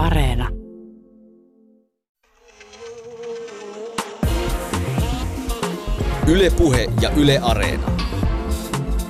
Areena. 0.00 0.48
Ylepuhe 6.28 6.88
ja 7.00 7.10
Yle 7.10 7.38
Areena. 7.42 7.86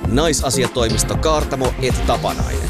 Naisasiatoimisto 0.07 1.17
Kaartamo 1.17 1.73
et 1.81 2.05
Tapanainen. 2.07 2.69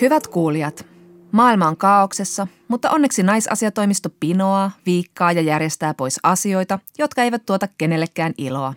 Hyvät 0.00 0.26
kuulijat, 0.26 0.86
maailma 1.32 1.68
on 1.68 1.76
kaauksessa, 1.76 2.46
mutta 2.68 2.90
onneksi 2.90 3.22
naisasiatoimisto 3.22 4.08
pinoaa, 4.20 4.70
viikkaa 4.86 5.32
ja 5.32 5.40
järjestää 5.40 5.94
pois 5.94 6.20
asioita, 6.22 6.78
jotka 6.98 7.22
eivät 7.22 7.46
tuota 7.46 7.68
kenellekään 7.78 8.34
iloa. 8.38 8.74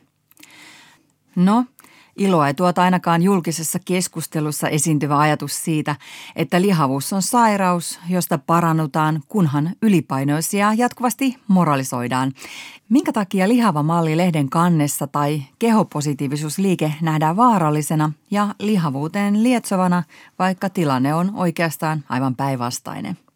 No, 1.36 1.66
Iloa 2.20 2.48
ei 2.48 2.54
tuota 2.54 2.82
ainakaan 2.82 3.22
julkisessa 3.22 3.80
keskustelussa 3.86 4.70
esiintyvä 4.70 5.20
ajatus 5.20 5.64
siitä, 5.64 5.96
että 6.36 6.62
lihavuus 6.62 7.14
on 7.14 7.22
sairaus, 7.22 8.00
josta 8.10 8.38
parannutaan, 8.38 9.24
kunhan 9.28 9.70
ylipainoisia 9.82 10.74
jatkuvasti 10.74 11.38
moralisoidaan. 11.48 12.34
Minkä 12.90 13.12
takia 13.12 13.48
lihava 13.48 13.84
malli 13.84 14.18
lehden 14.18 14.50
kannessa 14.50 15.08
tai 15.08 15.44
kehopositiivisuusliike 15.60 16.94
nähdään 17.02 17.38
vaarallisena 17.38 18.12
ja 18.32 18.56
lihavuuteen 18.60 19.44
lietsovana, 19.44 20.04
vaikka 20.40 20.70
tilanne 20.70 21.14
on 21.14 21.32
oikeastaan 21.36 22.04
aivan 22.10 22.36
päinvastainen? 22.36 23.29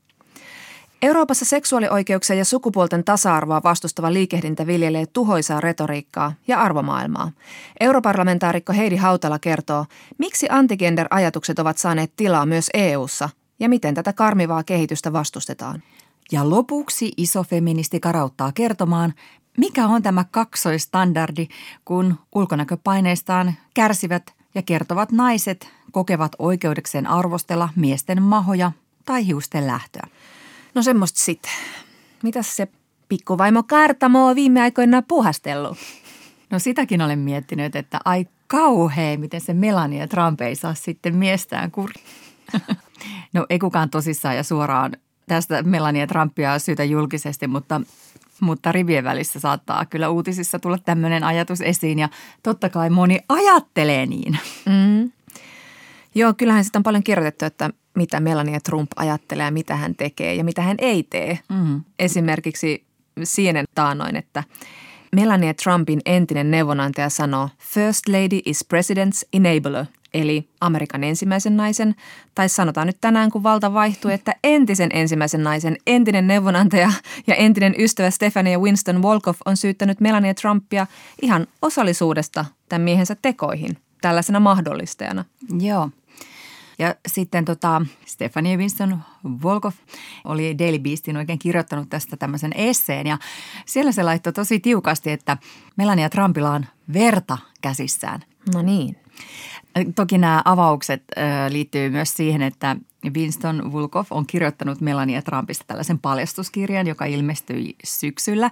Euroopassa 1.03 1.45
seksuaalioikeuksia 1.45 2.35
ja 2.35 2.45
sukupuolten 2.45 3.03
tasa-arvoa 3.03 3.61
vastustava 3.63 4.13
liikehdintä 4.13 4.67
viljelee 4.67 5.05
tuhoisaa 5.05 5.61
retoriikkaa 5.61 6.33
ja 6.47 6.61
arvomaailmaa. 6.61 7.31
Europarlamentaarikko 7.79 8.73
Heidi 8.73 8.95
Hautala 8.95 9.39
kertoo, 9.39 9.85
miksi 10.17 10.47
antigender-ajatukset 10.49 11.59
ovat 11.59 11.77
saaneet 11.77 12.13
tilaa 12.15 12.45
myös 12.45 12.69
EU:ssa 12.73 13.29
ja 13.59 13.69
miten 13.69 13.93
tätä 13.93 14.13
karmivaa 14.13 14.63
kehitystä 14.63 15.13
vastustetaan. 15.13 15.83
Ja 16.31 16.49
lopuksi 16.49 17.11
iso 17.17 17.43
feministi 17.43 17.99
karauttaa 17.99 18.51
kertomaan, 18.51 19.13
mikä 19.57 19.87
on 19.87 20.03
tämä 20.03 20.25
kaksoistandardi, 20.31 21.47
kun 21.85 22.15
ulkonäköpaineistaan 22.35 23.53
kärsivät 23.73 24.33
ja 24.55 24.61
kertovat 24.61 25.11
naiset 25.11 25.69
kokevat 25.91 26.31
oikeudekseen 26.39 27.07
arvostella 27.07 27.69
miesten 27.75 28.21
mahoja 28.21 28.71
tai 29.05 29.27
hiusten 29.27 29.67
lähtöä. 29.67 30.07
No 30.75 30.81
semmoista 30.81 31.19
sit. 31.19 31.43
Mitäs 32.23 32.55
se 32.55 32.67
pikkuvaimo 33.09 33.63
Kartamo 33.63 34.27
on 34.27 34.35
viime 34.35 34.61
aikoina 34.61 35.01
puhastellut? 35.01 35.77
No 36.49 36.59
sitäkin 36.59 37.01
olen 37.01 37.19
miettinyt, 37.19 37.75
että 37.75 37.99
ai 38.05 38.25
kauhea, 38.47 39.17
miten 39.17 39.41
se 39.41 39.53
Melania 39.53 40.07
Trump 40.07 40.41
ei 40.41 40.55
saa 40.55 40.73
sitten 40.73 41.15
miestään 41.15 41.71
kuri. 41.71 41.93
No 43.33 43.45
ei 43.49 43.59
kukaan 43.59 43.89
tosissaan 43.89 44.35
ja 44.35 44.43
suoraan 44.43 44.91
tästä 45.27 45.63
Melania 45.63 46.07
Trumpia 46.07 46.59
syytä 46.59 46.83
julkisesti, 46.83 47.47
mutta, 47.47 47.81
mutta 48.39 48.71
rivien 48.71 49.03
välissä 49.03 49.39
saattaa 49.39 49.85
kyllä 49.85 50.09
uutisissa 50.09 50.59
tulla 50.59 50.77
tämmöinen 50.77 51.23
ajatus 51.23 51.61
esiin 51.61 51.99
ja 51.99 52.09
totta 52.43 52.69
kai 52.69 52.89
moni 52.89 53.19
ajattelee 53.29 54.05
niin. 54.05 54.37
Mm. 54.65 55.11
Joo, 56.15 56.33
kyllähän 56.33 56.63
sitä 56.63 56.79
on 56.79 56.83
paljon 56.83 57.03
kirjoitettu, 57.03 57.45
että 57.45 57.69
Melania 58.19 58.59
Trump 58.59 58.91
ajattelee 58.95 59.45
ja 59.45 59.51
mitä 59.51 59.75
hän 59.75 59.95
tekee 59.95 60.35
ja 60.35 60.43
mitä 60.43 60.61
hän 60.61 60.77
ei 60.79 61.03
tee. 61.03 61.39
Mm. 61.49 61.81
Esimerkiksi 61.99 62.83
Sienen 63.23 63.65
taanoin, 63.75 64.15
että 64.15 64.43
Melania 65.15 65.53
Trumpin 65.53 66.01
entinen 66.05 66.51
neuvonantaja 66.51 67.09
sanoo 67.09 67.49
First 67.59 68.07
Lady 68.07 68.39
is 68.45 68.65
President's 68.73 69.27
enabler, 69.33 69.85
eli 70.13 70.49
Amerikan 70.61 71.03
ensimmäisen 71.03 71.57
naisen, 71.57 71.95
tai 72.35 72.49
sanotaan 72.49 72.87
nyt 72.87 72.97
tänään 73.01 73.31
kun 73.31 73.43
valta 73.43 73.73
vaihtuu, 73.73 74.11
että 74.11 74.35
entisen 74.43 74.89
ensimmäisen 74.93 75.43
naisen 75.43 75.77
entinen 75.87 76.27
neuvonantaja 76.27 76.91
ja 77.27 77.35
entinen 77.35 77.75
ystävä 77.77 78.09
Stephanie 78.09 78.57
Winston 78.57 79.01
Wolkoff 79.01 79.41
on 79.45 79.57
syyttänyt 79.57 79.99
Melania 79.99 80.33
Trumpia 80.33 80.87
ihan 81.21 81.47
osallisuudesta 81.61 82.45
tämän 82.69 82.81
miehensä 82.81 83.15
tekoihin 83.21 83.77
tällaisena 84.01 84.39
mahdollistajana. 84.39 85.25
Joo. 85.59 85.89
Ja 86.79 86.95
sitten 87.07 87.45
tota, 87.45 87.81
Stephanie 88.05 88.57
Winston 88.57 88.99
Volkov 89.43 89.73
oli 90.23 90.57
Daily 90.59 90.79
Beastin 90.79 91.17
oikein 91.17 91.39
kirjoittanut 91.39 91.89
tästä 91.89 92.17
tämmöisen 92.17 92.51
esseen 92.55 93.07
ja 93.07 93.17
siellä 93.65 93.91
se 93.91 94.03
laittoi 94.03 94.33
tosi 94.33 94.59
tiukasti, 94.59 95.11
että 95.11 95.37
Melania 95.75 96.09
Trumpilla 96.09 96.51
on 96.51 96.65
verta 96.93 97.37
käsissään. 97.61 98.21
No 98.53 98.61
niin. 98.61 98.97
Toki 99.95 100.17
nämä 100.17 100.41
avaukset 100.45 101.03
liittyy 101.49 101.89
myös 101.89 102.13
siihen, 102.13 102.41
että 102.41 102.75
Winston 103.15 103.71
Vulkov 103.71 104.05
on 104.09 104.27
kirjoittanut 104.27 104.81
Melania 104.81 105.21
Trumpista 105.21 105.65
tällaisen 105.67 105.99
paljastuskirjan, 105.99 106.87
joka 106.87 107.05
ilmestyi 107.05 107.75
syksyllä. 107.83 108.51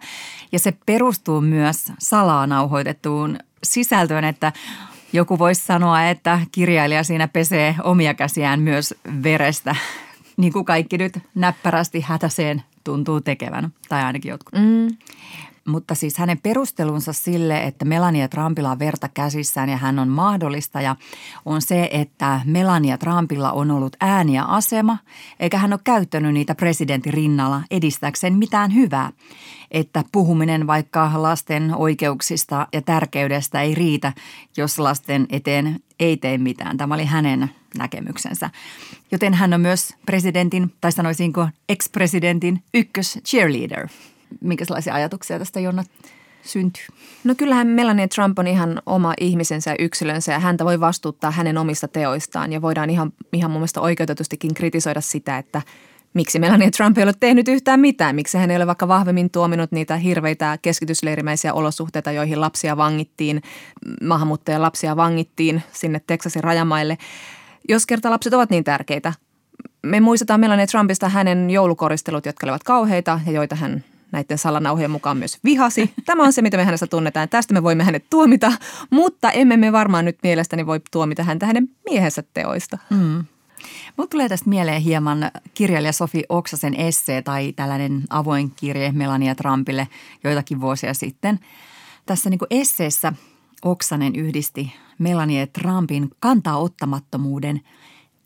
Ja 0.52 0.60
se 0.60 0.74
perustuu 0.86 1.42
myös 1.42 1.92
salaanauhoitettuun 2.00 3.38
sisältöön, 3.64 4.24
että 4.24 4.54
joku 5.14 5.40
voisi 5.40 5.66
sanoa, 5.66 6.04
että 6.04 6.40
kirjailija 6.52 7.04
siinä 7.04 7.28
pesee 7.28 7.76
omia 7.84 8.14
käsiään 8.14 8.62
myös 8.62 8.94
verestä, 9.24 9.76
niin 10.38 10.54
kuin 10.54 10.66
kaikki 10.66 10.98
nyt 10.98 11.20
näppärästi 11.36 12.02
hätäseen 12.02 12.64
tuntuu 12.84 13.22
tekevän, 13.22 13.74
tai 13.90 14.04
ainakin 14.04 14.30
jotkut. 14.30 14.54
Mm. 14.54 14.98
Mutta 15.68 15.96
siis 15.96 16.18
hänen 16.18 16.40
perustelunsa 16.44 17.14
sille, 17.14 17.64
että 17.64 17.86
Melania 17.86 18.28
Trumpilla 18.28 18.72
on 18.72 18.80
verta 18.80 19.10
käsissään 19.14 19.70
ja 19.70 19.78
hän 19.78 20.00
on 20.00 20.08
mahdollistaja, 20.08 20.96
on 21.46 21.62
se, 21.62 21.90
että 21.92 22.42
Melania 22.46 22.98
Trumpilla 22.98 23.52
on 23.52 23.72
ollut 23.72 23.96
ääni 24.00 24.36
ja 24.36 24.44
asema, 24.44 24.98
eikä 25.40 25.58
hän 25.58 25.74
ole 25.74 25.80
käyttänyt 25.84 26.34
niitä 26.34 26.56
presidentin 26.56 27.14
rinnalla 27.14 27.62
edistääkseen 27.72 28.34
mitään 28.34 28.76
hyvää. 28.76 29.12
Että 29.72 30.04
puhuminen 30.12 30.68
vaikka 30.68 31.12
lasten 31.16 31.76
oikeuksista 31.76 32.68
ja 32.74 32.82
tärkeydestä 32.82 33.62
ei 33.62 33.76
riitä, 33.76 34.14
jos 34.58 34.80
lasten 34.80 35.26
eteen 35.30 35.80
ei 36.00 36.18
tee 36.18 36.38
mitään. 36.38 36.78
Tämä 36.78 36.94
oli 36.94 37.06
hänen 37.06 37.52
näkemyksensä. 37.78 38.50
Joten 39.12 39.34
hän 39.34 39.54
on 39.54 39.62
myös 39.62 39.96
presidentin, 40.06 40.74
tai 40.82 40.92
sanoisinko 40.92 41.48
ex-presidentin 41.70 42.64
ykkös 42.74 43.20
cheerleader– 43.26 43.88
minkälaisia 44.42 44.94
ajatuksia 44.94 45.40
tästä 45.40 45.60
Jonna 45.60 45.84
syntyy? 46.44 46.86
No 47.24 47.36
kyllähän 47.36 47.68
Melania 47.68 48.08
Trump 48.08 48.40
on 48.40 48.48
ihan 48.48 48.82
oma 48.86 49.14
ihmisensä 49.20 49.72
ja 49.72 49.76
yksilönsä 49.80 50.32
ja 50.32 50.40
häntä 50.40 50.66
voi 50.66 50.80
vastuuttaa 50.80 51.32
hänen 51.32 51.58
omista 51.58 51.88
teoistaan 51.88 52.54
ja 52.54 52.62
voidaan 52.62 52.90
ihan, 52.90 53.14
ihan 53.34 53.52
mun 53.52 53.60
mielestä 53.60 53.82
oikeutetustikin 53.82 54.54
kritisoida 54.54 55.02
sitä, 55.02 55.38
että 55.38 55.62
miksi 56.14 56.40
Melania 56.40 56.72
Trump 56.72 56.98
ei 56.98 57.04
ole 57.04 57.14
tehnyt 57.20 57.48
yhtään 57.48 57.80
mitään, 57.80 58.16
miksi 58.16 58.38
hän 58.38 58.52
ei 58.52 58.58
ole 58.58 58.68
vaikka 58.68 58.88
vahvemmin 58.88 59.30
tuominut 59.30 59.72
niitä 59.72 59.98
hirveitä 59.98 60.58
keskitysleirimäisiä 60.62 61.54
olosuhteita, 61.54 62.12
joihin 62.12 62.42
lapsia 62.42 62.78
vangittiin, 62.78 63.42
maahanmuuttajan 64.04 64.62
lapsia 64.62 64.96
vangittiin 64.96 65.64
sinne 65.72 66.02
Teksasin 66.08 66.44
rajamaille. 66.44 66.98
Jos 67.70 67.86
kerta 67.86 68.12
lapset 68.12 68.34
ovat 68.34 68.50
niin 68.50 68.64
tärkeitä, 68.64 69.14
me 69.84 70.00
muistetaan 70.00 70.40
Melania 70.40 70.68
Trumpista 70.68 71.10
hänen 71.10 71.50
joulukoristelut, 71.50 72.26
jotka 72.26 72.46
olivat 72.46 72.64
kauheita 72.64 73.20
ja 73.26 73.32
joita 73.32 73.56
hän 73.56 73.84
näiden 74.12 74.38
salanauhojen 74.38 74.92
mukaan 74.92 75.18
myös 75.18 75.40
vihasi. 75.44 75.94
Tämä 76.06 76.24
on 76.24 76.34
se, 76.34 76.42
mitä 76.42 76.58
me 76.58 76.64
hänestä 76.64 76.88
tunnetaan. 76.88 77.30
Tästä 77.30 77.54
me 77.54 77.64
voimme 77.64 77.84
hänet 77.84 78.06
tuomita, 78.10 78.52
mutta 78.90 79.32
emme 79.32 79.58
me 79.58 79.72
varmaan 79.72 80.06
nyt 80.06 80.18
mielestäni 80.24 80.66
voi 80.66 80.82
tuomita 80.92 81.24
häntä 81.24 81.46
hänen 81.46 81.70
miehensä 81.90 82.24
teoista. 82.34 82.78
Mm. 82.90 83.26
Mulle 83.98 84.08
tulee 84.08 84.30
tästä 84.30 84.50
mieleen 84.50 84.82
hieman 84.82 85.32
kirjailija 85.54 85.94
Sofi 85.94 86.24
Oksasen 86.30 86.74
essee 86.74 87.22
tai 87.22 87.54
tällainen 87.54 88.04
avoin 88.10 88.52
kirje 88.56 88.92
Melania 88.92 89.36
Trumpille 89.36 89.88
joitakin 90.24 90.62
vuosia 90.62 90.94
sitten. 90.94 91.40
Tässä 92.06 92.30
niin 92.30 92.40
esseessä 92.50 93.14
Oksanen 93.66 94.16
yhdisti 94.16 94.74
Melania 94.98 95.48
Trumpin 95.48 96.10
kantaa 96.20 96.58
ottamattomuuden– 96.58 97.62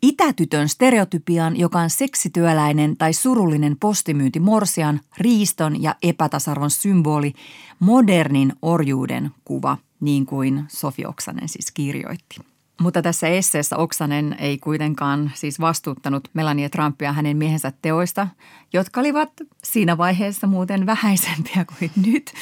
Itätytön 0.02 0.68
stereotypian, 0.68 1.56
joka 1.56 1.78
on 1.78 1.90
seksityöläinen 1.90 2.96
tai 2.96 3.12
surullinen 3.12 3.76
postimyynti 3.80 4.40
morsian, 4.40 5.00
riiston 5.18 5.82
ja 5.82 5.94
epätasarvon 6.02 6.70
symboli, 6.70 7.32
modernin 7.78 8.52
orjuuden 8.62 9.30
kuva, 9.44 9.78
niin 10.00 10.26
kuin 10.26 10.64
Sofi 10.68 11.06
Oksanen 11.06 11.48
siis 11.48 11.70
kirjoitti. 11.70 12.55
Mutta 12.80 13.02
tässä 13.02 13.28
esseessä 13.28 13.76
Oksanen 13.76 14.36
ei 14.38 14.58
kuitenkaan 14.58 15.30
siis 15.34 15.60
vastuuttanut 15.60 16.28
Melania 16.34 16.70
Trumpia 16.70 17.12
hänen 17.12 17.36
miehensä 17.36 17.72
teoista, 17.82 18.28
jotka 18.72 19.00
olivat 19.00 19.30
siinä 19.64 19.98
vaiheessa 19.98 20.46
muuten 20.46 20.86
vähäisempiä 20.86 21.64
kuin 21.78 21.90
nyt. 22.06 22.32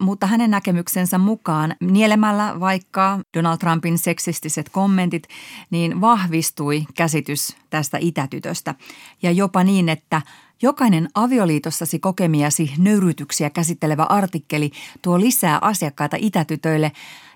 Mutta 0.00 0.26
hänen 0.26 0.50
näkemyksensä 0.50 1.18
mukaan 1.18 1.74
nielemällä 1.80 2.60
vaikka 2.60 3.20
Donald 3.36 3.58
Trumpin 3.58 3.98
seksistiset 3.98 4.68
kommentit, 4.68 5.28
niin 5.70 6.00
vahvistui 6.00 6.84
käsitys 6.94 7.56
tästä 7.70 7.98
itätytöstä. 8.00 8.74
Ja 9.22 9.30
jopa 9.30 9.64
niin, 9.64 9.88
että 9.88 10.22
jokainen 10.62 11.08
avioliitossasi 11.14 11.98
kokemiasi 11.98 12.72
nöyrytyksiä 12.78 13.50
käsittelevä 13.50 14.02
artikkeli 14.02 14.70
tuo 15.02 15.20
lisää 15.20 15.58
asiakkaita 15.60 16.16
itätytöille 16.20 16.92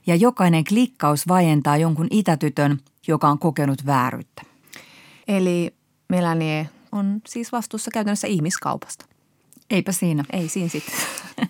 ja 0.09 0.17
jokainen 0.17 0.65
klikkaus 0.65 1.29
vajentaa 1.29 1.77
jonkun 1.77 2.07
itätytön, 2.11 2.79
joka 3.09 3.29
on 3.29 3.39
kokenut 3.39 3.87
vääryyttä. 3.87 4.43
Eli 5.29 5.75
Melanie 6.09 6.69
on 6.93 7.21
siis 7.27 7.53
vastuussa 7.53 7.91
käytännössä 7.91 8.27
ihmiskaupasta. 8.27 9.07
Eipä 9.71 9.93
siinä. 9.93 10.25
Ei 10.33 10.49
siinä 10.49 10.69
sitten. 10.69 10.95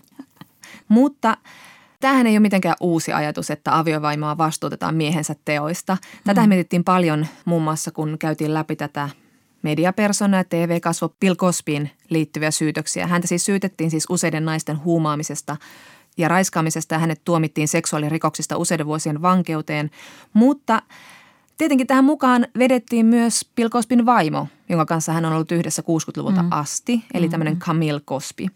Mutta 0.89 1.37
tämähän 2.01 2.27
ei 2.27 2.33
ole 2.33 2.41
mitenkään 2.41 2.77
uusi 2.81 3.13
ajatus, 3.13 3.51
että 3.51 3.79
aviovaimoa 3.79 4.39
vastuutetaan 4.39 4.95
miehensä 4.95 5.35
teoista. 5.45 5.97
Tätä 6.25 6.41
mm. 6.41 6.49
mietittiin 6.49 6.85
paljon 6.85 7.27
muun 7.45 7.63
muassa, 7.63 7.91
kun 7.91 8.17
käytiin 8.19 8.55
läpi 8.55 8.77
tätä 8.77 9.09
mediapersona 9.63 10.37
ja 10.37 10.45
TV-kasvo 10.45 11.09
Bill 11.21 11.35
Cosbyin 11.35 11.91
liittyviä 12.09 12.51
syytöksiä. 12.51 13.07
Häntä 13.07 13.29
siis 13.29 13.45
syytettiin 13.45 13.91
siis 13.91 14.07
useiden 14.11 14.45
naisten 14.45 14.85
huumaamisesta 14.85 15.57
ja 16.19 16.29
raiskaamisesta 16.29 16.95
ja 16.95 16.99
hänet 16.99 17.21
tuomittiin 17.25 17.69
seksuaalirikoksista 17.69 18.57
useiden 18.57 18.87
vuosien 18.87 19.23
vankeuteen. 19.23 19.91
Mutta 20.33 20.83
tietenkin 21.59 21.87
tähän 21.87 22.05
mukaan 22.05 22.47
vedettiin 22.59 23.07
myös 23.07 23.51
Bill 23.57 23.69
Cosbyn 23.69 24.07
vaimo, 24.07 24.47
jonka 24.69 24.87
kanssa 24.87 25.13
hän 25.13 25.25
on 25.25 25.33
ollut 25.33 25.53
yhdessä 25.53 25.83
60-luvulta 25.83 26.43
mm. 26.43 26.49
asti, 26.51 27.05
eli 27.15 27.27
mm. 27.27 27.31
tämmöinen 27.31 27.57
Camille 27.57 28.01
Cosby. 28.01 28.47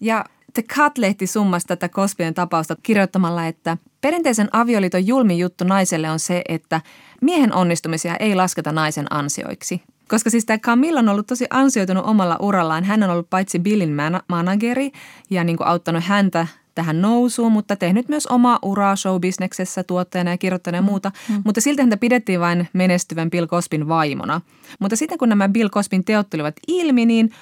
Ja 0.00 0.24
The 0.54 0.62
Cut-lehti 0.62 1.26
summasi 1.26 1.66
tätä 1.66 1.88
Cosbyn 1.88 2.34
tapausta 2.34 2.76
kirjoittamalla, 2.82 3.46
että 3.46 3.76
perinteisen 4.00 4.48
avioliiton 4.52 5.06
julmin 5.06 5.38
juttu 5.38 5.64
naiselle 5.64 6.10
on 6.10 6.18
se, 6.18 6.42
että 6.48 6.80
miehen 7.20 7.54
onnistumisia 7.54 8.16
ei 8.16 8.34
lasketa 8.34 8.72
naisen 8.72 9.06
ansioiksi. 9.10 9.82
Koska 10.08 10.30
siis 10.30 10.44
tämä 10.44 10.58
Camilla 10.58 11.00
on 11.00 11.08
ollut 11.08 11.26
tosi 11.26 11.46
ansioitunut 11.50 12.06
omalla 12.06 12.36
urallaan. 12.40 12.84
Hän 12.84 13.02
on 13.02 13.10
ollut 13.10 13.30
paitsi 13.30 13.58
Billin 13.58 13.96
manageri 14.28 14.90
ja 15.30 15.44
niin 15.44 15.56
kuin 15.56 15.66
auttanut 15.66 16.04
häntä 16.04 16.46
tähän 16.76 17.02
nousuun, 17.02 17.52
mutta 17.52 17.76
tehnyt 17.76 18.08
myös 18.08 18.26
omaa 18.26 18.58
uraa 18.62 18.96
showbisneksessä 18.96 19.82
tuottajana 19.82 20.30
ja 20.30 20.38
kirjoittajana 20.38 20.78
ja 20.78 20.82
mm. 20.82 20.86
muuta. 20.86 21.12
Mm. 21.28 21.42
Mutta 21.44 21.60
silti 21.60 21.82
häntä 21.82 21.96
pidettiin 21.96 22.40
vain 22.40 22.68
menestyvän 22.72 23.30
Bill 23.30 23.46
Cosbyn 23.46 23.88
vaimona. 23.88 24.40
Mutta 24.78 24.96
sitten 24.96 25.18
kun 25.18 25.28
nämä 25.28 25.48
Bill 25.48 25.68
Cosbyn 25.68 26.04
teot 26.04 26.30
tulivat 26.30 26.54
ilmi, 26.68 27.06
niin 27.06 27.32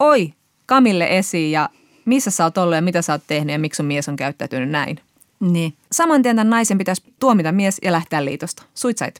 oi, 0.00 0.32
Kamille 0.66 1.18
esiin 1.18 1.52
ja 1.52 1.68
missä 2.04 2.30
sä 2.30 2.44
oot 2.44 2.58
ollut 2.58 2.74
ja 2.74 2.82
mitä 2.82 3.02
sä 3.02 3.12
oot 3.12 3.22
tehnyt 3.26 3.52
ja 3.52 3.58
miksi 3.58 3.76
sun 3.76 3.86
mies 3.86 4.08
on 4.08 4.16
käyttäytynyt 4.16 4.70
näin. 4.70 5.00
Niin. 5.40 5.74
Saman 5.92 6.22
tien 6.22 6.36
tämän 6.36 6.50
naisen 6.50 6.78
pitäisi 6.78 7.02
tuomita 7.20 7.52
mies 7.52 7.78
ja 7.82 7.92
lähteä 7.92 8.24
liitosta. 8.24 8.62
Suitsait. 8.74 9.18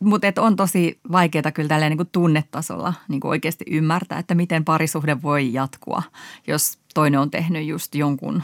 Mutta 0.00 0.26
on 0.38 0.56
tosi 0.56 0.98
vaikeaa 1.12 1.52
kyllä 1.54 1.68
tälleen 1.68 1.96
niin 1.96 2.08
tunnetasolla 2.12 2.94
niin 3.08 3.20
kuin 3.20 3.30
oikeasti 3.30 3.64
ymmärtää, 3.70 4.18
että 4.18 4.34
miten 4.34 4.64
parisuhde 4.64 5.22
voi 5.22 5.52
jatkua, 5.52 6.02
jos 6.46 6.78
toinen 6.94 7.20
on 7.20 7.30
tehnyt 7.30 7.66
just 7.66 7.94
jonkun 7.94 8.42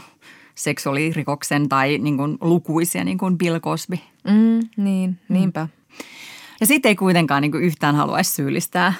seksuaalirikoksen 0.55 1.69
tai 1.69 1.97
niin 1.97 2.17
kuin 2.17 2.37
lukuisia, 2.41 3.03
niin 3.03 3.17
kuin 3.17 3.37
Bill 3.37 3.59
Cosby. 3.59 3.99
Mm, 4.23 4.59
niin, 4.77 5.19
niinpä. 5.29 5.63
Mm. 5.63 5.69
Ja 6.59 6.65
sitten 6.65 6.89
ei 6.89 6.95
kuitenkaan 6.95 7.41
niin 7.41 7.51
kuin 7.51 7.63
yhtään 7.63 7.95
haluaisi 7.95 8.31
syyllistää 8.31 8.93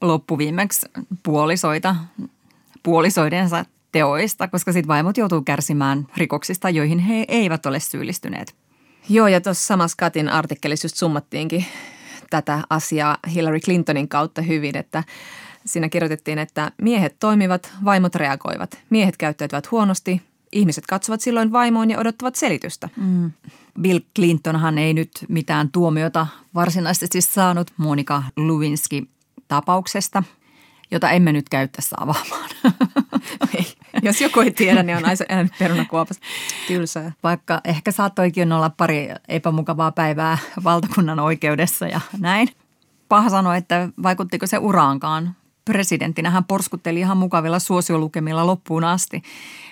loppuviimeksi 0.00 0.86
puolisoita, 1.22 1.96
puolisoidensa 2.82 3.64
teoista, 3.92 4.48
koska 4.48 4.72
sitten 4.72 4.88
vaimot 4.88 5.16
joutuu 5.16 5.42
kärsimään 5.42 6.06
rikoksista, 6.16 6.70
joihin 6.70 6.98
he 6.98 7.24
eivät 7.28 7.66
ole 7.66 7.80
syyllistyneet. 7.80 8.54
Joo, 9.08 9.26
ja 9.26 9.40
tuossa 9.40 9.66
samassa 9.66 9.96
Katin 9.96 10.28
artikkelissa 10.28 10.84
just 10.84 10.96
summattiinkin 10.96 11.64
tätä 12.30 12.62
asiaa 12.70 13.18
Hillary 13.34 13.60
Clintonin 13.60 14.08
kautta 14.08 14.42
hyvin, 14.42 14.76
että 14.76 15.04
siinä 15.66 15.88
kirjoitettiin, 15.88 16.38
että 16.38 16.72
miehet 16.82 17.16
toimivat, 17.20 17.72
vaimot 17.84 18.14
reagoivat. 18.14 18.78
Miehet 18.90 19.16
käyttäytyvät 19.16 19.70
huonosti, 19.70 20.22
ihmiset 20.52 20.86
katsovat 20.86 21.20
silloin 21.20 21.52
vaimoon 21.52 21.90
ja 21.90 21.98
odottavat 21.98 22.34
selitystä. 22.34 22.88
Mm. 22.96 23.32
Bill 23.80 24.00
Clintonhan 24.16 24.78
ei 24.78 24.94
nyt 24.94 25.10
mitään 25.28 25.70
tuomiota 25.72 26.26
varsinaisesti 26.54 27.20
saanut 27.20 27.70
Monika 27.76 28.22
Lewinsky 28.36 29.08
tapauksesta, 29.48 30.22
jota 30.90 31.10
emme 31.10 31.32
nyt 31.32 31.48
käy 31.48 31.68
tässä 31.68 31.96
avaamaan. 32.00 32.50
Ei. 33.58 33.66
Jos 34.02 34.20
joku 34.20 34.40
ei 34.40 34.50
tiedä, 34.50 34.82
niin 34.82 34.96
on 34.96 35.04
aina 35.04 35.24
elänyt 35.28 35.52
perunakuopassa. 35.58 36.22
Tylsää. 36.66 37.12
Vaikka 37.22 37.60
ehkä 37.64 37.92
saattoikin 37.92 38.52
olla 38.52 38.70
pari 38.70 39.08
epämukavaa 39.28 39.92
päivää 39.92 40.38
valtakunnan 40.64 41.20
oikeudessa 41.20 41.88
ja 41.88 42.00
näin. 42.18 42.48
Paha 43.08 43.30
sanoa, 43.30 43.56
että 43.56 43.88
vaikuttiko 44.02 44.46
se 44.46 44.58
uraankaan. 44.58 45.36
Presidenttinä 45.64 46.30
hän 46.30 46.44
porskutteli 46.44 47.00
ihan 47.00 47.16
mukavilla 47.16 47.58
suosiolukemilla 47.58 48.46
loppuun 48.46 48.84
asti, 48.84 49.22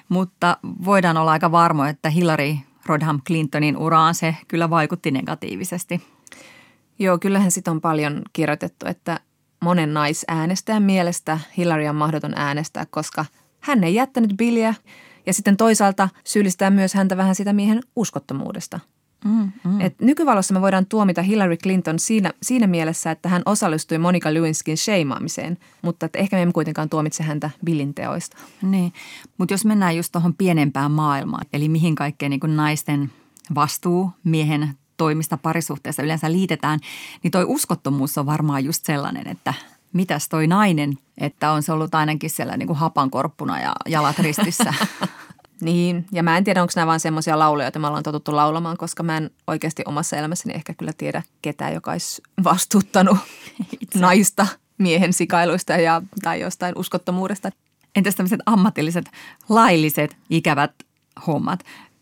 mutta 0.08 0.56
voidaan 0.84 1.16
olla 1.16 1.30
aika 1.30 1.52
varmo, 1.52 1.84
että 1.84 2.10
Hillary 2.10 2.56
Rodham 2.86 3.20
Clintonin 3.26 3.76
uraan 3.76 4.14
se 4.14 4.36
kyllä 4.48 4.70
vaikutti 4.70 5.10
negatiivisesti. 5.10 6.02
Joo, 6.98 7.18
kyllähän 7.18 7.50
sitä 7.50 7.70
on 7.70 7.80
paljon 7.80 8.22
kirjoitettu, 8.32 8.86
että 8.86 9.20
monen 9.60 9.94
naisäänestäjän 9.94 10.82
mielestä 10.82 11.38
Hillary 11.56 11.86
on 11.86 11.96
mahdoton 11.96 12.32
äänestää, 12.36 12.86
koska– 12.90 13.24
hän 13.60 13.84
ei 13.84 13.94
jättänyt 13.94 14.36
Billiä 14.36 14.74
ja 15.26 15.32
sitten 15.32 15.56
toisaalta 15.56 16.08
syyllistää 16.24 16.70
myös 16.70 16.94
häntä 16.94 17.16
vähän 17.16 17.34
sitä 17.34 17.52
miehen 17.52 17.80
uskottomuudesta. 17.96 18.80
Mm, 19.24 19.52
mm. 19.64 19.80
Et 19.80 20.00
nykyvalossa 20.00 20.54
me 20.54 20.60
voidaan 20.60 20.86
tuomita 20.86 21.22
Hillary 21.22 21.56
Clinton 21.56 21.98
siinä, 21.98 22.32
siinä 22.42 22.66
mielessä, 22.66 23.10
että 23.10 23.28
hän 23.28 23.42
osallistui 23.46 23.98
Monica 23.98 24.34
Lewinskin 24.34 24.76
sheimaamiseen, 24.76 25.58
mutta 25.82 26.06
että 26.06 26.18
ehkä 26.18 26.36
me 26.36 26.42
emme 26.42 26.52
kuitenkaan 26.52 26.88
tuomitse 26.88 27.22
häntä 27.22 27.50
Billin 27.64 27.94
teoista. 27.94 28.36
Niin, 28.62 28.92
mutta 29.38 29.54
jos 29.54 29.64
mennään 29.64 29.96
just 29.96 30.12
tuohon 30.12 30.34
pienempään 30.34 30.90
maailmaan, 30.90 31.46
eli 31.52 31.68
mihin 31.68 31.94
kaikkeen 31.94 32.30
niin 32.30 32.56
naisten 32.56 33.12
vastuu 33.54 34.10
miehen 34.24 34.74
toimista 34.96 35.36
parisuhteessa 35.36 36.02
yleensä 36.02 36.32
liitetään, 36.32 36.80
niin 37.22 37.30
toi 37.30 37.44
uskottomuus 37.48 38.18
on 38.18 38.26
varmaan 38.26 38.64
just 38.64 38.84
sellainen, 38.84 39.28
että– 39.28 39.54
mitäs 39.92 40.28
toi 40.28 40.46
nainen, 40.46 40.98
että 41.18 41.50
on 41.50 41.62
se 41.62 41.72
ollut 41.72 41.94
ainakin 41.94 42.30
siellä 42.30 42.56
niin 42.56 42.66
kuin 42.66 42.78
hapankorppuna 42.78 43.60
ja 43.60 43.72
jalat 43.88 44.18
ristissä. 44.18 44.74
niin, 45.60 46.06
ja 46.12 46.22
mä 46.22 46.36
en 46.36 46.44
tiedä, 46.44 46.62
onko 46.62 46.72
nämä 46.76 46.86
vain 46.86 47.00
semmoisia 47.00 47.38
lauluja, 47.38 47.66
joita 47.66 47.78
me 47.78 47.86
ollaan 47.86 48.02
totuttu 48.02 48.36
laulamaan, 48.36 48.76
koska 48.76 49.02
mä 49.02 49.16
en 49.16 49.30
oikeasti 49.46 49.82
omassa 49.86 50.16
elämässäni 50.16 50.54
ehkä 50.54 50.74
kyllä 50.74 50.92
tiedä 50.92 51.22
ketään, 51.42 51.74
joka 51.74 51.92
olisi 51.92 52.22
vastuuttanut 52.44 53.18
naista 53.94 54.46
miehen 54.78 55.12
sikailuista 55.12 55.72
ja, 55.72 56.02
tai 56.22 56.40
jostain 56.40 56.78
uskottomuudesta. 56.78 57.50
Entäs 57.96 58.14
tämmöiset 58.14 58.40
ammatilliset, 58.46 59.04
lailliset, 59.48 60.16
ikävät 60.30 60.72
hommat? 61.26 61.60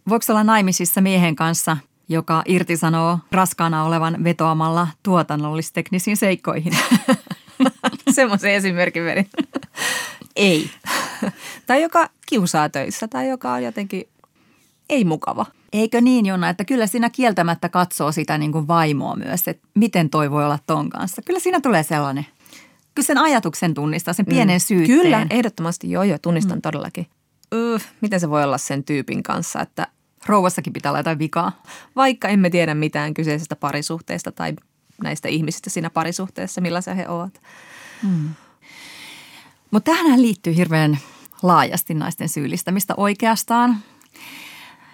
Voiko 0.09 0.25
olla 0.29 0.45
naimisissa 0.45 1.01
miehen 1.01 1.37
kanssa, 1.37 1.77
joka 2.09 2.43
irtisanoo 2.47 3.19
raskaana 3.33 3.85
olevan 3.85 4.25
vetoamalla 4.25 4.89
tuotannollisteknisiin 5.03 6.17
seikkoihin? 6.17 6.73
Semmoisen 8.11 8.53
esimerkin 8.53 9.05
vedin. 9.05 9.29
Ei. 10.37 10.71
tai 11.67 11.83
joka 11.83 12.11
kiusaa 12.29 12.69
töissä 12.69 13.09
tai 13.09 13.29
joka 13.29 13.53
on 13.53 13.63
jotenkin 13.63 14.09
ei 14.89 15.05
mukava. 15.05 15.47
Eikö 15.73 16.01
niin, 16.01 16.27
Jonna, 16.27 16.49
että 16.49 16.65
kyllä 16.65 16.87
siinä 16.87 17.11
kieltämättä 17.11 17.69
katsoo 17.69 18.13
sitä 18.13 18.39
niin 18.39 18.53
kuin 18.53 18.69
vaimoa 18.69 19.17
myös, 19.17 19.49
että 19.49 19.69
miten 19.75 20.11
toi 20.11 20.31
voi 20.31 20.45
olla 20.45 20.59
ton 20.67 20.91
kanssa. 20.91 21.23
Kyllä 21.23 21.41
siinä 21.41 21.61
tulee 21.61 21.83
sellainen. 21.83 22.27
Kyllä 22.95 23.07
sen 23.07 23.19
ajatuksen 23.19 23.75
tunnistaa, 23.75 24.15
sen 24.15 24.27
pienen 24.27 24.57
mm. 24.57 24.61
syytteen. 24.61 25.01
Kyllä, 25.01 25.27
ehdottomasti 25.31 25.91
joo, 25.91 26.03
joo, 26.03 26.19
tunnistan 26.19 26.59
mm. 26.59 26.63
todellakin. 26.63 27.07
Öh, 27.55 27.87
miten 28.01 28.21
se 28.21 28.31
voi 28.31 28.45
olla 28.45 28.59
sen 28.59 28.85
tyypin 28.85 29.23
kanssa, 29.23 29.61
että 29.61 29.87
rouvassakin 30.27 30.73
pitää 30.73 30.91
olla 30.93 30.99
jotain 30.99 31.19
vikaa. 31.19 31.63
Vaikka 31.97 32.29
emme 32.29 32.51
tiedä 32.51 32.75
mitään 32.75 33.15
kyseisestä 33.15 33.57
parisuhteesta 33.57 34.33
tai 34.33 34.53
näistä 35.03 35.29
ihmisistä 35.29 35.71
siinä 35.71 35.91
parisuhteessa, 35.91 36.61
millaisia 36.61 36.95
he 36.95 37.09
ovat. 37.09 37.41
Hmm. 38.03 38.29
Mutta 39.71 39.93
tähän 39.93 40.23
liittyy 40.23 40.57
hirveän 40.57 40.99
laajasti 41.43 41.95
naisten 41.95 42.29
syyllistämistä 42.29 42.95
oikeastaan. 42.97 43.77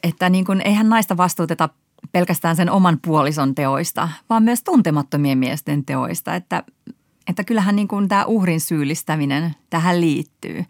Että 0.03 0.29
niin 0.29 0.45
kun, 0.45 0.61
eihän 0.61 0.89
naista 0.89 1.17
vastuuteta 1.17 1.69
pelkästään 2.13 2.57
sen 2.57 2.71
oman 2.71 2.99
puolison 3.05 3.55
teoista, 3.55 4.09
vaan 4.31 4.43
myös 4.43 4.63
tuntemattomien 4.63 5.39
miesten 5.39 5.85
teoista. 5.85 6.35
Että, 6.35 6.63
että 7.27 7.45
kyllähän 7.45 7.77
niin 7.77 7.89
kun 7.89 8.09
tämä 8.09 8.25
uhrin 8.25 8.61
syyllistäminen 8.61 9.55
tähän 9.71 10.01
liittyy. 10.01 10.65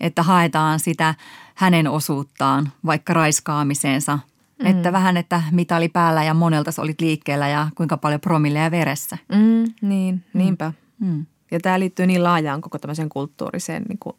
Että 0.00 0.22
haetaan 0.22 0.80
sitä 0.80 1.14
hänen 1.54 1.88
osuuttaan 1.88 2.72
vaikka 2.84 3.14
raiskaamiseensa– 3.14 4.18
Mm. 4.60 4.66
Että 4.66 4.92
vähän, 4.92 5.16
että 5.16 5.42
mitali 5.50 5.88
päällä 5.88 6.24
ja 6.24 6.34
monelta 6.34 6.70
olit 6.78 7.00
liikkeellä 7.00 7.48
ja 7.48 7.68
kuinka 7.74 7.96
paljon 7.96 8.20
promilleja 8.20 8.70
veressä. 8.70 9.18
Mm, 9.28 9.64
niin, 9.82 10.24
niinpä. 10.34 10.72
Mm. 10.98 11.26
Ja 11.50 11.60
tämä 11.60 11.80
liittyy 11.80 12.06
niin 12.06 12.24
laajaan 12.24 12.60
koko 12.60 12.78
tämmöiseen 12.78 13.08
kulttuuriseen 13.08 13.82
niin 13.88 13.98
kuin 13.98 14.16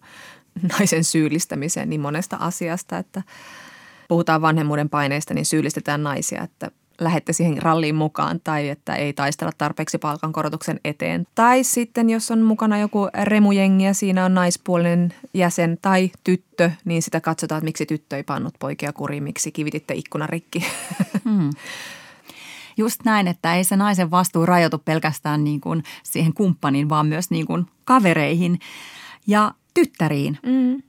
naisen 0.79 1.03
syyllistämiseen 1.03 1.89
niin 1.89 2.01
monesta 2.01 2.37
asiasta, 2.39 2.97
että 2.97 3.21
puhutaan 4.07 4.41
vanhemmuuden 4.41 4.89
paineista, 4.89 5.33
niin 5.33 5.45
syyllistetään 5.45 6.03
naisia, 6.03 6.43
että 6.43 6.71
lähette 7.01 7.33
siihen 7.33 7.61
ralliin 7.61 7.95
mukaan 7.95 8.39
tai 8.43 8.69
että 8.69 8.95
ei 8.95 9.13
taistella 9.13 9.51
tarpeeksi 9.57 9.97
palkankorotuksen 9.97 10.79
eteen. 10.85 11.27
Tai 11.35 11.63
sitten 11.63 12.09
jos 12.09 12.31
on 12.31 12.41
mukana 12.41 12.77
joku 12.77 13.07
remujengi 13.23 13.83
ja 13.83 13.93
siinä 13.93 14.25
on 14.25 14.33
naispuolinen 14.33 15.13
jäsen 15.33 15.77
tai 15.81 16.11
tyttö, 16.23 16.71
niin 16.85 17.01
sitä 17.01 17.21
katsotaan, 17.21 17.57
että 17.59 17.65
miksi 17.65 17.85
tyttö 17.85 18.15
ei 18.15 18.23
pannut 18.23 18.53
poikia 18.59 18.93
kuriin, 18.93 19.23
miksi 19.23 19.51
kivititte 19.51 19.93
ikkunan 19.93 20.29
rikki. 20.29 20.65
Hmm. 21.25 21.49
Just 22.77 23.01
näin, 23.05 23.27
että 23.27 23.55
ei 23.55 23.63
se 23.63 23.75
naisen 23.75 24.11
vastuu 24.11 24.45
rajoitu 24.45 24.77
pelkästään 24.77 25.43
niin 25.43 25.61
kuin 25.61 25.83
siihen 26.03 26.33
kumppaniin, 26.33 26.89
vaan 26.89 27.07
myös 27.07 27.29
niin 27.29 27.45
kuin 27.45 27.65
kavereihin 27.85 28.59
ja 29.27 29.53
tyttäriin. 29.73 30.37
Mm. 30.43 30.83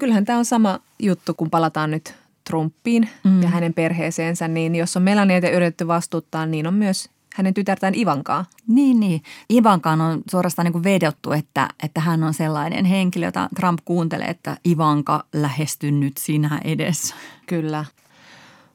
Kyllähän 0.00 0.24
tämä 0.24 0.38
on 0.38 0.44
sama 0.44 0.80
juttu, 0.98 1.34
kun 1.34 1.50
palataan 1.50 1.90
nyt 1.90 2.14
Trumpiin 2.44 3.08
mm. 3.24 3.42
ja 3.42 3.48
hänen 3.48 3.74
perheeseensä, 3.74 4.48
niin 4.48 4.74
jos 4.74 4.96
on 4.96 5.02
Melaniaita 5.02 5.50
yritetty 5.50 5.86
vastuuttaa, 5.86 6.46
niin 6.46 6.66
on 6.66 6.74
myös 6.74 7.10
hänen 7.36 7.54
tytärtään 7.54 7.94
Ivankaa. 7.94 8.44
Niin, 8.68 9.00
niin. 9.00 9.22
Ivankaan 9.52 10.00
on 10.00 10.22
suorastaan 10.30 10.64
niin 10.64 10.72
kuin 10.72 10.84
vedottu, 10.84 11.32
että, 11.32 11.68
että 11.82 12.00
hän 12.00 12.24
on 12.24 12.34
sellainen 12.34 12.84
henkilö, 12.84 13.26
jota 13.26 13.48
Trump 13.56 13.78
kuuntelee, 13.84 14.28
että 14.28 14.56
Ivanka 14.66 15.24
lähesty 15.32 15.90
nyt 15.90 16.16
sinä 16.16 16.60
edessä. 16.64 17.14
Kyllä. 17.46 17.84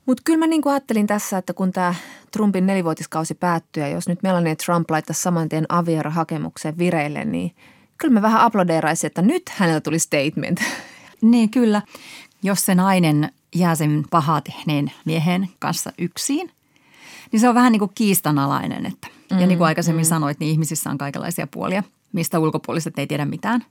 Mutta 0.06 0.22
kyllä 0.26 0.40
mä 0.40 0.48
niin 0.48 0.62
kuin 0.62 0.74
ajattelin 0.74 1.08
tässä, 1.08 1.38
että 1.38 1.54
kun 1.54 1.72
tämä 1.72 1.96
Trumpin 2.32 2.66
nelivuotiskausi 2.66 3.36
päättyy 3.36 3.84
ja 3.84 3.90
jos 3.90 4.08
nyt 4.08 4.24
Melania 4.24 4.56
Trump 4.56 4.92
laittaisi 4.92 5.22
saman 5.22 5.50
tien 5.50 5.66
aviera-hakemuksen 5.70 6.78
vireille, 6.78 7.26
niin 7.26 7.56
kyllä 7.98 8.14
mä 8.14 8.22
vähän 8.22 8.42
aplodeeraisin, 8.42 9.08
että 9.08 9.22
nyt 9.22 9.50
hänellä 9.50 9.82
tuli 9.82 10.00
statement. 10.00 10.60
Niin 11.22 11.50
kyllä. 11.50 11.82
Jos 12.44 12.66
se 12.66 12.76
nainen 12.76 13.32
jää 13.56 13.76
sen 13.76 14.04
pahaa 14.10 14.42
tehneen 14.42 14.92
miehen 15.06 15.50
kanssa 15.60 15.92
yksin, 15.98 16.52
niin 17.32 17.40
se 17.40 17.50
on 17.50 17.56
vähän 17.56 17.72
niin 17.72 17.80
kuin 17.80 17.92
kiistanalainen. 17.96 18.86
Että. 18.86 19.08
Mm, 19.32 19.40
ja 19.40 19.48
niin 19.48 19.58
kuin 19.58 19.68
aikaisemmin 19.68 20.06
mm. 20.06 20.10
sanoit, 20.10 20.40
niin 20.40 20.52
ihmisissä 20.52 20.90
on 20.90 20.98
kaikenlaisia 20.98 21.48
puolia, 21.48 21.84
mistä 22.14 22.40
ulkopuoliset 22.40 23.00
ei 23.00 23.08
tiedä 23.08 23.26
mitään. 23.26 23.66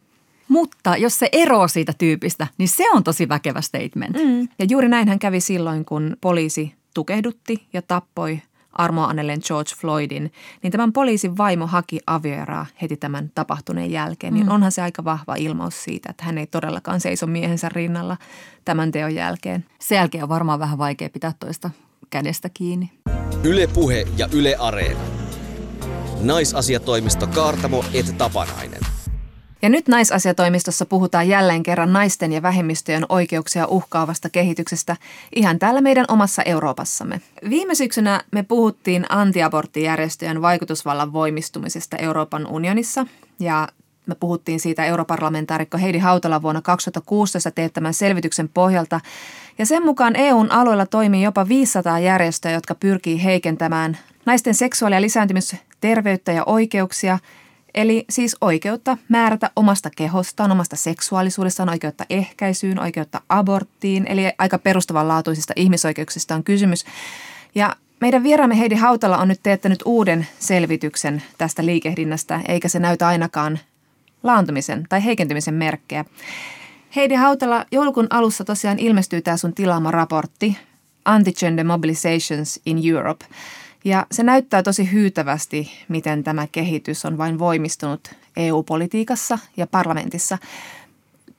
Mutta 0.49 0.97
jos 0.97 1.19
se 1.19 1.29
eroaa 1.33 1.69
siitä 1.69 1.93
tyypistä, 1.99 2.47
niin 2.59 2.69
se 2.69 2.91
on 2.91 3.05
tosi 3.05 3.29
väkevä 3.29 3.61
statement. 3.61 4.17
Mm. 4.17 4.49
Ja 4.59 4.67
juuri 4.71 4.89
näin 4.89 5.09
hän 5.09 5.19
kävi 5.19 5.41
silloin, 5.41 5.85
kun 5.85 6.17
poliisi 6.21 6.75
tukehdutti 6.95 7.67
ja 7.73 7.83
tappoi 7.83 8.43
armoa 8.79 9.07
annelleen 9.07 9.41
George 9.47 9.71
Floydin, 9.77 10.33
niin 10.63 10.71
tämän 10.71 10.93
poliisin 10.93 11.37
vaimo 11.37 11.67
haki 11.67 12.01
avioeraa 12.07 12.67
heti 12.83 12.97
tämän 12.97 13.31
tapahtuneen 13.35 13.91
jälkeen. 13.91 14.35
Niin 14.35 14.45
mm. 14.45 14.49
Niin 14.49 14.55
onhan 14.55 14.73
se 14.73 14.83
aika 14.83 15.05
vahva 15.05 15.35
ilmaus 15.35 15.85
siitä, 15.85 16.11
että 16.11 16.25
hän 16.25 16.39
ei 16.39 16.47
todellakaan 16.47 17.01
seiso 17.01 17.27
miehensä 17.27 17.69
rinnalla 17.69 18.17
tämän 18.65 18.93
teon 18.93 19.15
jälkeen. 19.15 19.65
Sen 19.81 19.97
jälkeen 19.97 20.25
on 20.25 20.29
varmaan 20.29 20.59
vähän 20.61 20.79
vaikea 20.79 21.11
pitää 21.11 21.33
toista 21.41 21.71
kädestä 22.11 22.49
kiinni. 22.55 22.91
Yle 23.45 23.67
Puhe 23.67 24.05
ja 24.17 24.29
Yle 24.33 24.57
Areena. 24.59 25.01
Naisasiatoimisto 26.21 27.27
Kaartamo 27.27 27.85
et 27.95 28.19
Tapanainen. 28.19 28.94
Ja 29.65 29.71
nyt 29.71 29.89
naisasiatoimistossa 29.89 30.87
puhutaan 30.87 31.29
jälleen 31.29 31.63
kerran 31.63 31.93
naisten 31.93 32.33
ja 32.33 32.43
vähemmistöjen 32.43 33.07
oikeuksia 33.09 33.67
uhkaavasta 33.67 34.31
kehityksestä 34.31 34.97
ihan 35.35 35.59
täällä 35.59 35.81
meidän 35.81 36.05
omassa 36.09 36.43
Euroopassamme. 36.43 37.21
Viime 37.51 37.75
syksynä 37.75 38.21
me 38.31 38.43
puhuttiin 38.43 39.07
antiaborttijärjestöjen 39.09 40.43
vaikutusvallan 40.43 41.13
voimistumisesta 41.13 41.97
Euroopan 41.97 42.47
unionissa 42.47 43.07
ja 43.41 43.69
me 44.07 44.15
puhuttiin 44.15 44.61
siitä 44.61 44.85
europarlamentaarikko 44.85 45.79
Heidi 45.79 45.99
Hautala 45.99 46.43
vuonna 46.43 46.63
2016 46.63 47.51
teettämän 47.51 47.95
selvityksen 47.95 48.49
pohjalta. 48.49 49.01
Ja 49.59 49.67
sen 49.67 49.85
mukaan 49.85 50.17
EUn 50.17 50.53
alueella 50.53 50.87
toimii 50.87 51.23
jopa 51.23 51.49
500 51.49 51.99
järjestöä, 51.99 52.53
jotka 52.53 52.75
pyrkii 52.75 53.25
heikentämään 53.25 53.99
naisten 54.27 54.55
seksuaali- 54.55 54.95
ja 54.95 55.01
lisääntymisterveyttä 55.01 56.33
ja 56.33 56.45
oikeuksia– 56.45 57.19
Eli 57.75 58.05
siis 58.11 58.37
oikeutta 58.41 58.97
määrätä 59.09 59.51
omasta 59.57 59.91
kehostaan, 59.97 60.53
omasta 60.53 60.77
seksuaalisuudestaan, 60.77 61.69
oikeutta 61.69 62.05
ehkäisyyn, 62.11 62.81
oikeutta 62.81 63.21
aborttiin, 63.29 64.07
eli 64.07 64.23
aika 64.39 64.59
perustavanlaatuisista 64.59 65.53
ihmisoikeuksista 65.57 66.35
on 66.35 66.45
kysymys. 66.45 66.85
Ja 67.55 67.77
meidän 68.01 68.23
vieraamme 68.23 68.59
Heidi 68.59 68.75
Hautala 68.75 69.19
on 69.19 69.29
nyt 69.29 69.41
teettänyt 69.43 69.83
uuden 69.85 70.27
selvityksen 70.39 71.23
tästä 71.39 71.67
liikehdinnästä, 71.67 72.41
eikä 72.49 72.69
se 72.69 72.79
näytä 72.79 73.09
ainakaan 73.09 73.59
laantumisen 74.23 74.87
tai 74.89 75.05
heikentymisen 75.05 75.55
merkkejä. 75.55 76.05
Heidi 76.97 77.15
Hautala, 77.15 77.67
joulukuun 77.73 78.07
alussa 78.11 78.45
tosiaan 78.45 78.79
ilmestyy 78.79 79.23
tämä 79.23 79.37
sun 79.37 79.55
tilaama 79.55 79.91
raportti 79.91 80.59
Anti-Gender 81.05 81.65
Mobilizations 81.65 82.61
in 82.67 82.79
Europe– 82.95 83.25
ja 83.85 84.07
se 84.13 84.23
näyttää 84.23 84.63
tosi 84.63 84.93
hyytävästi, 84.93 85.71
miten 85.89 86.25
tämä 86.25 86.47
kehitys 86.53 87.05
on 87.05 87.19
vain 87.19 87.39
voimistunut 87.39 88.11
EU-politiikassa 88.37 89.39
ja 89.57 89.67
parlamentissa. 89.67 90.39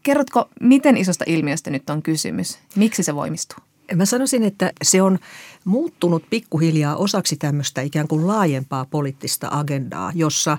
Kerrotko, 0.03 0.49
miten 0.61 0.97
isosta 0.97 1.25
ilmiöstä 1.27 1.69
nyt 1.69 1.89
on 1.89 2.01
kysymys? 2.01 2.59
Miksi 2.75 3.03
se 3.03 3.15
voimistuu? 3.15 3.57
Mä 3.95 4.05
sanoisin, 4.05 4.43
että 4.43 4.71
se 4.83 5.01
on 5.01 5.19
muuttunut 5.65 6.23
pikkuhiljaa 6.29 6.95
osaksi 6.95 7.35
tämmöistä 7.35 7.81
ikään 7.81 8.07
kuin 8.07 8.27
laajempaa 8.27 8.85
poliittista 8.85 9.47
agendaa, 9.51 10.11
jossa 10.15 10.57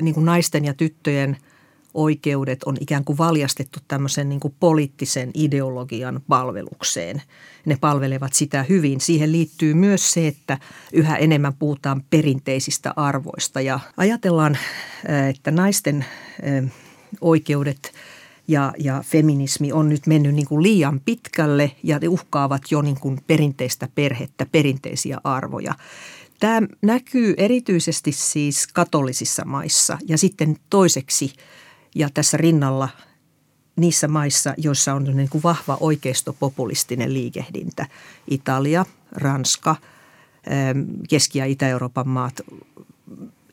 niin 0.00 0.14
kuin 0.14 0.26
naisten 0.26 0.64
ja 0.64 0.74
tyttöjen– 0.74 1.36
oikeudet 1.94 2.62
on 2.62 2.76
ikään 2.80 3.04
kuin 3.04 3.18
valjastettu 3.18 3.78
tämmöisen 3.88 4.28
niin 4.28 4.40
kuin 4.40 4.54
poliittisen 4.60 5.30
ideologian 5.34 6.20
palvelukseen. 6.28 7.22
Ne 7.64 7.76
palvelevat 7.80 8.32
sitä 8.32 8.62
hyvin. 8.62 9.00
Siihen 9.00 9.32
liittyy 9.32 9.74
myös 9.74 10.12
se, 10.12 10.26
että 10.26 10.58
yhä 10.92 11.16
enemmän 11.16 11.54
puhutaan 11.58 12.02
perinteisistä 12.10 12.92
arvoista 12.96 13.60
ja 13.60 13.80
ajatellaan, 13.96 14.58
että 15.30 15.50
naisten 15.50 16.04
oikeudet 17.20 17.92
ja, 18.48 18.72
ja 18.78 19.04
feminismi 19.06 19.72
on 19.72 19.88
nyt 19.88 20.06
mennyt 20.06 20.34
niin 20.34 20.48
kuin 20.48 20.62
liian 20.62 21.00
pitkälle 21.04 21.70
ja 21.82 21.98
ne 21.98 22.08
uhkaavat 22.08 22.62
jo 22.70 22.82
niin 22.82 23.00
kuin 23.00 23.20
perinteistä 23.26 23.88
perhettä, 23.94 24.46
perinteisiä 24.52 25.20
arvoja. 25.24 25.74
Tämä 26.40 26.66
näkyy 26.82 27.34
erityisesti 27.36 28.12
siis 28.12 28.66
katolisissa 28.66 29.44
maissa 29.44 29.98
ja 30.08 30.18
sitten 30.18 30.56
toiseksi– 30.70 31.32
ja 31.98 32.08
tässä 32.14 32.36
rinnalla 32.36 32.88
niissä 33.76 34.08
maissa, 34.08 34.54
joissa 34.56 34.94
on 34.94 35.04
niin 35.04 35.28
kuin 35.28 35.42
vahva 35.42 35.76
oikeistopopulistinen 35.80 37.14
liikehdintä, 37.14 37.86
Italia, 38.30 38.86
Ranska, 39.12 39.76
ähm, 40.50 40.80
Keski- 41.08 41.38
ja 41.38 41.44
Itä-Euroopan 41.44 42.08
maat 42.08 42.40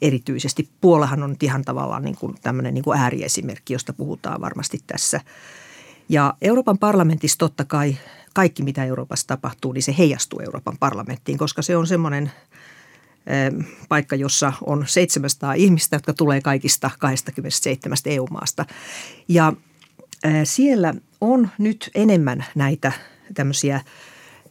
erityisesti. 0.02 0.70
Puolahan 0.82 1.24
on 1.24 1.36
ihan 1.42 1.62
tavallaan 1.62 2.04
niin 2.04 2.16
kuin 2.16 2.36
tämmöinen 2.44 2.74
niin 2.74 2.84
kuin 2.84 3.00
ääriesimerkki, 3.00 3.74
josta 3.74 3.94
puhutaan 3.94 4.42
varmasti 4.42 4.82
tässä. 4.88 5.22
Ja 6.10 6.34
Euroopan 6.42 6.78
parlamentissa 6.78 7.38
totta 7.38 7.66
kai 7.66 7.98
kaikki, 8.34 8.64
mitä 8.64 8.86
Euroopassa 8.86 9.28
tapahtuu, 9.28 9.72
niin 9.72 9.84
se 9.84 9.96
heijastuu 9.98 10.40
Euroopan 10.40 10.78
parlamenttiin, 10.80 11.38
koska 11.38 11.62
se 11.62 11.78
on 11.78 11.88
semmoinen– 11.88 12.32
paikka, 13.90 14.16
jossa 14.16 14.54
on 14.62 14.84
700 14.88 15.54
ihmistä, 15.54 15.96
jotka 15.96 16.14
tulee 16.14 16.42
kaikista 16.42 16.92
27 17.00 17.98
EU-maasta. 18.06 18.66
Ja 19.28 19.54
siellä 20.44 20.94
on 21.22 21.50
nyt 21.58 21.92
enemmän 21.96 22.46
näitä 22.56 22.92
tämmöisiä 23.34 23.82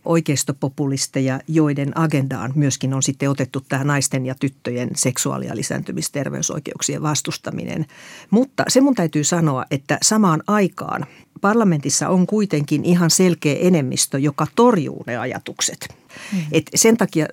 oikeistopopulisteja, 0.04 1.40
joiden 1.48 1.98
agendaan 1.98 2.52
myöskin 2.54 2.94
on 2.94 3.02
sitten 3.02 3.30
otettu 3.30 3.60
tämä 3.60 3.84
naisten 3.84 4.26
ja 4.26 4.34
tyttöjen 4.40 4.90
seksuaali- 4.96 5.46
ja 5.46 5.56
lisääntymisterveysoikeuksien 5.56 7.02
vastustaminen. 7.02 7.86
Mutta 8.30 8.64
se 8.68 8.80
mun 8.80 8.94
täytyy 8.94 9.24
sanoa, 9.24 9.64
että 9.70 9.98
samaan 10.02 10.42
aikaan 10.46 11.06
parlamentissa 11.40 12.08
on 12.08 12.26
kuitenkin 12.26 12.84
ihan 12.84 13.10
selkeä 13.10 13.56
enemmistö, 13.60 14.18
joka 14.18 14.46
torjuu 14.56 15.04
ne 15.06 15.16
ajatukset. 15.16 15.88
Mm. 16.32 16.38
Et 16.52 16.70
sen 16.74 16.96
takia 16.96 17.26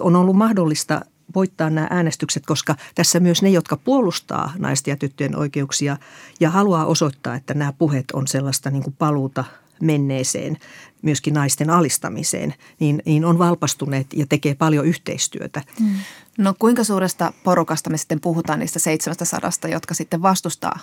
on 0.00 0.16
ollut 0.16 0.36
mahdollista 0.36 1.00
voittaa 1.34 1.70
nämä 1.70 1.86
äänestykset, 1.90 2.46
koska 2.46 2.74
tässä 2.94 3.20
myös 3.20 3.42
ne, 3.42 3.48
jotka 3.48 3.76
puolustaa 3.76 4.52
naisten 4.58 4.92
ja 4.92 4.96
tyttöjen 4.96 5.36
oikeuksia 5.36 5.96
ja 6.40 6.50
haluaa 6.50 6.86
osoittaa, 6.86 7.34
että 7.34 7.54
nämä 7.54 7.72
puheet 7.72 8.10
on 8.12 8.28
sellaista 8.28 8.70
niin 8.70 8.82
kuin 8.82 8.96
paluuta 8.98 9.44
menneeseen, 9.82 10.56
myöskin 11.02 11.34
naisten 11.34 11.70
alistamiseen, 11.70 12.54
niin, 12.80 13.02
niin 13.04 13.24
on 13.24 13.38
valpastuneet 13.38 14.06
ja 14.12 14.26
tekee 14.28 14.54
paljon 14.54 14.86
yhteistyötä. 14.86 15.62
Mm. 15.80 15.94
No 16.38 16.54
kuinka 16.58 16.84
suuresta 16.84 17.32
porukasta 17.44 17.90
me 17.90 17.96
sitten 17.96 18.20
puhutaan 18.20 18.58
niistä 18.58 18.78
700, 18.78 19.50
jotka 19.70 19.94
sitten 19.94 20.22
vastustaa 20.22 20.78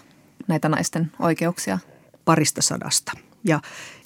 näitä 0.48 0.70
naisten 0.70 1.12
oikeuksia? 1.20 1.80
Parista 2.26 2.62
sadasta. 2.62 3.12
Ja 3.46 3.60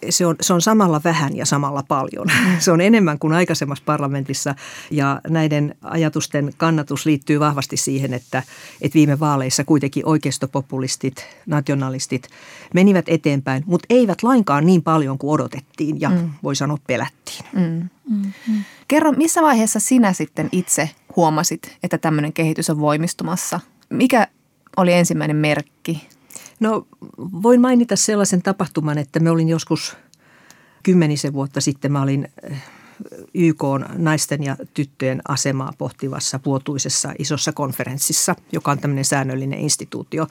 se 0.09 0.25
on, 0.25 0.35
se 0.41 0.53
on 0.53 0.61
samalla 0.61 1.01
vähän 1.03 1.37
ja 1.37 1.45
samalla 1.45 1.83
paljon. 1.87 2.27
Se 2.59 2.71
on 2.71 2.81
enemmän 2.81 3.19
kuin 3.19 3.33
aikaisemmassa 3.33 3.83
parlamentissa 3.85 4.55
ja 4.91 5.21
näiden 5.27 5.75
ajatusten 5.81 6.53
kannatus 6.57 7.05
liittyy 7.05 7.39
vahvasti 7.39 7.77
siihen, 7.77 8.13
että, 8.13 8.43
että 8.81 8.93
viime 8.95 9.19
vaaleissa 9.19 9.63
kuitenkin 9.63 10.05
oikeistopopulistit, 10.05 11.27
nationalistit 11.45 12.27
menivät 12.73 13.05
eteenpäin, 13.07 13.63
mutta 13.65 13.85
eivät 13.89 14.23
lainkaan 14.23 14.65
niin 14.65 14.83
paljon 14.83 15.17
kuin 15.17 15.31
odotettiin 15.31 16.01
ja 16.01 16.09
mm. 16.09 16.29
voi 16.43 16.55
sanoa 16.55 16.77
pelättiin. 16.87 17.45
Mm. 17.53 17.89
Mm. 18.09 18.63
Kerro, 18.87 19.11
missä 19.11 19.41
vaiheessa 19.41 19.79
sinä 19.79 20.13
sitten 20.13 20.49
itse 20.51 20.89
huomasit, 21.15 21.77
että 21.83 21.97
tämmöinen 21.97 22.33
kehitys 22.33 22.69
on 22.69 22.79
voimistumassa? 22.79 23.59
Mikä 23.89 24.27
oli 24.77 24.93
ensimmäinen 24.93 25.35
merkki 25.35 26.07
No 26.59 26.87
voin 27.17 27.61
mainita 27.61 27.95
sellaisen 27.95 28.41
tapahtuman, 28.41 28.97
että 28.97 29.19
me 29.19 29.29
olin 29.29 29.49
joskus 29.49 29.97
kymmenisen 30.83 31.33
vuotta 31.33 31.61
sitten, 31.61 31.91
mä 31.91 32.01
olin 32.01 32.27
eh, 32.51 32.63
YK 33.33 33.63
naisten 33.97 34.43
ja 34.43 34.57
tyttöjen 34.73 35.21
asemaa 35.27 35.73
pohtivassa 35.77 36.39
vuotuisessa 36.45 37.13
isossa 37.19 37.51
konferenssissa, 37.51 38.35
joka 38.51 38.71
on 38.71 38.79
tämmöinen 38.79 39.05
säännöllinen 39.05 39.59
instituutio. 39.59 40.27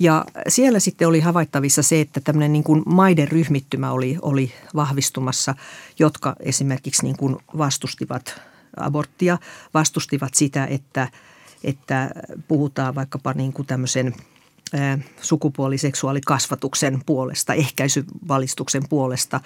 Ja 0.00 0.24
siellä 0.48 0.80
sitten 0.80 1.08
oli 1.08 1.20
havaittavissa 1.20 1.82
se, 1.82 2.00
että 2.00 2.20
tämmöinen 2.20 2.52
niin 2.52 2.64
kuin 2.64 2.82
maiden 2.86 3.28
ryhmittymä 3.28 3.92
oli, 3.92 4.18
oli 4.22 4.52
vahvistumassa, 4.74 5.54
jotka 5.98 6.36
esimerkiksi 6.40 7.02
niin 7.02 7.16
kuin 7.16 7.36
vastustivat 7.58 8.40
aborttia, 8.76 9.38
vastustivat 9.74 10.34
sitä, 10.34 10.66
että, 10.66 11.08
että 11.64 12.10
puhutaan 12.48 12.94
vaikkapa 12.94 13.32
niin 13.32 13.52
kuin 13.52 13.66
tämmöisen 13.66 14.14
sukupuoliseksuaalikasvatuksen 15.20 17.02
puolesta, 17.06 17.54
ehkäisyvalistuksen 17.54 18.82
puolesta. 18.88 19.40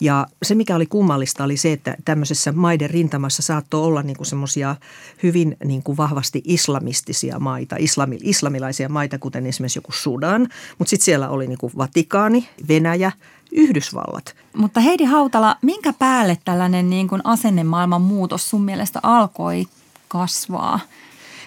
Ja 0.00 0.26
se, 0.42 0.54
mikä 0.54 0.76
oli 0.76 0.86
kummallista, 0.86 1.44
oli 1.44 1.56
se, 1.56 1.72
että 1.72 1.96
tämmöisessä 2.04 2.52
maiden 2.52 2.90
rintamassa 2.90 3.42
saattoi 3.42 3.82
olla 3.82 4.02
niin 4.02 4.16
kuin 4.16 4.26
semmoisia 4.26 4.76
hyvin 5.22 5.56
niin 5.64 5.82
kuin 5.82 5.96
vahvasti 5.96 6.42
islamistisia 6.44 7.38
maita, 7.38 7.76
islami, 7.78 8.18
islamilaisia 8.22 8.88
maita, 8.88 9.18
kuten 9.18 9.46
esimerkiksi 9.46 9.78
joku 9.78 9.92
Sudan. 9.92 10.48
Mutta 10.78 10.90
sitten 10.90 11.04
siellä 11.04 11.28
oli 11.28 11.46
niin 11.46 11.58
kuin 11.58 11.72
Vatikaani, 11.78 12.48
Venäjä, 12.68 13.12
Yhdysvallat. 13.52 14.36
Mutta 14.56 14.80
Heidi 14.80 15.04
Hautala, 15.04 15.56
minkä 15.62 15.92
päälle 15.92 16.38
tällainen 16.44 16.90
niin 16.90 17.08
kuin 17.08 17.20
asennemaailman 17.24 18.02
muutos 18.02 18.50
sun 18.50 18.64
mielestä 18.64 19.00
alkoi 19.02 19.66
kasvaa? 20.08 20.80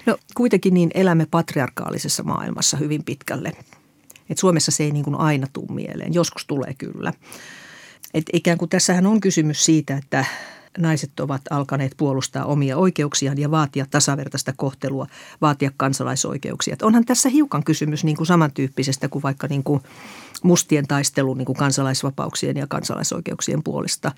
No 0.06 0.18
kuitenkin 0.36 0.74
niin 0.74 0.92
elämme 0.94 1.28
patriarkaalisessa 1.32 2.24
maailmassa 2.24 2.78
hyvin 2.78 3.04
pitkälle. 3.04 3.52
Et 4.30 4.38
Suomessa 4.38 4.72
se 4.72 4.84
ei 4.84 4.92
niin 4.92 5.06
kuin 5.06 5.16
aina 5.16 5.48
tule 5.54 5.72
mieleen, 5.72 6.14
joskus 6.14 6.46
tulee 6.46 6.74
kyllä. 6.78 7.14
Et 8.14 8.24
ikään 8.34 8.58
kuin 8.58 8.70
tässähän 8.70 9.06
on 9.06 9.22
kysymys 9.22 9.66
siitä, 9.66 9.98
että 9.98 10.26
naiset 10.80 11.20
ovat 11.20 11.42
alkaneet 11.50 11.92
puolustaa 11.98 12.46
omia 12.46 12.78
oikeuksiaan 12.78 13.38
ja 13.38 13.52
vaatia 13.52 13.86
tasavertaista 13.92 14.54
kohtelua, 14.58 15.08
vaatia 15.42 15.72
kansalaisoikeuksia. 15.78 16.74
Et 16.74 16.82
onhan 16.82 17.06
tässä 17.06 17.30
hiukan 17.30 17.64
kysymys 17.64 18.04
niin 18.04 18.18
kuin 18.18 18.28
samantyyppisestä 18.28 19.10
kuin 19.10 19.24
vaikka 19.24 19.48
niin 19.48 19.64
kuin 19.64 19.82
mustien 20.44 20.88
taistelu 20.88 21.34
niin 21.34 21.46
kuin 21.46 21.56
kansalaisvapauksien 21.56 22.58
ja 22.58 22.68
kansalaisoikeuksien 22.68 23.64
puolesta, 23.64 24.12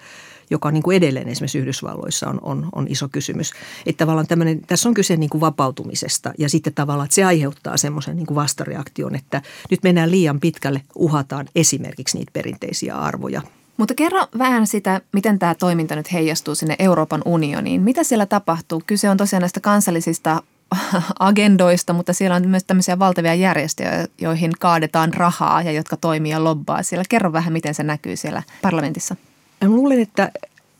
joka 0.49 0.71
niin 0.71 0.83
kuin 0.83 0.97
edelleen 0.97 1.27
esimerkiksi 1.27 1.59
Yhdysvalloissa 1.59 2.29
on, 2.29 2.39
on, 2.41 2.69
on 2.75 2.87
iso 2.89 3.09
kysymys. 3.11 3.51
Että 3.85 4.05
tavallaan 4.05 4.27
tässä 4.67 4.89
on 4.89 4.95
kyse 4.95 5.17
niin 5.17 5.29
kuin 5.29 5.41
vapautumisesta 5.41 6.33
ja 6.37 6.49
sitten 6.49 6.73
tavallaan, 6.73 7.05
että 7.05 7.15
se 7.15 7.23
aiheuttaa 7.23 7.77
semmoisen 7.77 8.15
niin 8.15 8.25
kuin 8.25 8.35
vastareaktion, 8.35 9.15
että 9.15 9.41
nyt 9.69 9.83
mennään 9.83 10.11
liian 10.11 10.39
pitkälle, 10.39 10.81
uhataan 10.95 11.47
esimerkiksi 11.55 12.17
niitä 12.17 12.31
perinteisiä 12.33 12.95
arvoja– 12.95 13.41
mutta 13.81 13.95
kerro 13.95 14.27
vähän 14.37 14.67
sitä, 14.67 15.01
miten 15.13 15.39
tämä 15.39 15.55
toiminta 15.55 15.95
nyt 15.95 16.13
heijastuu 16.13 16.55
sinne 16.55 16.75
Euroopan 16.79 17.21
unioniin. 17.25 17.81
Mitä 17.81 18.03
siellä 18.03 18.25
tapahtuu? 18.25 18.81
Kyse 18.87 19.09
on 19.09 19.17
tosiaan 19.17 19.41
näistä 19.41 19.59
kansallisista 19.59 20.43
agendoista, 21.19 21.93
mutta 21.93 22.13
siellä 22.13 22.35
on 22.35 22.47
myös 22.47 22.63
tämmöisiä 22.63 22.99
valtavia 22.99 23.35
järjestöjä, 23.35 24.07
joihin 24.17 24.51
kaadetaan 24.59 25.13
rahaa 25.13 25.61
ja 25.61 25.71
jotka 25.71 25.97
toimii 25.97 26.31
ja 26.31 26.43
lobbaa 26.43 26.83
siellä. 26.83 27.03
Kerro 27.09 27.33
vähän, 27.33 27.53
miten 27.53 27.73
se 27.73 27.83
näkyy 27.83 28.15
siellä 28.15 28.43
parlamentissa. 28.61 29.15
Mä 29.61 29.69
luulen, 29.69 29.99
että, 29.99 30.31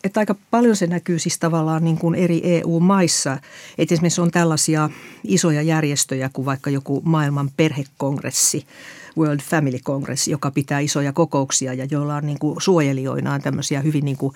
että 0.03 0.20
aika 0.20 0.36
paljon 0.51 0.75
se 0.75 0.88
näkyy 0.88 1.20
siis 1.20 1.39
tavallaan 1.39 1.84
niin 1.84 1.98
kuin 1.98 2.15
eri 2.15 2.41
EU-maissa. 2.43 3.38
Että 3.77 3.96
esimerkiksi 3.96 4.22
on 4.22 4.31
tällaisia 4.31 4.89
isoja 5.24 5.62
järjestöjä 5.62 6.29
kuin 6.34 6.46
vaikka 6.46 6.70
joku 6.70 7.01
maailman 7.05 7.50
perhekongressi– 7.58 8.65
World 9.17 9.39
Family 9.39 9.79
Congress, 9.79 10.27
joka 10.27 10.51
pitää 10.51 10.79
isoja 10.79 11.13
kokouksia 11.13 11.73
ja 11.73 11.85
joilla 11.91 12.15
on 12.15 12.25
niin 12.25 12.39
kuin 12.39 12.61
suojelijoinaan 12.61 13.41
tämmöisiä 13.41 13.81
hyvin 13.81 14.05
niin 14.05 14.17
kuin 14.17 14.33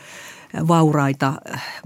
vauraita 0.67 1.33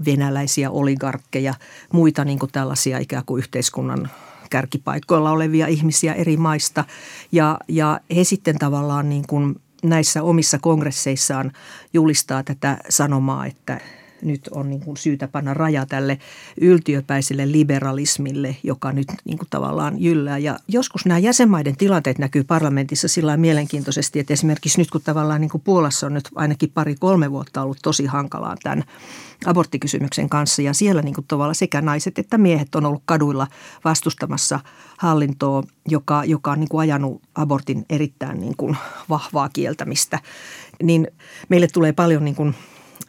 venäläisiä 0.06 0.70
oligarkkeja, 0.70 1.54
muita 1.92 2.24
niin 2.24 2.38
kuin 2.38 2.52
tällaisia 2.52 2.98
ikään 2.98 3.24
kuin 3.26 3.38
yhteiskunnan 3.38 4.10
kärkipaikoilla 4.50 5.30
olevia 5.30 5.66
ihmisiä 5.66 6.14
eri 6.14 6.36
maista. 6.36 6.84
Ja, 7.32 7.58
ja 7.68 8.00
he 8.16 8.24
sitten 8.24 8.58
tavallaan 8.58 9.08
niin 9.08 9.24
kuin 9.26 9.60
näissä 9.82 10.22
omissa 10.22 10.58
kongresseissaan 10.58 11.52
julistaa 11.92 12.42
tätä 12.42 12.78
sanomaa, 12.88 13.46
että 13.46 13.80
nyt 14.22 14.48
on 14.50 14.70
niin 14.70 14.80
kuin 14.80 14.96
syytä 14.96 15.28
panna 15.28 15.54
raja 15.54 15.86
tälle 15.86 16.18
yltiöpäiselle 16.60 17.52
liberalismille, 17.52 18.56
joka 18.62 18.92
nyt 18.92 19.08
niin 19.24 19.38
kuin 19.38 19.48
tavallaan 19.50 20.02
jyllää. 20.02 20.38
Ja 20.38 20.58
joskus 20.68 21.06
nämä 21.06 21.18
jäsenmaiden 21.18 21.76
tilanteet 21.76 22.18
näkyy 22.18 22.44
parlamentissa 22.44 23.08
sillä 23.08 23.36
mielenkiintoisesti, 23.36 24.20
että 24.20 24.32
esimerkiksi 24.32 24.78
nyt 24.78 24.90
kun 24.90 25.02
tavallaan 25.04 25.40
niin 25.40 25.50
kuin 25.50 25.62
Puolassa 25.62 26.06
on 26.06 26.14
nyt 26.14 26.28
ainakin 26.34 26.70
pari-kolme 26.74 27.30
vuotta 27.30 27.62
ollut 27.62 27.78
tosi 27.82 28.06
hankalaa 28.06 28.56
tämän 28.62 28.84
aborttikysymyksen 29.46 30.28
kanssa 30.28 30.62
ja 30.62 30.74
siellä 30.74 31.02
niin 31.02 31.14
kuin 31.14 31.26
tavallaan 31.28 31.54
sekä 31.54 31.80
naiset 31.80 32.18
että 32.18 32.38
miehet 32.38 32.74
on 32.74 32.86
ollut 32.86 33.02
kaduilla 33.04 33.46
vastustamassa 33.84 34.60
hallintoa, 34.98 35.62
joka, 35.88 36.24
joka 36.24 36.52
on 36.52 36.60
niin 36.60 36.68
kuin 36.68 36.80
ajanut 36.80 37.22
abortin 37.34 37.84
erittäin 37.90 38.40
niin 38.40 38.56
kuin 38.56 38.76
vahvaa 39.08 39.48
kieltämistä, 39.48 40.18
niin 40.82 41.08
meille 41.48 41.68
tulee 41.72 41.92
paljon 41.92 42.24
niin 42.24 42.34
kuin 42.34 42.54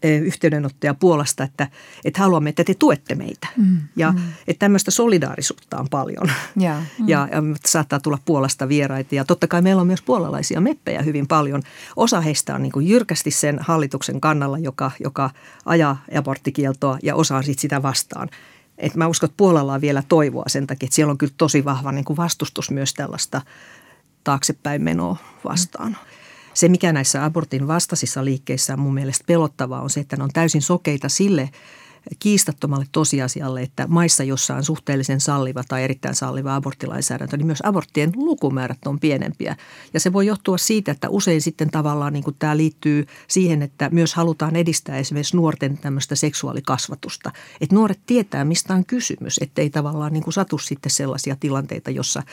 yhteydenottoja 0.10 0.94
Puolasta, 0.94 1.44
että, 1.44 1.68
että 2.06 2.20
haluamme, 2.20 2.50
että 2.50 2.64
te 2.64 2.74
tuette 2.74 3.16
meitä. 3.16 3.48
Mm, 3.58 3.78
ja 3.96 4.12
mm. 4.12 4.20
että 4.48 4.60
tämmöistä 4.60 4.92
solidaarisuutta 4.92 5.78
on 5.78 5.90
paljon. 5.90 6.32
Ja, 6.60 6.80
mm. 7.00 7.10
ja, 7.10 7.28
ja 7.32 7.42
saattaa 7.66 8.00
tulla 8.00 8.20
Puolasta 8.26 8.70
vieraita. 8.70 9.16
Ja 9.16 9.26
totta 9.26 9.48
kai 9.48 9.62
meillä 9.62 9.82
on 9.82 9.88
myös 9.88 10.02
puolalaisia 10.02 10.62
meppejä 10.62 11.02
hyvin 11.02 11.28
paljon. 11.28 11.62
Osa 11.96 12.22
heistä 12.22 12.56
on 12.56 12.62
niin 12.62 12.72
kuin 12.72 12.88
jyrkästi 12.88 13.32
sen 13.32 13.60
hallituksen 13.60 14.22
kannalla, 14.22 14.58
joka, 14.58 14.92
joka 15.00 15.30
ajaa 15.66 16.04
aborttikieltoa 16.16 16.98
ja 17.04 17.16
osa 17.16 17.38
on 17.38 17.44
sitten 17.44 17.62
sitä 17.62 17.84
vastaan. 17.84 18.30
Et 18.78 18.96
mä 18.96 19.08
uskon, 19.08 19.28
että 19.28 19.38
Puolalla 19.38 19.74
on 19.74 19.82
vielä 19.82 20.04
toivoa 20.08 20.44
sen 20.48 20.68
takia, 20.68 20.88
että 20.88 20.96
siellä 20.96 21.12
on 21.12 21.18
kyllä 21.18 21.34
tosi 21.38 21.66
vahva 21.66 21.92
niin 21.92 22.06
kuin 22.06 22.18
vastustus 22.18 22.72
myös 22.72 22.94
tällaista 22.94 23.42
taaksepäin 24.24 24.82
menoa 24.82 25.18
vastaan. 25.44 25.90
Mm. 25.90 26.21
Se, 26.54 26.70
mikä 26.70 26.94
näissä 26.94 27.26
abortin 27.26 27.68
vastaisissa 27.68 28.26
liikkeissä 28.26 28.74
on 28.74 28.80
mun 28.80 28.94
mielestä 28.94 29.24
pelottavaa, 29.28 29.82
on 29.82 29.90
se, 29.90 30.00
että 30.00 30.18
ne 30.18 30.24
on 30.24 30.30
täysin 30.34 30.62
sokeita 30.62 31.10
sille 31.10 31.50
kiistattomalle 32.20 32.86
tosiasialle, 32.92 33.62
että 33.62 33.88
maissa, 33.88 34.24
jossa 34.24 34.56
on 34.56 34.64
suhteellisen 34.64 35.20
salliva 35.20 35.64
tai 35.68 35.84
erittäin 35.84 36.16
salliva 36.16 36.56
aborttilainsäädäntö, 36.56 37.38
niin 37.38 37.46
myös 37.46 37.62
aborttien 37.64 38.12
lukumäärät 38.16 38.78
on 38.86 39.00
pienempiä. 39.00 39.56
Ja 39.94 40.00
se 40.00 40.14
voi 40.14 40.26
johtua 40.26 40.58
siitä, 40.58 40.92
että 40.92 41.10
usein 41.10 41.42
sitten 41.42 41.70
tavallaan 41.70 42.14
niin 42.14 42.24
kuin 42.24 42.36
tämä 42.40 42.58
liittyy 42.58 43.06
siihen, 43.28 43.62
että 43.62 43.90
myös 43.90 44.14
halutaan 44.14 44.56
edistää 44.56 44.98
esimerkiksi 44.98 45.38
nuorten 45.38 45.78
tämmöistä 45.78 46.16
seksuaalikasvatusta. 46.16 47.32
Että 47.62 47.76
nuoret 47.76 48.00
tietää, 48.06 48.46
mistä 48.46 48.74
on 48.74 48.86
kysymys, 48.86 49.40
ettei 49.42 49.70
tavallaan 49.70 50.14
niin 50.14 50.24
kuin 50.24 50.34
satu 50.34 50.58
sitten 50.58 50.92
sellaisia 50.92 51.36
tilanteita, 51.40 51.92
jossa 51.92 52.24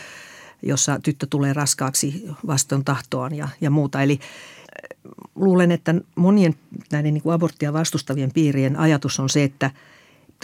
jossa 0.62 1.00
tyttö 1.02 1.26
tulee 1.30 1.52
raskaaksi 1.52 2.24
vastoin 2.46 2.84
tahtoaan 2.84 3.34
ja, 3.34 3.48
ja 3.60 3.70
muuta. 3.70 4.02
Eli 4.02 4.18
äh, 4.20 4.98
luulen, 5.34 5.72
että 5.72 5.94
monien 6.14 6.54
näiden 6.92 7.14
niin 7.14 7.22
kuin 7.22 7.34
aborttia 7.34 7.72
vastustavien 7.72 8.32
piirien 8.34 8.76
ajatus 8.76 9.20
on 9.20 9.28
se, 9.28 9.44
että 9.44 9.70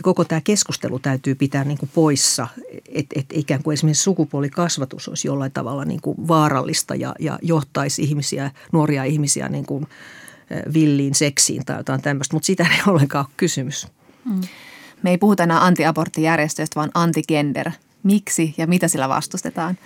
koko 0.03 0.25
tämä 0.25 0.41
keskustelu 0.41 0.99
täytyy 0.99 1.35
pitää 1.35 1.65
niin 1.65 1.79
kuin 1.79 1.91
poissa, 1.95 2.49
että 2.89 3.21
et 3.21 3.27
ikään 3.33 3.63
kuin 3.63 3.75
esimerkiksi 3.75 4.03
sukupuolikasvatus 4.03 5.09
olisi 5.09 5.29
jollain 5.29 5.53
tavalla 5.53 5.85
niin 5.85 6.01
kuin 6.01 6.29
vaarallista 6.29 6.95
ja, 6.95 7.15
ja 7.19 7.39
johtaisi 7.43 8.03
ihmisiä, 8.03 8.51
nuoria 8.73 9.05
ihmisiä 9.05 9.49
niin 9.49 9.67
kuin 9.67 9.87
äh, 10.53 10.75
villiin 10.75 11.15
seksiin 11.15 11.65
tai 11.65 11.77
jotain 11.77 12.03
tämmöistä, 12.03 12.37
mutta 12.37 12.47
sitä 12.47 12.67
ei 12.73 12.83
ollenkaan 12.93 13.25
ole 13.25 13.35
kysymys. 13.37 13.87
Mm. 14.25 14.41
Me 15.03 15.11
ei 15.11 15.19
puhuta 15.19 15.43
enää 15.43 15.65
antiaborttijärjestöistä, 15.65 16.81
vaan 16.81 16.91
antigender. 16.95 17.71
Miksi 18.03 18.55
ja 18.59 18.67
mitä 18.67 18.89
sillä 18.89 19.09
vastustetaan? 19.09 19.79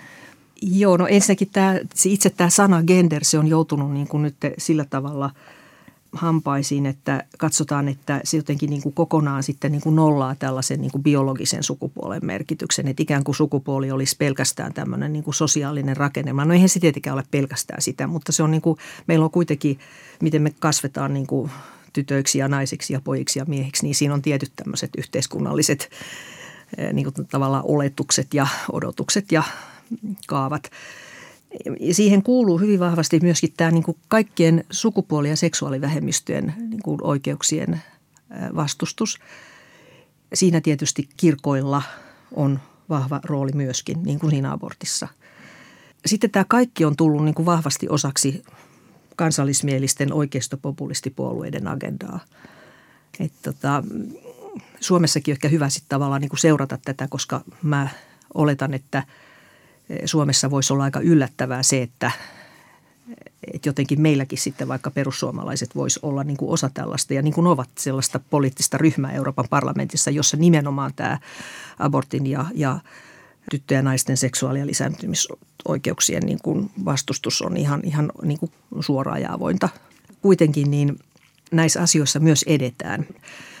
Joo, 0.61 0.97
no 0.97 1.07
ensinnäkin 1.07 1.49
tämä, 1.51 1.79
itse 2.05 2.29
tämä 2.29 2.49
sana 2.49 2.83
gender, 2.83 3.23
se 3.23 3.39
on 3.39 3.47
joutunut 3.47 3.91
niin 3.93 4.07
kuin 4.07 4.23
nyt 4.23 4.35
sillä 4.57 4.85
tavalla 4.89 5.31
hampaisiin, 6.11 6.85
että 6.85 7.23
katsotaan, 7.37 7.87
että 7.87 8.21
se 8.23 8.37
jotenkin 8.37 8.69
niin 8.69 8.81
kuin 8.81 8.93
kokonaan 8.93 9.43
sitten 9.43 9.71
niin 9.71 9.81
kuin 9.81 9.95
nollaa 9.95 10.35
tällaisen 10.35 10.81
niin 10.81 10.91
kuin 10.91 11.03
biologisen 11.03 11.63
sukupuolen 11.63 12.25
merkityksen. 12.25 12.87
Että 12.87 13.03
ikään 13.03 13.23
kuin 13.23 13.35
sukupuoli 13.35 13.91
olisi 13.91 14.15
pelkästään 14.19 14.73
tämmöinen 14.73 15.13
niin 15.13 15.23
kuin 15.23 15.33
sosiaalinen 15.33 15.97
rakennelma. 15.97 16.45
No 16.45 16.53
eihän 16.53 16.69
se 16.69 16.79
tietenkään 16.79 17.13
ole 17.13 17.23
pelkästään 17.31 17.81
sitä, 17.81 18.07
mutta 18.07 18.31
se 18.31 18.43
on 18.43 18.51
niin 18.51 18.61
kuin, 18.61 18.77
meillä 19.07 19.25
on 19.25 19.31
kuitenkin, 19.31 19.79
miten 20.21 20.41
me 20.41 20.53
kasvetaan 20.59 21.13
niin 21.13 21.27
kuin 21.27 21.51
tytöiksi 21.93 22.37
ja 22.37 22.47
naisiksi 22.47 22.93
ja 22.93 23.01
pojiksi 23.03 23.39
ja 23.39 23.45
miehiksi, 23.45 23.83
niin 23.83 23.95
siinä 23.95 24.13
on 24.13 24.21
tietyt 24.21 24.51
tämmöiset 24.55 24.89
yhteiskunnalliset 24.97 25.89
niin 26.93 27.13
kuin 27.13 27.27
tavallaan 27.27 27.63
oletukset 27.67 28.33
ja 28.33 28.47
odotukset 28.71 29.31
ja 29.31 29.43
kaavat. 30.27 30.71
Siihen 31.91 32.23
kuuluu 32.23 32.57
hyvin 32.57 32.79
vahvasti 32.79 33.19
myöskin 33.19 33.53
tämä 33.57 33.71
niin 33.71 33.83
kuin 33.83 33.97
kaikkien 34.07 34.63
sukupuoli- 34.71 35.29
ja 35.29 35.35
seksuaalivähemmistöjen 35.35 36.53
niin 36.57 36.81
kuin 36.83 36.99
oikeuksien 37.03 37.81
vastustus. 38.55 39.19
Siinä 40.33 40.61
tietysti 40.61 41.09
kirkoilla 41.17 41.81
on 42.31 42.59
vahva 42.89 43.19
rooli 43.23 43.51
myöskin, 43.51 44.03
niin 44.03 44.19
kuin 44.19 44.31
siinä 44.31 44.51
abortissa. 44.51 45.07
Sitten 46.05 46.31
tämä 46.31 46.45
kaikki 46.47 46.85
on 46.85 46.95
tullut 46.95 47.25
niin 47.25 47.35
kuin 47.35 47.45
vahvasti 47.45 47.89
osaksi 47.89 48.43
kansallismielisten 49.15 50.13
oikeistopopulistipuolueiden 50.13 51.67
agendaa. 51.67 52.19
Et 53.19 53.33
tota, 53.41 53.83
Suomessakin 54.79 55.31
on 55.31 55.35
ehkä 55.35 55.47
hyvä 55.47 55.69
sitten 55.69 55.89
tavallaan 55.89 56.21
niin 56.21 56.29
kuin 56.29 56.39
seurata 56.39 56.79
tätä, 56.85 57.07
koska 57.07 57.41
mä 57.61 57.87
oletan, 58.33 58.73
että 58.73 59.03
Suomessa 60.05 60.51
voisi 60.51 60.73
olla 60.73 60.83
aika 60.83 60.99
yllättävää 60.99 61.63
se, 61.63 61.81
että, 61.81 62.11
että 63.53 63.69
jotenkin 63.69 64.01
meilläkin 64.01 64.39
sitten 64.39 64.67
vaikka 64.67 64.91
perussuomalaiset 64.91 65.75
voisi 65.75 65.99
olla 66.03 66.23
niin 66.23 66.37
kuin 66.37 66.51
osa 66.51 66.69
tällaista 66.73 67.13
ja 67.13 67.21
niin 67.21 67.33
kuin 67.33 67.47
ovat 67.47 67.69
sellaista 67.77 68.19
poliittista 68.29 68.77
ryhmää 68.77 69.11
Euroopan 69.11 69.45
parlamentissa, 69.49 70.11
jossa 70.11 70.37
nimenomaan 70.37 70.93
tämä 70.95 71.19
abortin 71.79 72.27
ja, 72.27 72.45
ja 72.53 72.79
tyttöjen 73.51 73.79
ja 73.79 73.83
naisten 73.83 74.17
seksuaali- 74.17 74.59
ja 74.59 74.67
lisääntymisoikeuksien 74.67 76.23
niin 76.23 76.39
kuin 76.43 76.71
vastustus 76.85 77.41
on 77.41 77.57
ihan, 77.57 77.81
ihan 77.83 78.11
niin 78.23 78.39
kuin 78.39 78.51
suoraa 78.79 79.19
ja 79.19 79.33
avointa. 79.33 79.69
Kuitenkin 80.21 80.71
niin 80.71 80.99
näissä 81.51 81.81
asioissa 81.81 82.19
myös 82.19 82.43
edetään. 82.47 83.05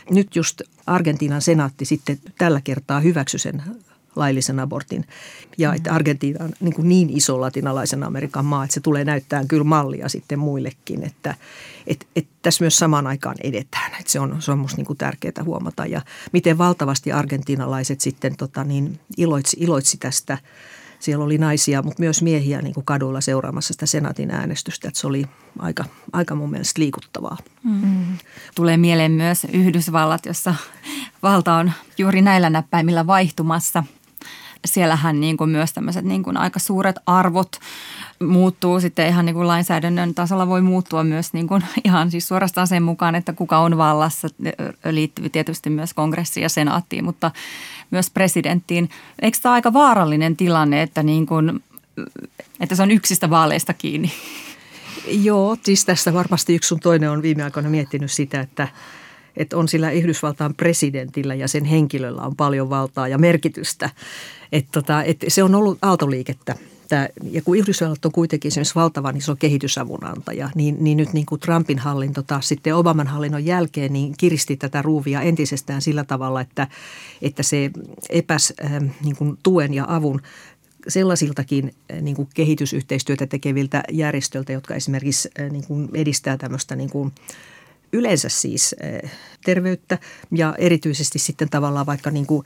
Nyt 0.09 0.35
just 0.35 0.61
Argentiinan 0.85 1.41
senaatti 1.41 1.85
sitten 1.85 2.17
tällä 2.37 2.61
kertaa 2.61 2.99
hyväksy 2.99 3.37
sen 3.37 3.63
laillisen 4.15 4.59
abortin. 4.59 5.05
Ja 5.57 5.73
että 5.73 5.93
Argentiina 5.93 6.45
on 6.45 6.51
niin, 6.59 6.73
niin 6.89 7.09
iso 7.09 7.41
latinalaisen 7.41 8.03
Amerikan 8.03 8.45
maa, 8.45 8.63
että 8.63 8.73
se 8.73 8.79
tulee 8.79 9.05
näyttämään 9.05 9.47
kyllä 9.47 9.63
mallia 9.63 10.09
sitten 10.09 10.39
muillekin, 10.39 11.03
että 11.03 11.35
et, 11.87 12.07
et 12.15 12.27
tässä 12.41 12.63
myös 12.63 12.77
samaan 12.77 13.07
aikaan 13.07 13.35
edetään. 13.43 13.91
Että 13.99 14.11
se 14.11 14.19
on, 14.19 14.41
se 14.41 14.51
on 14.51 14.59
musta 14.59 14.77
niin 14.77 14.97
tärkeää 14.97 15.43
huomata 15.45 15.85
ja 15.85 16.01
miten 16.31 16.57
valtavasti 16.57 17.11
argentiinalaiset 17.11 18.01
sitten 18.01 18.35
tota 18.37 18.63
niin, 18.63 18.99
iloitsi, 19.17 19.57
iloitsi 19.59 19.97
tästä– 19.97 20.37
siellä 20.99 21.25
oli 21.25 21.37
naisia, 21.37 21.81
mutta 21.81 21.99
myös 22.03 22.21
miehiä 22.21 22.61
niin 22.61 22.73
kuin 22.73 22.85
kaduilla 22.85 23.21
seuraamassa 23.21 23.73
sitä 23.73 23.85
senaatin 23.85 24.31
äänestystä. 24.31 24.87
Että 24.87 24.99
se 24.99 25.07
oli 25.07 25.25
aika, 25.59 25.85
aika 26.13 26.35
mun 26.35 26.51
mielestä 26.51 26.81
liikuttavaa. 26.81 27.37
Mm. 27.63 28.17
Tulee 28.55 28.77
mieleen 28.77 29.11
myös 29.11 29.47
Yhdysvallat, 29.53 30.25
jossa 30.25 30.55
valta 31.23 31.53
on 31.53 31.71
juuri 31.97 32.21
näillä 32.21 32.49
näppäimillä 32.49 33.07
vaihtumassa. 33.07 33.83
Siellähän 34.65 35.19
niin 35.19 35.37
kuin 35.37 35.49
myös 35.49 35.73
tämmöiset 35.73 36.05
niin 36.05 36.23
kuin 36.23 36.37
aika 36.37 36.59
suuret 36.59 36.95
arvot 37.05 37.59
muuttuu 38.19 38.79
sitten 38.79 39.07
ihan 39.07 39.25
niin 39.25 39.33
kuin 39.33 39.47
lainsäädännön 39.47 40.13
tasolla 40.13 40.47
voi 40.47 40.61
muuttua 40.61 41.03
myös 41.03 41.33
niin 41.33 41.47
kuin 41.47 41.63
ihan 41.85 42.11
siis 42.11 42.27
suorastaan 42.27 42.67
sen 42.67 42.83
mukaan, 42.83 43.15
että 43.15 43.33
kuka 43.33 43.59
on 43.59 43.77
vallassa. 43.77 44.27
Liittyy 44.91 45.29
tietysti 45.29 45.69
myös 45.69 45.93
kongressiin 45.93 46.41
ja 46.41 46.49
senaattiin, 46.49 47.03
mutta 47.03 47.31
myös 47.91 48.09
presidenttiin. 48.09 48.89
Eikö 49.21 49.37
tämä 49.41 49.53
aika 49.53 49.73
vaarallinen 49.73 50.37
tilanne, 50.37 50.81
että, 50.81 51.03
niin 51.03 51.25
kuin, 51.25 51.63
että 52.59 52.75
se 52.75 52.83
on 52.83 52.91
yksistä 52.91 53.29
vaaleista 53.29 53.73
kiinni? 53.73 54.11
Joo, 55.07 55.57
siis 55.63 55.85
tässä 55.85 56.13
varmasti 56.13 56.55
yksi 56.55 56.67
sun 56.67 56.79
toinen 56.79 57.11
on 57.11 57.21
viime 57.21 57.43
aikoina 57.43 57.69
miettinyt 57.69 58.11
sitä, 58.11 58.41
että, 58.41 58.67
että 59.37 59.57
on 59.57 59.67
sillä 59.67 59.91
Yhdysvaltain 59.91 60.53
presidentillä 60.53 61.35
ja 61.35 61.47
sen 61.47 61.65
henkilöllä 61.65 62.21
on 62.21 62.35
paljon 62.35 62.69
valtaa 62.69 63.07
ja 63.07 63.17
merkitystä. 63.17 63.89
Että 64.51 64.69
tota, 64.71 65.03
että 65.03 65.25
se 65.29 65.43
on 65.43 65.55
ollut 65.55 65.77
aaltoliikettä 65.81 66.55
että, 66.89 67.09
ja 67.31 67.41
kun 67.41 67.57
Yhdysvallat 67.57 68.05
on 68.05 68.11
kuitenkin 68.11 68.49
esimerkiksi 68.49 68.75
valtavan 68.75 69.17
iso 69.17 69.35
kehitysavun 69.35 70.05
antaja, 70.05 70.49
niin, 70.55 70.77
niin 70.79 70.97
nyt 70.97 71.13
niin 71.13 71.25
kuin 71.25 71.41
Trumpin 71.41 71.79
hallinto 71.79 72.21
taas 72.21 72.47
sitten 72.47 72.75
Obaman 72.75 73.07
hallinnon 73.07 73.45
jälkeen 73.45 73.93
niin 73.93 74.13
kiristi 74.17 74.57
tätä 74.57 74.81
ruuvia 74.81 75.21
entisestään 75.21 75.81
sillä 75.81 76.03
tavalla, 76.03 76.41
että, 76.41 76.67
että 77.21 77.43
se 77.43 77.71
epäs 78.09 78.53
äh, 78.65 78.71
niin 79.03 79.15
kuin 79.15 79.37
tuen 79.43 79.73
ja 79.73 79.85
avun 79.87 80.21
sellaisiltakin 80.87 81.73
äh, 81.93 82.01
niin 82.01 82.15
kuin 82.15 82.27
kehitysyhteistyötä 82.33 83.27
tekeviltä 83.27 83.83
järjestöiltä, 83.91 84.53
jotka 84.53 84.75
esimerkiksi 84.75 85.29
äh, 85.39 85.51
niin 85.51 85.67
kuin 85.67 85.89
edistää 85.93 86.37
tämmöistä 86.37 86.75
niin 86.75 86.89
kuin 86.89 87.11
yleensä 87.93 88.29
siis 88.29 88.75
äh, 89.03 89.11
terveyttä 89.45 89.97
ja 90.31 90.55
erityisesti 90.57 91.19
sitten 91.19 91.49
tavallaan 91.49 91.85
vaikka 91.85 92.11
niin 92.11 92.25
kuin 92.25 92.45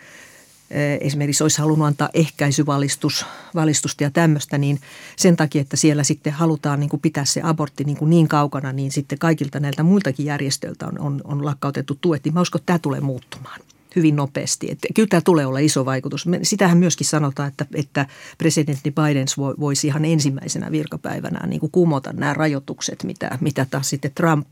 Eh, 0.74 0.98
esimerkiksi 1.02 1.44
olisi 1.44 1.60
halunnut 1.62 1.88
antaa 1.88 2.10
ehkäisyvalistusta 2.14 4.04
ja 4.04 4.12
tämmöistä, 4.12 4.58
niin 4.58 4.80
sen 5.16 5.36
takia, 5.36 5.62
että 5.62 5.78
siellä 5.78 6.04
sitten 6.04 6.34
halutaan 6.34 6.80
niin 6.80 6.90
kuin 6.90 7.00
pitää 7.00 7.26
se 7.26 7.42
abortti 7.44 7.84
niin, 7.84 7.98
kuin 7.98 8.10
niin 8.10 8.28
kaukana, 8.28 8.72
niin 8.72 8.92
sitten 8.92 9.20
kaikilta 9.20 9.60
näiltä 9.60 9.84
muiltakin 9.84 10.26
järjestöiltä 10.26 10.88
on, 10.88 11.00
on, 11.00 11.22
on 11.24 11.46
lakkautettu 11.46 11.98
tuet, 12.02 12.24
niin 12.24 12.34
mä 12.34 12.42
uskon, 12.42 12.60
että 12.60 12.66
tämä 12.66 12.80
tulee 12.80 13.00
muuttumaan 13.00 13.60
hyvin 13.96 14.16
nopeasti. 14.16 14.72
Että 14.72 14.88
kyllä 14.96 15.08
tämä 15.08 15.22
tulee 15.22 15.46
olla 15.46 15.60
iso 15.60 15.86
vaikutus. 15.86 16.26
Sitähän 16.44 16.78
myöskin 16.78 17.08
sanotaan, 17.08 17.50
että, 17.50 17.66
että 17.76 18.06
presidentti 18.38 18.92
Biden 18.92 19.28
voisi 19.60 19.88
ihan 19.88 20.06
ensimmäisenä 20.06 20.72
virkapäivänä 20.72 21.48
niin 21.48 21.60
kuin 21.60 21.72
kumota 21.72 22.14
nämä 22.14 22.34
rajoitukset, 22.34 23.04
mitä, 23.04 23.38
mitä 23.42 23.66
taas 23.72 23.90
sitten 23.90 24.12
Trump 24.16 24.48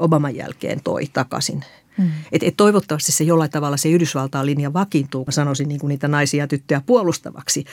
Obaman 0.00 0.36
jälkeen 0.36 0.80
toi 0.84 1.06
takaisin 1.12 1.64
Mm. 2.00 2.10
Et, 2.32 2.42
et 2.42 2.56
toivottavasti 2.56 3.12
se 3.12 3.24
jollain 3.24 3.50
tavalla 3.50 3.76
se 3.76 3.88
Yhdysvaltain 3.88 4.46
linja 4.46 4.72
vakiintuu, 4.72 5.24
mä 5.24 5.32
sanoisin 5.32 5.68
niin 5.68 5.80
kuin 5.80 5.88
niitä 5.88 6.08
naisia 6.08 6.44
ja 6.44 6.48
tyttöjä 6.48 6.82
puolustavaksi, 6.86 7.64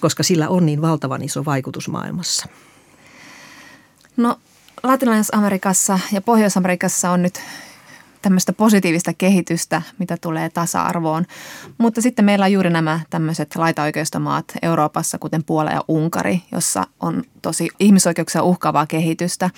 koska 0.00 0.22
sillä 0.22 0.48
on 0.48 0.66
niin 0.66 0.82
valtavan 0.82 1.22
iso 1.22 1.44
vaikutus 1.44 1.88
maailmassa. 1.88 2.46
No 4.16 4.38
Latinalais-Amerikassa 4.82 5.98
ja 6.12 6.20
Pohjois-Amerikassa 6.20 7.10
on 7.10 7.22
nyt 7.22 7.40
tämmöistä 8.22 8.52
positiivista 8.52 9.12
kehitystä, 9.14 9.82
mitä 9.98 10.16
tulee 10.20 10.50
tasa-arvoon. 10.50 11.26
Mutta 11.78 12.02
sitten 12.02 12.24
meillä 12.24 12.44
on 12.44 12.52
juuri 12.52 12.70
nämä 12.70 13.00
tämmöiset 13.10 13.56
laitaoikeistomaat 13.56 14.44
Euroopassa, 14.62 15.18
kuten 15.18 15.44
Puola 15.44 15.70
ja 15.70 15.84
Unkari, 15.88 16.42
jossa 16.52 16.86
on 17.00 17.22
tosi 17.42 17.68
ihmisoikeuksia 17.80 18.42
uhkaavaa 18.42 18.86
kehitystä. 18.86 19.50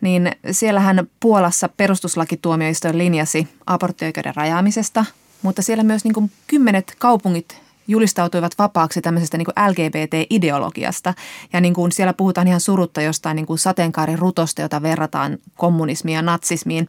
Niin 0.00 0.32
siellähän 0.50 1.06
Puolassa 1.20 1.68
perustuslakituomioistuin 1.68 2.98
linjasi 2.98 3.48
aborttioikeuden 3.66 4.36
rajaamisesta, 4.36 5.04
mutta 5.42 5.62
siellä 5.62 5.84
myös 5.84 6.04
niin 6.04 6.14
kuin 6.14 6.30
kymmenet 6.46 6.94
kaupungit 6.98 7.62
julistautuivat 7.88 8.52
vapaaksi 8.58 9.02
tämmöisestä 9.02 9.38
niin 9.38 9.46
LGBT-ideologiasta. 9.68 11.14
Ja 11.52 11.60
niin 11.60 11.74
kuin 11.74 11.92
siellä 11.92 12.12
puhutaan 12.12 12.48
ihan 12.48 12.60
surutta 12.60 13.02
jostain 13.02 13.36
niin 13.36 13.46
kuin 13.46 13.58
sateenkaarirutosta, 13.58 14.62
jota 14.62 14.82
verrataan 14.82 15.38
kommunismiin 15.56 16.16
ja 16.16 16.22
natsismiin. 16.22 16.88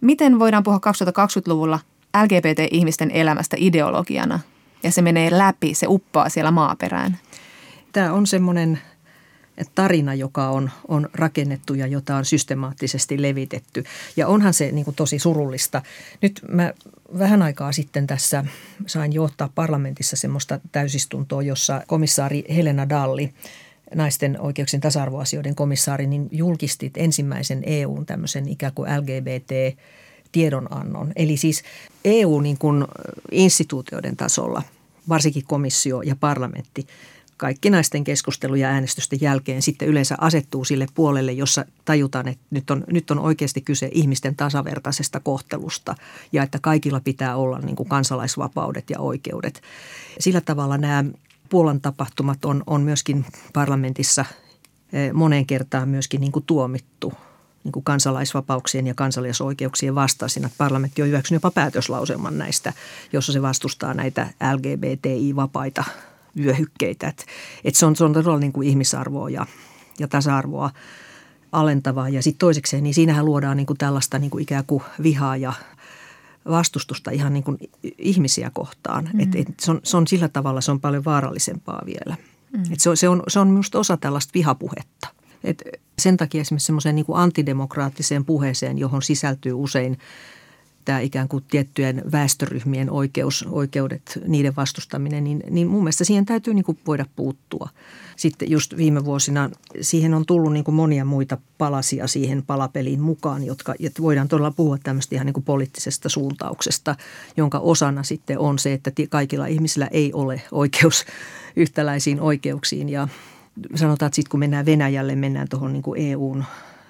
Miten 0.00 0.38
voidaan 0.38 0.62
puhua 0.62 0.80
2020-luvulla 0.86 1.78
LGBT-ihmisten 2.22 3.10
elämästä 3.10 3.56
ideologiana? 3.60 4.40
Ja 4.82 4.92
se 4.92 5.02
menee 5.02 5.38
läpi, 5.38 5.74
se 5.74 5.86
uppoaa 5.88 6.28
siellä 6.28 6.50
maaperään. 6.50 7.18
Tämä 7.92 8.12
on 8.12 8.26
semmoinen 8.26 8.78
tarina, 9.74 10.14
joka 10.14 10.48
on, 10.48 10.70
on 10.88 11.08
rakennettu 11.14 11.74
ja 11.74 11.86
jota 11.86 12.16
on 12.16 12.24
systemaattisesti 12.24 13.22
levitetty. 13.22 13.84
Ja 14.16 14.28
onhan 14.28 14.54
se 14.54 14.72
niin 14.72 14.84
kuin 14.84 14.94
tosi 14.94 15.18
surullista. 15.18 15.82
Nyt 16.22 16.40
mä 16.48 16.72
vähän 17.18 17.42
aikaa 17.42 17.72
sitten 17.72 18.06
tässä 18.06 18.44
sain 18.86 19.12
johtaa 19.12 19.50
parlamentissa 19.54 20.16
semmoista 20.16 20.60
täysistuntoa, 20.72 21.42
jossa 21.42 21.82
komissaari 21.86 22.44
Helena 22.56 22.88
Dalli 22.88 23.32
naisten 23.94 24.40
oikeuksien 24.40 24.80
tasa-arvoasioiden 24.80 25.54
komissaari, 25.54 26.06
niin 26.06 26.28
julkistit 26.32 26.96
ensimmäisen 26.96 27.62
EUn 27.66 28.06
tämmöisen 28.06 28.48
ikään 28.48 28.72
kuin 28.74 28.90
LGBT 29.00 29.78
tiedonannon. 30.32 31.12
Eli 31.16 31.36
siis 31.36 31.62
EU 32.04 32.40
niin 32.40 32.58
instituutioiden 33.30 34.16
tasolla, 34.16 34.62
varsinkin 35.08 35.44
komissio 35.46 36.02
ja 36.02 36.16
parlamentti, 36.16 36.86
kaikki 37.36 37.70
naisten 37.70 38.04
keskusteluja 38.04 38.68
ja 38.68 38.74
äänestysten 38.74 39.18
jälkeen 39.22 39.62
sitten 39.62 39.88
yleensä 39.88 40.14
asettuu 40.18 40.64
sille 40.64 40.86
puolelle, 40.94 41.32
jossa 41.32 41.64
tajutaan, 41.84 42.28
että 42.28 42.44
nyt 42.50 42.70
on, 42.70 42.84
nyt 42.92 43.10
on 43.10 43.18
oikeasti 43.18 43.60
kyse 43.60 43.88
ihmisten 43.92 44.36
tasavertaisesta 44.36 45.20
kohtelusta 45.20 45.94
ja 46.32 46.42
että 46.42 46.58
kaikilla 46.62 47.00
pitää 47.00 47.36
olla 47.36 47.58
niin 47.58 47.76
kuin 47.76 47.88
kansalaisvapaudet 47.88 48.90
ja 48.90 49.00
oikeudet. 49.00 49.62
Sillä 50.20 50.40
tavalla 50.40 50.78
nämä 50.78 51.04
Puolan 51.48 51.80
tapahtumat 51.80 52.44
on, 52.44 52.62
on 52.66 52.80
myöskin 52.80 53.26
parlamentissa 53.52 54.24
eh, 54.92 55.12
moneen 55.12 55.46
kertaan 55.46 55.88
myöskin 55.88 56.20
niin 56.20 56.32
kuin 56.32 56.44
tuomittu 56.44 57.12
niin 57.64 57.72
kuin 57.72 57.84
kansalaisvapauksien 57.84 58.86
ja 58.86 58.94
kansalaisoikeuksien 58.94 59.94
vastaisina. 59.94 60.50
Parlamentti 60.58 61.02
on 61.02 61.08
hyväksynyt 61.08 61.42
jopa 61.42 61.50
päätöslauselman 61.50 62.38
näistä, 62.38 62.72
jossa 63.12 63.32
se 63.32 63.42
vastustaa 63.42 63.94
näitä 63.94 64.28
LGBTI-vapaita 64.54 65.84
vyöhykkeitä. 66.36 67.08
Et, 67.08 67.26
et 67.64 67.74
se, 67.74 67.86
on, 67.86 67.96
se 67.96 68.04
on 68.04 68.12
todella 68.12 68.38
niin 68.38 68.52
kuin 68.52 68.68
ihmisarvoa 68.68 69.30
ja, 69.30 69.46
ja 69.98 70.08
tasa-arvoa 70.08 70.70
alentavaa. 71.52 72.08
Ja 72.08 72.22
sitten 72.22 72.38
toisekseen, 72.38 72.82
niin 72.82 72.94
siinähän 72.94 73.24
luodaan 73.24 73.56
niin 73.56 73.66
kuin 73.66 73.78
tällaista 73.78 74.18
niin 74.18 74.30
kuin 74.30 74.42
ikään 74.42 74.64
kuin 74.66 74.82
vihaa 75.02 75.36
ja 75.36 75.52
vastustusta 76.50 77.10
ihan 77.10 77.32
niin 77.32 77.44
kuin 77.44 77.58
ihmisiä 77.98 78.50
kohtaan. 78.54 79.10
Mm. 79.12 79.20
Et, 79.20 79.34
et 79.34 79.60
se, 79.60 79.70
on, 79.70 79.80
se 79.82 79.96
on 79.96 80.06
sillä 80.06 80.28
tavalla, 80.28 80.60
se 80.60 80.70
on 80.70 80.80
paljon 80.80 81.04
vaarallisempaa 81.04 81.82
vielä. 81.86 82.16
Mm. 82.52 82.72
Et 82.72 82.80
se, 82.80 82.90
on, 82.90 82.96
se, 82.96 83.08
on, 83.08 83.22
se 83.28 83.38
on 83.40 83.48
minusta 83.48 83.78
osa 83.78 83.96
tällaista 83.96 84.30
vihapuhetta. 84.34 85.08
Et 85.44 85.62
sen 85.98 86.16
takia 86.16 86.40
esimerkiksi 86.40 86.66
semmoiseen 86.66 86.94
niin 86.94 87.06
kuin 87.06 87.18
antidemokraattiseen 87.18 88.24
puheeseen, 88.24 88.78
johon 88.78 89.02
sisältyy 89.02 89.52
usein 89.52 89.98
tämä 90.86 91.00
ikään 91.00 91.28
kuin 91.28 91.44
tiettyjen 91.50 92.02
väestöryhmien 92.12 92.90
oikeus, 92.90 93.44
oikeudet, 93.50 94.18
niiden 94.26 94.56
vastustaminen, 94.56 95.24
niin, 95.24 95.42
niin 95.50 95.68
mun 95.68 95.82
mielestä 95.82 96.04
siihen 96.04 96.26
täytyy 96.26 96.54
niin 96.54 96.64
kuin 96.64 96.78
voida 96.86 97.06
puuttua. 97.16 97.68
Sitten 98.16 98.50
just 98.50 98.76
viime 98.76 99.04
vuosina 99.04 99.50
siihen 99.80 100.14
on 100.14 100.26
tullut 100.26 100.52
niin 100.52 100.64
kuin 100.64 100.74
monia 100.74 101.04
muita 101.04 101.38
palasia 101.58 102.06
siihen 102.06 102.42
palapeliin 102.42 103.00
mukaan, 103.00 103.44
jotka 103.44 103.74
että 103.80 104.02
voidaan 104.02 104.28
todella 104.28 104.50
puhua 104.50 104.78
tämmöistä 104.82 105.14
ihan 105.14 105.26
niin 105.26 105.34
kuin 105.34 105.44
poliittisesta 105.44 106.08
suuntauksesta, 106.08 106.96
jonka 107.36 107.58
osana 107.58 108.02
sitten 108.02 108.38
on 108.38 108.58
se, 108.58 108.72
että 108.72 108.90
kaikilla 109.08 109.46
ihmisillä 109.46 109.88
ei 109.90 110.12
ole 110.12 110.42
oikeus 110.52 111.04
yhtäläisiin 111.56 112.20
oikeuksiin 112.20 112.88
ja 112.88 113.08
sanotaan, 113.74 114.06
että 114.06 114.16
sitten 114.16 114.30
kun 114.30 114.40
mennään 114.40 114.66
Venäjälle, 114.66 115.16
mennään 115.16 115.48
tuohon 115.48 115.72
niin 115.72 116.10
EUn 116.12 116.44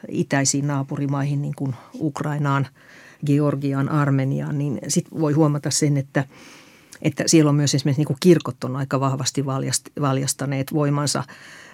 itäisiin 0.09 0.67
naapurimaihin, 0.67 1.43
niin 1.43 1.55
kuin 1.55 1.75
Ukrainaan, 2.01 2.67
Georgiaan, 3.27 3.89
Armeniaan, 3.89 4.59
niin 4.59 4.79
sitten 4.89 5.21
voi 5.21 5.33
huomata 5.33 5.71
sen, 5.71 5.97
että, 5.97 6.25
että 7.03 7.25
siellä 7.27 7.49
on 7.49 7.55
myös 7.55 7.75
esimerkiksi 7.75 8.01
niin 8.01 8.07
kuin 8.07 8.17
kirkot 8.21 8.65
on 8.65 8.77
aika 8.77 9.01
vahvasti 9.01 9.45
valjastaneet 10.01 10.75
voimansa 10.75 11.25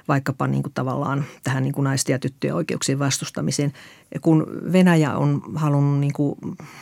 vaikkapa 0.08 0.46
niin 0.46 0.62
kuin 0.62 0.72
tavallaan 0.72 1.24
tähän 1.44 1.62
niin 1.62 1.72
kuin 1.72 1.84
naisten 1.84 2.14
ja 2.14 2.18
tyttöjen 2.18 2.54
oikeuksien 2.54 2.98
vastustamiseen. 2.98 3.72
Kun 4.20 4.46
Venäjä 4.72 5.16
on 5.16 5.42
halunnut 5.54 6.00
niin 6.00 6.12
kuin 6.12 6.38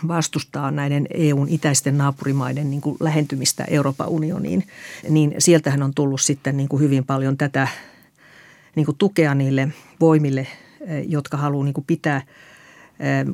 vastustaa 0.09 0.71
näiden 0.71 1.07
EUn 1.15 1.49
itäisten 1.49 1.99
naapurimaiden 1.99 2.71
niin 2.71 2.81
kuin 2.81 2.97
lähentymistä 3.01 3.65
Euroopan 3.65 4.09
unioniin, 4.09 4.67
niin 5.09 5.35
sieltähän 5.39 5.83
on 5.83 5.95
tullut 5.95 6.21
sitten 6.21 6.57
niin 6.57 6.69
kuin 6.69 6.83
hyvin 6.83 7.05
paljon 7.05 7.37
tätä 7.37 7.69
niin 8.75 8.87
kuin 8.87 8.97
tukea 8.97 9.35
niille 9.35 9.69
voimille, 10.01 10.47
eh, 10.81 11.05
jotka 11.09 11.37
haluaa 11.37 11.65
niin 11.65 11.75
kuin 11.75 11.87
pitää 11.87 12.23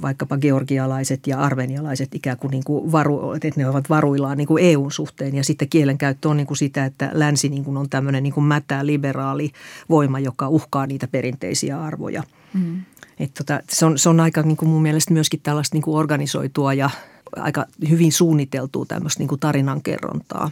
vaikkapa 0.02 0.38
georgialaiset 0.38 1.26
ja 1.26 1.40
armenialaiset 1.40 2.14
ikään 2.14 2.38
kuin, 2.38 2.50
niin 2.50 2.64
kuin 2.64 2.92
varu, 2.92 3.32
että 3.32 3.50
ne 3.56 3.68
ovat 3.68 3.90
varuillaan 3.90 4.36
niin 4.36 4.48
kuin 4.48 4.64
EUn 4.64 4.92
suhteen. 4.92 5.34
Ja 5.34 5.44
sitten 5.44 5.68
kielenkäyttö 5.68 6.28
on 6.28 6.36
niin 6.36 6.46
kuin 6.46 6.56
sitä, 6.56 6.84
että 6.84 7.10
länsi 7.12 7.48
niin 7.48 7.64
kuin 7.64 7.76
on 7.76 7.88
tämmöinen 7.88 8.22
niin 8.22 8.32
kuin 8.32 8.44
mätää 8.44 8.86
liberaali 8.86 9.50
voima, 9.88 10.18
joka 10.18 10.48
uhkaa 10.48 10.86
niitä 10.86 11.08
perinteisiä 11.08 11.82
arvoja. 11.82 12.22
Mm. 12.54 12.80
Että 13.18 13.44
tota, 13.44 13.60
se, 13.70 13.86
on, 13.86 13.98
se 13.98 14.08
on 14.08 14.20
aika 14.20 14.42
niin 14.42 14.56
kuin 14.56 14.68
mun 14.68 14.82
mielestä 14.82 15.12
myöskin 15.12 15.40
tällaista 15.42 15.76
niin 15.76 15.82
kuin 15.82 15.96
organisoitua 15.96 16.74
ja 16.74 16.90
aika 17.36 17.66
hyvin 17.88 18.12
suunniteltua 18.12 18.84
tämmöistä 18.88 19.20
niin 19.20 19.28
kuin 19.28 19.40
tarinankerrontaa. 19.40 20.50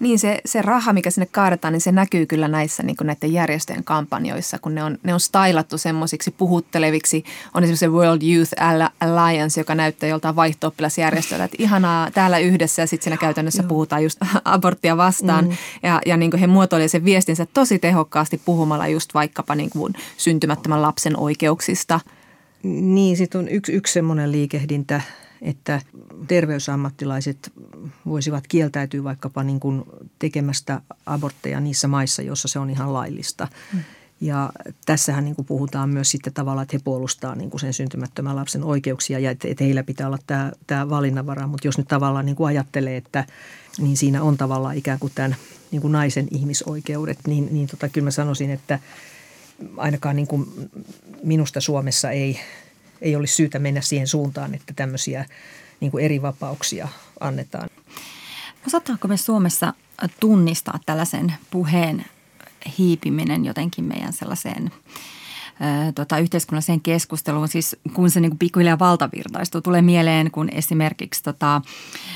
Niin 0.00 0.18
se, 0.18 0.40
se 0.44 0.62
raha, 0.62 0.92
mikä 0.92 1.10
sinne 1.10 1.28
kaadetaan, 1.32 1.72
niin 1.72 1.80
se 1.80 1.92
näkyy 1.92 2.26
kyllä 2.26 2.48
näissä 2.48 2.82
niin 2.82 2.96
kuin 2.96 3.06
näiden 3.06 3.32
järjestöjen 3.32 3.84
kampanjoissa, 3.84 4.58
kun 4.58 4.74
ne 4.74 4.84
on, 4.84 4.98
ne 5.02 5.14
on 5.14 5.20
stylattu 5.20 5.78
semmoisiksi 5.78 6.30
puhutteleviksi. 6.30 7.24
On 7.54 7.62
esimerkiksi 7.62 7.80
se 7.80 7.88
World 7.88 8.22
Youth 8.22 8.52
Alliance, 9.00 9.60
joka 9.60 9.74
näyttää 9.74 10.08
joltain 10.08 10.36
vaihto 10.36 10.74
että 11.44 11.56
ihanaa 11.58 12.10
täällä 12.10 12.38
yhdessä 12.38 12.82
ja 12.82 12.86
sitten 12.86 13.04
siinä 13.04 13.16
käytännössä 13.16 13.62
Joo. 13.62 13.68
puhutaan 13.68 14.02
just 14.02 14.18
aborttia 14.44 14.96
vastaan. 14.96 15.44
Mm. 15.44 15.56
Ja, 15.82 16.00
ja 16.06 16.16
niin 16.16 16.30
kuin 16.30 16.40
he 16.40 16.46
muotoilivat 16.46 16.90
sen 16.90 17.04
viestinsä 17.04 17.46
tosi 17.54 17.78
tehokkaasti 17.78 18.40
puhumalla 18.44 18.88
just 18.88 19.14
vaikkapa 19.14 19.54
niin 19.54 19.70
kuin 19.70 19.94
syntymättömän 20.16 20.82
lapsen 20.82 21.16
oikeuksista. 21.16 22.00
Niin, 22.62 23.16
sitten 23.16 23.38
on 23.38 23.48
yksi, 23.48 23.72
yksi 23.72 23.92
semmoinen 23.92 24.32
liikehdintä, 24.32 25.00
että 25.42 25.80
terveysammattilaiset 26.28 27.52
voisivat 28.06 28.46
kieltäytyä 28.46 29.04
vaikkapa 29.04 29.42
niin 29.42 29.60
kuin 29.60 29.84
tekemästä 30.18 30.80
abortteja 31.06 31.60
niissä 31.60 31.88
maissa, 31.88 32.22
joissa 32.22 32.48
se 32.48 32.58
on 32.58 32.70
ihan 32.70 32.92
laillista. 32.92 33.48
Mm. 33.72 33.80
Ja 34.20 34.50
tässähän 34.86 35.24
niin 35.24 35.36
kuin 35.36 35.46
puhutaan 35.46 35.88
myös 35.88 36.10
sitten 36.10 36.32
tavallaan, 36.32 36.62
että 36.62 36.76
he 36.76 36.80
puolustaa 36.84 37.34
niin 37.34 37.50
kuin 37.50 37.60
sen 37.60 37.74
syntymättömän 37.74 38.36
lapsen 38.36 38.64
oikeuksia 38.64 39.18
ja 39.18 39.30
että, 39.30 39.48
että 39.48 39.64
heillä 39.64 39.82
pitää 39.82 40.06
olla 40.06 40.18
tämä, 40.26 40.52
tämä 40.66 40.90
valinnanvara. 40.90 41.46
Mutta 41.46 41.68
jos 41.68 41.78
nyt 41.78 41.88
tavallaan 41.88 42.26
niin 42.26 42.36
kuin 42.36 42.48
ajattelee, 42.48 42.96
että 42.96 43.24
niin 43.78 43.96
siinä 43.96 44.22
on 44.22 44.36
tavallaan 44.36 44.76
ikään 44.76 44.98
kuin 44.98 45.12
tämän 45.14 45.36
niin 45.70 45.82
kuin 45.82 45.92
naisen 45.92 46.28
ihmisoikeudet, 46.30 47.18
niin, 47.26 47.48
niin 47.50 47.66
tota, 47.66 47.88
kyllä 47.88 48.04
mä 48.04 48.10
sanoisin, 48.10 48.50
että 48.50 48.78
ainakaan 49.76 50.16
niin 50.16 50.28
kuin 50.28 50.70
minusta 51.22 51.60
Suomessa 51.60 52.10
ei 52.10 52.40
ei 53.00 53.16
olisi 53.16 53.34
syytä 53.34 53.58
mennä 53.58 53.80
siihen 53.80 54.06
suuntaan, 54.06 54.54
että 54.54 54.72
tämmöisiä 54.76 55.24
niin 55.80 55.90
kuin 55.90 56.04
eri 56.04 56.22
vapauksia 56.22 56.88
annetaan. 57.20 57.68
Osataanko 58.66 59.08
me 59.08 59.16
Suomessa 59.16 59.74
tunnistaa 60.20 60.78
tällaisen 60.86 61.34
puheen 61.50 62.04
hiipiminen 62.78 63.44
jotenkin 63.44 63.84
meidän 63.84 64.12
sellaiseen 64.12 64.70
tota, 65.94 66.18
yhteiskunnalliseen 66.18 66.80
keskusteluun, 66.80 67.48
siis 67.48 67.76
kun 67.92 68.10
se 68.10 68.20
niin 68.20 68.38
pikkuhiljaa 68.38 68.78
valtavirtaistuu. 68.78 69.60
Tulee 69.60 69.82
mieleen, 69.82 70.30
kun 70.30 70.48
esimerkiksi 70.52 71.22
tota, 71.22 71.62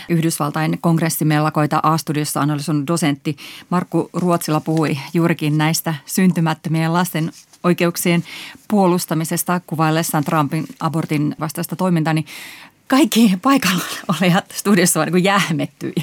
Yhdysvaltain 0.09 0.79
kongressimellakoita 0.81 1.81
A-studiossa 1.83 2.41
analysoinut 2.41 2.87
dosentti 2.87 3.37
Markku 3.71 4.11
Ruotsila 4.13 4.61
puhui 4.61 4.99
juurikin 5.15 5.59
näistä 5.59 5.95
syntymättömien 6.07 6.93
lasten 6.93 7.33
oikeuksien 7.65 8.25
puolustamisesta 8.69 9.61
kuvaillessaan 9.67 10.25
Trumpin 10.25 10.67
abortin 10.81 11.37
vastaista 11.41 11.77
toimintaa, 11.77 12.15
niin 12.15 12.27
kaikki 12.87 13.39
paikalla 13.43 13.85
olijat 14.09 14.45
studiossa 14.55 15.05
niin 15.05 15.25
jähmettyi. 15.25 15.95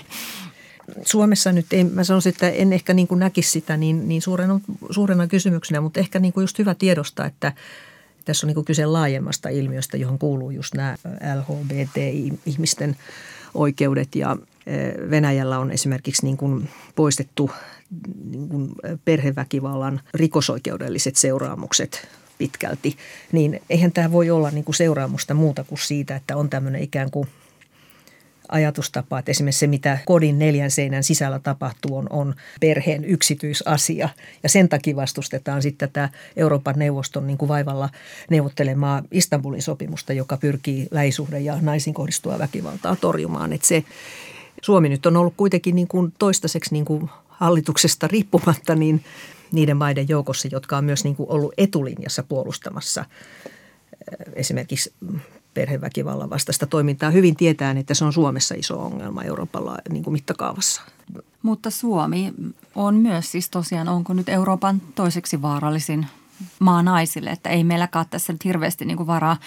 Suomessa 1.05 1.51
nyt 1.51 1.73
ei, 1.73 1.83
mä 1.83 2.03
sanoisin, 2.03 2.29
että 2.29 2.49
en 2.49 2.73
ehkä 2.73 2.93
niin 2.93 3.07
kuin 3.07 3.19
näkisi 3.19 3.51
sitä 3.51 3.77
niin, 3.77 4.07
niin 4.07 4.21
suurena, 4.21 4.59
suurena 4.89 5.27
kysymyksenä, 5.27 5.81
mutta 5.81 5.99
ehkä 5.99 6.19
niin 6.19 6.33
kuin 6.33 6.43
just 6.43 6.59
hyvä 6.59 6.75
tiedostaa, 6.75 7.25
että 7.25 7.53
tässä 8.25 8.47
on 8.47 8.53
niin 8.53 8.65
kyse 8.65 8.85
laajemmasta 8.85 9.49
ilmiöstä, 9.49 9.97
johon 9.97 10.19
kuuluu 10.19 10.51
just 10.51 10.73
nämä 10.73 10.95
LHBT-ihmisten 11.35 12.97
oikeudet 13.53 14.15
ja 14.15 14.37
e, 14.65 14.75
Venäjällä 15.09 15.59
on 15.59 15.71
esimerkiksi 15.71 16.25
niin 16.25 16.37
kuin 16.37 16.69
poistettu 16.95 17.51
perheväkivallan 19.06 20.02
rikosoikeudelliset 20.13 21.15
seuraamukset 21.15 22.08
pitkälti, 22.38 22.97
niin 23.32 23.62
eihän 23.69 23.91
tämä 23.91 24.12
voi 24.12 24.30
olla 24.30 24.52
niin 24.52 24.63
kuin 24.63 24.76
seuraamusta 24.76 25.34
muuta 25.34 25.63
kuin 25.63 25.80
siitä, 25.80 26.15
että 26.15 26.38
on 26.38 26.50
tämmöinen 26.50 26.84
ikään 26.84 27.12
kuin 27.12 27.28
ajatustapa, 28.50 29.19
että 29.19 29.32
esimerkiksi 29.32 29.60
se, 29.60 29.67
mitä 29.67 29.97
kodin 30.06 30.39
neljän 30.39 30.71
seinän 30.71 31.04
sisällä 31.04 31.39
tapahtuu, 31.39 31.97
on, 31.97 32.08
on 32.10 32.36
perheen 32.60 33.06
yksityisasia. 33.06 34.10
Ja 34.43 34.50
sen 34.50 34.69
takia 34.69 34.95
vastustetaan 34.95 35.62
sitten 35.62 35.89
tätä 35.89 36.10
Euroopan 36.36 36.76
neuvoston 36.78 37.28
niin 37.28 37.38
kuin 37.38 37.50
vaivalla 37.50 37.89
neuvottelemaa 38.30 39.04
Istanbulin 39.12 39.62
sopimusta, 39.62 40.13
joka 40.13 40.38
pyrkii 40.38 40.88
läisuhde 40.91 41.39
ja 41.39 41.58
naisiin 41.62 41.93
kohdistua 41.93 42.39
väkivaltaa 42.39 42.95
torjumaan. 42.95 43.54
Että 43.54 43.67
se, 43.67 43.84
Suomi 44.62 44.89
nyt 44.89 45.06
on 45.06 45.17
ollut 45.17 45.34
kuitenkin 45.38 45.76
niin 45.76 45.88
kuin 45.88 46.13
toistaiseksi 46.19 46.73
niin 46.73 46.86
kuin 46.86 47.10
hallituksesta 47.38 48.08
riippumatta 48.08 48.76
niin 48.76 49.04
niiden 49.52 49.78
maiden 49.78 50.10
joukossa, 50.10 50.47
jotka 50.52 50.78
on 50.78 50.86
myös 50.86 51.04
niin 51.04 51.15
kuin 51.15 51.30
ollut 51.30 51.54
etulinjassa 51.58 52.23
puolustamassa 52.23 53.06
esimerkiksi 54.34 54.93
perheväkivallan 55.54 56.30
vastaista 56.30 56.65
toimintaa 56.65 57.12
hyvin 57.12 57.36
tietään, 57.36 57.78
että 57.78 57.93
se 57.93 58.06
on 58.06 58.13
Suomessa 58.13 58.56
iso 58.58 58.80
ongelma 58.80 59.23
Euroopalla 59.23 59.78
niin 59.89 60.04
kuin 60.04 60.12
mittakaavassa. 60.12 60.82
Mutta 61.41 61.69
Suomi 61.69 62.34
on 62.76 62.95
myös 62.95 63.32
siis 63.32 63.50
tosiaan, 63.50 63.89
onko 63.89 64.13
nyt 64.13 64.30
Euroopan 64.30 64.82
toiseksi 64.95 65.41
vaarallisin 65.41 66.08
maa 66.60 66.84
naisille, 66.84 67.30
että 67.30 67.50
ei 67.50 67.63
meilläkään 67.63 68.06
tässä 68.10 68.34
nyt 68.34 68.45
hirveästi 68.45 68.86
niin 68.86 68.97
kuin 68.97 69.08
varaa 69.08 69.38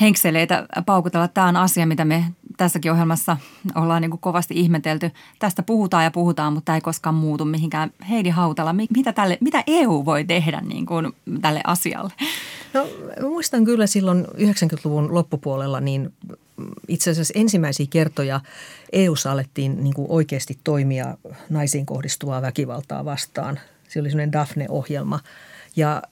henkseleitä 0.00 0.66
paukutella. 0.86 1.28
Tämä 1.28 1.48
on 1.48 1.56
asia, 1.56 1.86
mitä 1.86 2.04
me 2.04 2.24
tässäkin 2.60 2.92
ohjelmassa 2.92 3.36
ollaan 3.74 4.02
niin 4.02 4.10
kuin 4.10 4.20
kovasti 4.20 4.54
ihmetelty. 4.56 5.10
Tästä 5.38 5.62
puhutaan 5.62 6.04
ja 6.04 6.10
puhutaan, 6.10 6.52
mutta 6.52 6.64
tämä 6.64 6.76
ei 6.76 6.80
koskaan 6.80 7.14
muutu 7.14 7.44
mihinkään. 7.44 7.90
Heidi 8.08 8.28
Hautala, 8.28 8.72
mitä, 8.72 9.12
tälle, 9.12 9.38
mitä 9.40 9.64
EU 9.66 10.04
voi 10.04 10.24
tehdä 10.24 10.60
niin 10.60 10.86
kuin 10.86 11.12
tälle 11.40 11.60
asialle? 11.64 12.12
No 12.74 12.88
muistan 13.20 13.64
kyllä 13.64 13.86
silloin 13.86 14.24
90-luvun 14.24 15.14
loppupuolella 15.14 15.80
niin 15.80 16.12
itse 16.88 17.10
asiassa 17.10 17.34
ensimmäisiä 17.36 17.86
kertoja 17.90 18.40
eu 18.92 19.14
alettiin 19.30 19.84
niin 19.84 19.94
kuin 19.94 20.06
oikeasti 20.10 20.58
toimia 20.64 21.16
naisiin 21.50 21.86
kohdistuvaa 21.86 22.42
väkivaltaa 22.42 23.04
vastaan. 23.04 23.60
Se 23.88 24.00
oli 24.00 24.10
sellainen 24.10 24.32
Daphne-ohjelma 24.32 25.20
ja 25.76 26.02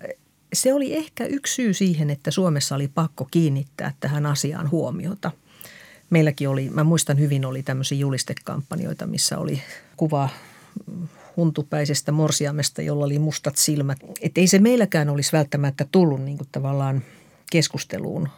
se 0.53 0.75
oli 0.75 0.97
ehkä 0.97 1.25
yksi 1.25 1.55
syy 1.55 1.75
siihen, 1.75 2.11
että 2.11 2.31
Suomessa 2.31 2.75
oli 2.75 2.89
pakko 2.89 3.29
kiinnittää 3.31 3.93
tähän 4.01 4.27
asiaan 4.27 4.71
huomiota. 4.71 5.31
Meilläkin 6.11 6.49
oli, 6.49 6.71
mä 6.71 6.85
muistan 6.85 7.19
hyvin, 7.19 7.45
oli 7.45 7.63
tämmöisiä 7.63 7.99
julistekampanjoita, 7.99 9.07
missä 9.07 9.39
oli 9.39 9.63
kuva 9.97 10.29
huntupäisestä 11.37 12.13
morsiamesta, 12.13 12.83
jolla 12.83 13.05
oli 13.05 13.19
mustat 13.19 13.57
silmät. 13.57 13.99
Että 14.21 14.41
ei 14.41 14.47
se 14.47 14.59
meilläkään 14.59 15.09
olisi 15.09 15.33
välttämättä 15.33 15.87
tullut 15.93 16.23
niin 16.23 16.39
kuin 16.39 16.49
tavallaan 16.53 17.03
keskusteluun 17.51 18.29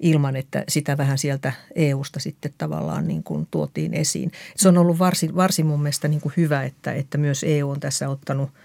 ilman, 0.00 0.36
että 0.36 0.64
sitä 0.68 0.98
vähän 0.98 1.18
sieltä 1.18 1.52
EUsta 1.74 2.20
sitten 2.20 2.54
tavallaan 2.58 3.08
niin 3.08 3.22
kuin 3.22 3.48
tuotiin 3.50 3.94
esiin. 3.94 4.32
Se 4.56 4.68
on 4.68 4.78
ollut 4.78 4.98
varsin, 4.98 5.36
varsin 5.36 5.66
mun 5.66 5.82
mielestä 5.82 6.08
niin 6.08 6.20
kuin 6.20 6.32
hyvä, 6.36 6.64
että, 6.64 6.92
että 6.92 7.18
myös 7.18 7.44
EU 7.44 7.70
on 7.70 7.80
tässä 7.80 8.08
ottanut– 8.08 8.50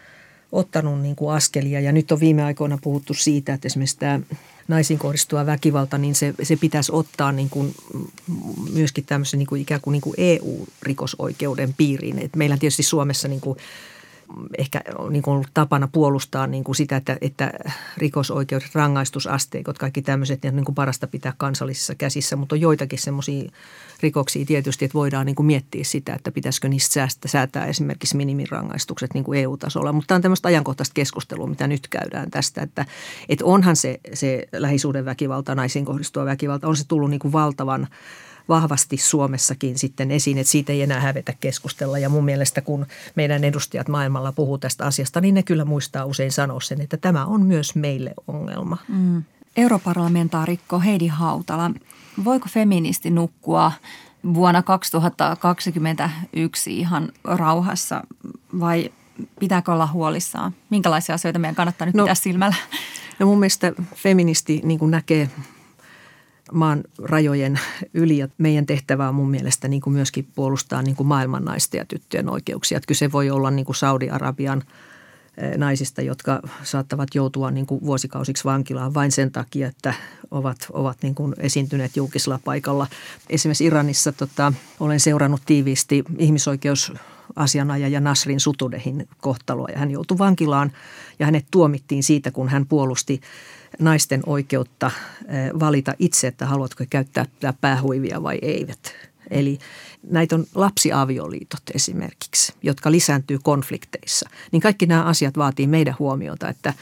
ottanut 0.56 1.02
niin 1.02 1.16
kuin 1.16 1.36
askelia. 1.36 1.80
Ja 1.80 1.92
nyt 1.92 2.12
on 2.12 2.20
viime 2.20 2.44
aikoina 2.44 2.78
puhuttu 2.82 3.14
siitä, 3.14 3.54
että 3.54 3.68
esimerkiksi 3.68 3.98
tämä 3.98 4.20
naisiin 4.68 5.00
kohdistuva 5.00 5.46
väkivalta, 5.46 5.98
niin 5.98 6.16
se, 6.16 6.34
se 6.44 6.56
pitäisi 6.56 6.92
ottaa 6.92 7.32
niin 7.32 7.50
kuin 7.50 7.76
myöskin 8.74 9.06
tämmöisen 9.06 9.38
niin 9.38 9.48
kuin 9.48 9.62
ikään 9.62 9.82
kuin, 9.82 9.92
niin 9.92 10.02
kuin 10.02 10.16
EU-rikosoikeuden 10.18 11.74
piiriin. 11.74 12.20
Et 12.20 12.36
meillä 12.36 12.58
tietysti 12.58 12.84
Suomessa 12.84 13.28
niin 13.28 13.42
kuin 13.42 13.58
ehkä 14.58 14.82
niin 15.10 15.24
kuin 15.24 15.34
ollut 15.34 15.48
tapana 15.54 15.88
puolustaa 15.88 16.48
niin 16.48 16.64
kuin 16.64 16.76
sitä, 16.76 16.96
että, 16.96 17.18
että 17.22 17.52
rikosoikeudet, 17.98 18.76
rangaistusasteikot, 18.76 19.78
kaikki 19.78 20.02
tämmöiset, 20.02 20.44
niin, 20.44 20.56
niin 20.56 20.66
kuin 20.66 20.76
parasta 20.76 21.08
pitää 21.08 21.34
kansallisissa 21.38 21.96
käsissä, 21.96 22.36
mutta 22.36 22.56
on 22.56 22.62
joitakin 22.62 23.00
semmoisia 23.00 23.52
rikoksia 24.02 24.46
tietysti, 24.46 24.86
että 24.86 24.94
voidaan 24.94 25.26
niin 25.26 25.36
kuin 25.36 25.46
miettiä 25.46 25.84
sitä, 25.84 26.14
että 26.14 26.32
pitäisikö 26.32 26.70
niistä 26.70 26.94
säästä, 26.94 27.28
säätää 27.28 27.66
esimerkiksi 27.66 28.18
minimirangaistukset 28.18 29.14
niin 29.14 29.24
kuin 29.24 29.40
EU-tasolla. 29.40 29.94
Mutta 29.94 30.08
tämä 30.08 30.16
on 30.16 30.22
tämmöistä 30.22 30.48
ajankohtaista 30.48 30.94
keskustelua, 30.94 31.48
mitä 31.48 31.68
nyt 31.68 31.88
käydään 31.88 32.32
tästä, 32.32 32.62
että, 32.62 32.86
että 33.30 33.46
onhan 33.46 33.76
se, 33.76 34.00
se 34.14 34.48
lähisuuden 34.52 35.06
väkivalta, 35.06 35.56
naisiin 35.56 35.86
kohdistuva 35.86 36.26
väkivalta, 36.26 36.68
on 36.68 36.78
se 36.78 36.88
tullut 36.88 37.10
niin 37.10 37.20
kuin 37.20 37.32
valtavan 37.32 37.88
vahvasti 38.50 38.98
Suomessakin 38.98 39.78
sitten 39.78 40.12
esiin, 40.12 40.38
että 40.38 40.52
siitä 40.52 40.74
ei 40.74 40.82
enää 40.82 41.00
hävetä 41.00 41.34
keskustella. 41.40 42.00
Ja 42.00 42.10
mun 42.10 42.26
mielestä 42.26 42.62
kun 42.62 42.86
meidän 43.16 43.44
edustajat 43.44 43.88
maailmalla 43.88 44.32
puhuu 44.32 44.58
tästä 44.58 44.86
asiasta, 44.86 45.22
niin 45.22 45.36
ne 45.36 45.44
kyllä 45.44 45.66
muistaa 45.66 46.06
usein 46.06 46.32
sanoa 46.32 46.62
sen, 46.62 46.82
että 46.82 46.98
tämä 46.98 47.26
on 47.26 47.42
myös 47.42 47.76
meille 47.76 48.14
ongelma. 48.28 48.78
Mm. 48.88 49.24
Europarlamentaarikko 49.58 50.80
Heidi 50.80 51.08
Hautala, 51.08 51.72
voiko 52.24 52.50
feministi 52.50 53.10
nukkua 53.10 53.72
vuonna 54.34 54.64
2021 54.64 56.80
ihan 56.80 57.10
rauhassa 57.24 58.04
vai 58.60 58.92
pitääkö 59.40 59.72
olla 59.72 59.88
huolissaan? 59.88 60.56
Minkälaisia 60.70 61.16
asioita 61.16 61.40
meidän 61.40 61.56
kannattaa 61.56 61.86
nyt 61.86 61.96
no, 61.96 62.04
pitää 62.04 62.16
silmällä? 62.16 62.56
No 63.20 63.26
mun 63.26 63.40
mielestä 63.40 63.74
feministi 63.96 64.62
niin 64.64 64.92
näkee 64.92 65.30
maan 66.52 66.84
rajojen 67.04 67.60
yli. 67.94 68.18
Ja 68.18 68.28
meidän 68.38 68.66
tehtävä 68.66 69.10
on 69.10 69.16
mun 69.16 69.32
mielestä 69.32 69.68
niin 69.68 69.82
kuin 69.82 69.94
myöskin 69.94 70.28
puolustaa 70.36 70.82
niin 70.82 70.96
kuin 70.96 71.08
maailman 71.08 71.46
naisten 71.46 71.80
ja 71.80 71.86
tyttöjen 71.86 72.30
oikeuksia. 72.30 72.78
Että 72.78 72.88
kyse 72.88 73.12
voi 73.12 73.30
olla 73.30 73.52
niin 73.52 73.66
kuin 73.66 73.76
Saudi-Arabian 73.76 74.64
naisista, 75.58 76.02
jotka 76.02 76.42
saattavat 76.64 77.16
joutua 77.16 77.52
niin 77.52 77.66
kuin 77.66 77.82
vuosikausiksi 77.86 78.44
vankilaan 78.44 78.94
vain 78.94 79.12
sen 79.12 79.32
takia, 79.32 79.68
että 79.68 79.94
ovat, 80.32 80.58
ovat 80.74 80.98
niin 81.02 81.16
kuin 81.16 81.34
esiintyneet 81.38 81.98
julkisella 81.98 82.40
paikalla. 82.46 82.88
Esimerkiksi 83.30 83.66
Iranissa 83.66 84.12
tota, 84.12 84.54
olen 84.80 85.00
seurannut 85.00 85.42
tiiviisti 85.46 86.04
ihmisoikeus 86.18 86.94
asianajaja 87.36 88.00
Nasrin 88.00 88.40
Sutudehin 88.40 89.08
kohtaloa 89.22 89.68
ja 89.72 89.80
hän 89.80 89.92
joutui 89.92 90.18
vankilaan 90.18 90.72
ja 91.20 91.26
hänet 91.26 91.46
tuomittiin 91.52 92.04
siitä, 92.04 92.32
kun 92.32 92.50
hän 92.50 92.66
puolusti 92.66 93.22
naisten 93.80 94.22
oikeutta 94.26 94.92
eh, 95.28 95.60
valita 95.60 95.94
itse, 96.00 96.28
että 96.28 96.46
haluatko 96.46 96.84
käyttää 96.90 97.54
päähuivia 97.62 98.24
vai 98.24 98.40
eivät. 98.42 98.94
Eli 99.32 99.60
näitä 100.10 100.36
on 100.36 100.46
lapsiavioliitot 100.56 101.62
esimerkiksi, 101.74 102.54
jotka 102.64 102.92
lisääntyy 102.92 103.40
konflikteissa. 103.44 104.30
Niin 104.52 104.62
kaikki 104.62 104.86
nämä 104.86 105.04
asiat 105.04 105.38
vaatii 105.38 105.68
meidän 105.68 105.96
huomiota, 106.00 106.50
että 106.50 106.74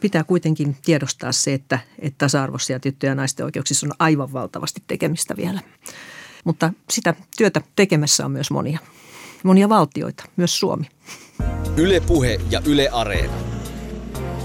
pitää 0.00 0.24
kuitenkin 0.24 0.76
tiedostaa 0.84 1.32
se, 1.32 1.54
että, 1.54 1.78
että 1.98 2.18
tasa-arvossa 2.18 2.72
ja 2.72 2.80
tyttöjen 2.80 3.10
ja 3.10 3.14
naisten 3.14 3.44
oikeuksissa 3.46 3.86
on 3.86 3.92
aivan 3.98 4.32
valtavasti 4.32 4.82
tekemistä 4.86 5.36
vielä. 5.36 5.60
Mutta 6.44 6.72
sitä 6.90 7.14
työtä 7.36 7.60
tekemässä 7.76 8.24
on 8.24 8.30
myös 8.30 8.50
monia, 8.50 8.78
monia 9.42 9.68
valtioita, 9.68 10.24
myös 10.36 10.60
Suomi. 10.60 10.88
Ylepuhe 11.76 12.40
ja 12.50 12.62
Yle 12.64 12.88
Areena. 12.88 13.34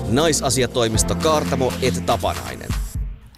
Naisasiatoimisto 0.09 1.15
Kaartamo 1.15 1.73
et 1.81 2.05
Tapanainen. 2.05 2.69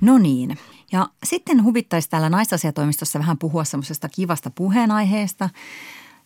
No 0.01 0.17
niin. 0.17 0.57
Ja 0.93 1.09
sitten 1.23 1.63
huvittaisi 1.63 2.09
täällä 2.09 2.29
naisasiatoimistossa 2.29 3.19
vähän 3.19 3.37
puhua 3.37 3.63
semmoisesta 3.63 4.09
kivasta 4.09 4.49
puheenaiheesta, 4.49 5.49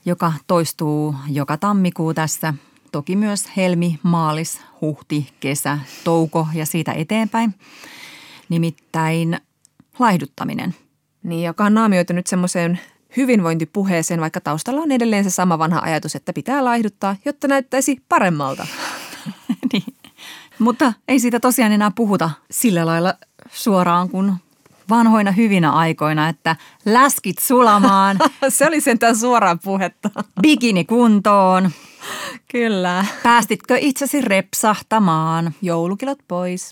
joka 0.05 0.33
toistuu 0.47 1.15
joka 1.29 1.57
tammikuu 1.57 2.13
tässä. 2.13 2.53
Toki 2.91 3.15
myös 3.15 3.49
helmi, 3.57 3.99
maalis, 4.03 4.61
huhti, 4.81 5.29
kesä, 5.39 5.79
touko 6.03 6.47
ja 6.53 6.65
siitä 6.65 6.91
eteenpäin. 6.91 7.55
Nimittäin 8.49 9.39
laihduttaminen. 9.99 10.75
Niin, 11.23 11.43
joka 11.43 11.65
on 11.65 11.73
naamioitu 11.73 12.13
nyt 12.13 12.27
semmoiseen 12.27 12.79
hyvinvointipuheeseen, 13.17 14.21
vaikka 14.21 14.41
taustalla 14.41 14.81
on 14.81 14.91
edelleen 14.91 15.23
se 15.23 15.29
sama 15.29 15.59
vanha 15.59 15.79
ajatus, 15.83 16.15
että 16.15 16.33
pitää 16.33 16.63
laihduttaa, 16.63 17.15
jotta 17.25 17.47
näyttäisi 17.47 18.03
paremmalta. 18.09 18.67
niin. 19.73 19.95
Mutta 20.59 20.93
ei 21.07 21.19
siitä 21.19 21.39
tosiaan 21.39 21.71
enää 21.71 21.91
puhuta 21.95 22.29
sillä 22.51 22.85
lailla 22.85 23.13
suoraan 23.51 24.09
kuin 24.09 24.33
vanhoina 24.89 25.31
hyvinä 25.31 25.71
aikoina, 25.71 26.29
että 26.29 26.55
läskit 26.85 27.39
sulamaan. 27.39 28.17
Se 28.49 28.67
oli 28.67 28.81
sentään 28.81 29.15
suoraan 29.15 29.59
puhetta. 29.63 30.09
Bikini 30.41 30.85
kuntoon. 30.85 31.71
Kyllä. 32.51 33.05
Päästitkö 33.23 33.77
itsesi 33.81 34.21
repsahtamaan? 34.21 35.53
Joulukilot 35.61 36.19
pois. 36.27 36.71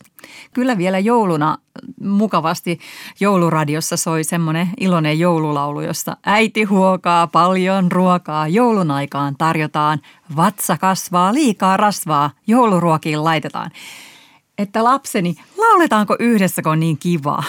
Kyllä 0.54 0.78
vielä 0.78 0.99
jouluna 0.99 1.58
mukavasti 2.01 2.80
jouluradiossa 3.19 3.97
soi 3.97 4.23
semmoinen 4.23 4.69
iloinen 4.80 5.19
joululaulu, 5.19 5.82
jossa 5.82 6.17
äiti 6.25 6.63
huokaa 6.63 7.28
paljon 7.28 7.91
ruokaa. 7.91 8.47
Joulun 8.47 8.91
aikaan 8.91 9.36
tarjotaan, 9.38 9.99
vatsa 10.36 10.78
kasvaa, 10.78 11.34
liikaa 11.34 11.78
rasvaa, 11.78 12.32
jouluruokiin 12.47 13.23
laitetaan. 13.23 13.71
Että 14.58 14.84
lapseni, 14.84 15.36
lauletaanko 15.58 16.15
yhdessä, 16.19 16.62
kun 16.62 16.71
on 16.71 16.80
niin 16.80 16.97
kivaa? 16.97 17.43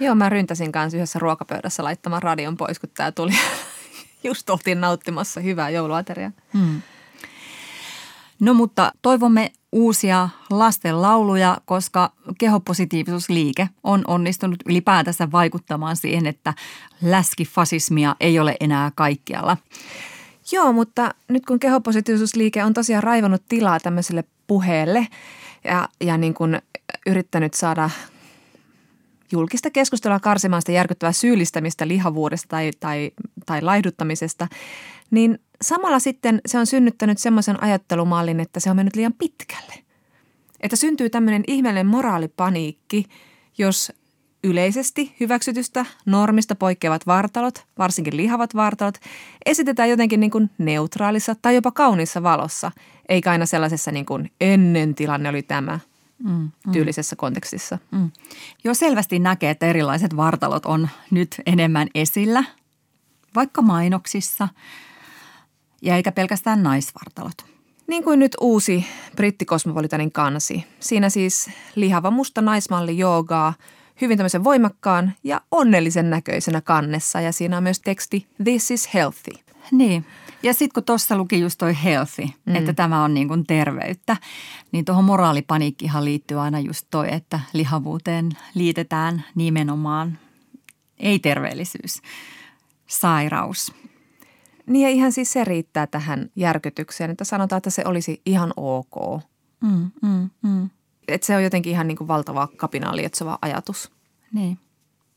Joo, 0.00 0.14
mä 0.14 0.28
ryntäsin 0.28 0.72
kanssa 0.72 0.96
yhdessä 0.96 1.18
ruokapöydässä 1.18 1.84
laittamaan 1.84 2.22
radion 2.22 2.56
pois, 2.56 2.78
kun 2.78 2.90
tämä 2.96 3.12
tuli. 3.12 3.32
Just 4.24 4.50
oltiin 4.50 4.80
nauttimassa 4.80 5.40
hyvää 5.40 5.70
jouluateriaa. 5.70 6.30
Hmm. 6.52 6.82
No 8.40 8.54
mutta 8.54 8.92
toivomme 9.02 9.52
uusia 9.72 10.28
lasten 10.50 11.02
lauluja, 11.02 11.58
koska 11.64 12.12
kehopositiivisuusliike 12.38 13.68
on 13.82 14.04
onnistunut 14.06 14.58
ylipäätänsä 14.66 15.32
vaikuttamaan 15.32 15.96
siihen, 15.96 16.26
että 16.26 16.54
läskifasismia 17.02 18.16
ei 18.20 18.38
ole 18.38 18.56
enää 18.60 18.92
kaikkialla. 18.94 19.56
Joo, 20.52 20.72
mutta 20.72 21.14
nyt 21.28 21.46
kun 21.46 21.58
kehopositiivisuusliike 21.58 22.64
on 22.64 22.74
tosiaan 22.74 23.02
raivannut 23.02 23.42
tilaa 23.48 23.80
tämmöiselle 23.80 24.24
puheelle 24.46 25.06
ja, 25.64 25.88
ja 26.00 26.16
niin 26.16 26.34
kuin 26.34 26.62
yrittänyt 27.06 27.54
saada 27.54 27.90
julkista 29.32 29.70
keskustelua 29.70 30.20
karsimaan 30.20 30.62
sitä 30.62 30.72
järkyttävää 30.72 31.12
syyllistämistä 31.12 31.88
lihavuudesta 31.88 32.48
tai, 32.48 32.70
tai, 32.80 33.10
tai 33.46 33.62
laihduttamisesta, 33.62 34.48
niin 35.10 35.38
samalla 35.62 35.98
sitten 35.98 36.40
se 36.46 36.58
on 36.58 36.66
synnyttänyt 36.66 37.18
semmoisen 37.18 37.62
ajattelumallin, 37.62 38.40
että 38.40 38.60
se 38.60 38.70
on 38.70 38.76
mennyt 38.76 38.96
liian 38.96 39.12
pitkälle. 39.12 39.74
Että 40.60 40.76
syntyy 40.76 41.10
tämmöinen 41.10 41.44
ihmeellinen 41.46 41.86
moraalipaniikki, 41.86 43.04
jos 43.58 43.92
yleisesti 44.44 45.16
hyväksytystä 45.20 45.86
normista 46.06 46.54
poikkeavat 46.54 47.06
vartalot, 47.06 47.66
varsinkin 47.78 48.16
lihavat 48.16 48.54
vartalot, 48.54 48.98
esitetään 49.46 49.90
jotenkin 49.90 50.20
niin 50.20 50.30
kuin 50.30 50.50
neutraalissa 50.58 51.36
tai 51.42 51.54
jopa 51.54 51.70
kauniissa 51.70 52.22
valossa, 52.22 52.72
eikä 53.08 53.30
aina 53.30 53.46
sellaisessa 53.46 53.90
niin 53.90 54.06
kuin 54.06 54.30
ennen 54.40 54.94
tilanne 54.94 55.28
oli 55.28 55.42
tämä 55.42 55.78
mm, 56.24 56.50
mm. 56.66 56.72
tyylisessä 56.72 57.16
kontekstissa. 57.16 57.78
Mm. 57.90 58.10
Jo 58.64 58.74
selvästi 58.74 59.18
näkee, 59.18 59.50
että 59.50 59.66
erilaiset 59.66 60.16
vartalot 60.16 60.66
on 60.66 60.88
nyt 61.10 61.40
enemmän 61.46 61.88
esillä, 61.94 62.44
vaikka 63.34 63.62
mainoksissa– 63.62 64.48
ja 65.82 65.96
eikä 65.96 66.12
pelkästään 66.12 66.62
naisvartalot. 66.62 67.34
Niin 67.86 68.04
kuin 68.04 68.18
nyt 68.18 68.36
uusi 68.40 68.86
brittikosmopolitanin 69.16 70.12
kansi. 70.12 70.64
Siinä 70.80 71.10
siis 71.10 71.50
lihava 71.74 72.10
musta 72.10 72.42
naismalli 72.42 72.98
joogaa 72.98 73.54
hyvin 74.00 74.18
tämmöisen 74.18 74.44
voimakkaan 74.44 75.12
ja 75.24 75.40
onnellisen 75.50 76.10
näköisenä 76.10 76.60
kannessa. 76.60 77.20
Ja 77.20 77.32
siinä 77.32 77.56
on 77.56 77.62
myös 77.62 77.80
teksti 77.80 78.26
This 78.44 78.70
is 78.70 78.94
healthy. 78.94 79.32
Niin. 79.72 80.06
Ja 80.42 80.54
sitten 80.54 80.74
kun 80.74 80.84
tuossa 80.84 81.16
luki 81.16 81.40
just 81.40 81.58
toi 81.58 81.76
healthy, 81.84 82.22
mm. 82.46 82.56
että 82.56 82.72
tämä 82.72 83.04
on 83.04 83.14
niin 83.14 83.28
kuin 83.28 83.46
terveyttä, 83.46 84.16
niin 84.72 84.84
tuohon 84.84 85.04
moraalipaniikkihan 85.04 86.04
liittyy 86.04 86.40
aina 86.40 86.60
just 86.60 86.86
toi, 86.90 87.14
että 87.14 87.40
lihavuuteen 87.52 88.32
liitetään 88.54 89.24
nimenomaan 89.34 90.18
ei-terveellisyys, 90.98 92.02
sairaus– 92.86 93.72
niin 94.66 94.82
ja 94.82 94.88
ihan 94.88 95.12
siis 95.12 95.32
se 95.32 95.44
riittää 95.44 95.86
tähän 95.86 96.30
järkytykseen, 96.36 97.10
että 97.10 97.24
sanotaan, 97.24 97.56
että 97.56 97.70
se 97.70 97.82
olisi 97.86 98.22
ihan 98.26 98.52
ok. 98.56 99.22
Mm, 99.60 99.90
mm, 100.02 100.30
mm. 100.42 100.70
Että 101.08 101.26
se 101.26 101.36
on 101.36 101.44
jotenkin 101.44 101.72
ihan 101.72 101.88
niin 101.88 101.96
kuin 101.96 102.08
valtava 102.08 102.48
kapinaan 102.56 102.96
lietsova 102.96 103.38
ajatus. 103.42 103.92
Niin. 104.32 104.58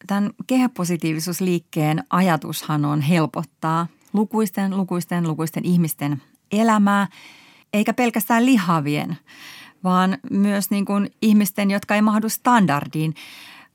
Tämän 0.07 0.31
kehäpositiivisuusliikkeen 0.47 2.03
ajatushan 2.09 2.85
on 2.85 3.01
helpottaa 3.01 3.87
lukuisten, 4.15 4.77
lukuisten, 4.77 5.27
lukuisten 5.27 5.65
ihmisten 5.65 6.21
elämää. 6.51 7.07
eikä 7.73 7.93
pelkästään 7.93 8.45
lihavien, 8.45 9.17
vaan 9.83 10.17
myös 10.31 10.71
niin 10.71 10.85
kuin 10.85 11.11
ihmisten, 11.21 11.71
jotka 11.71 11.95
ei 11.95 12.01
mahdu 12.01 12.29
standardiin, 12.29 13.13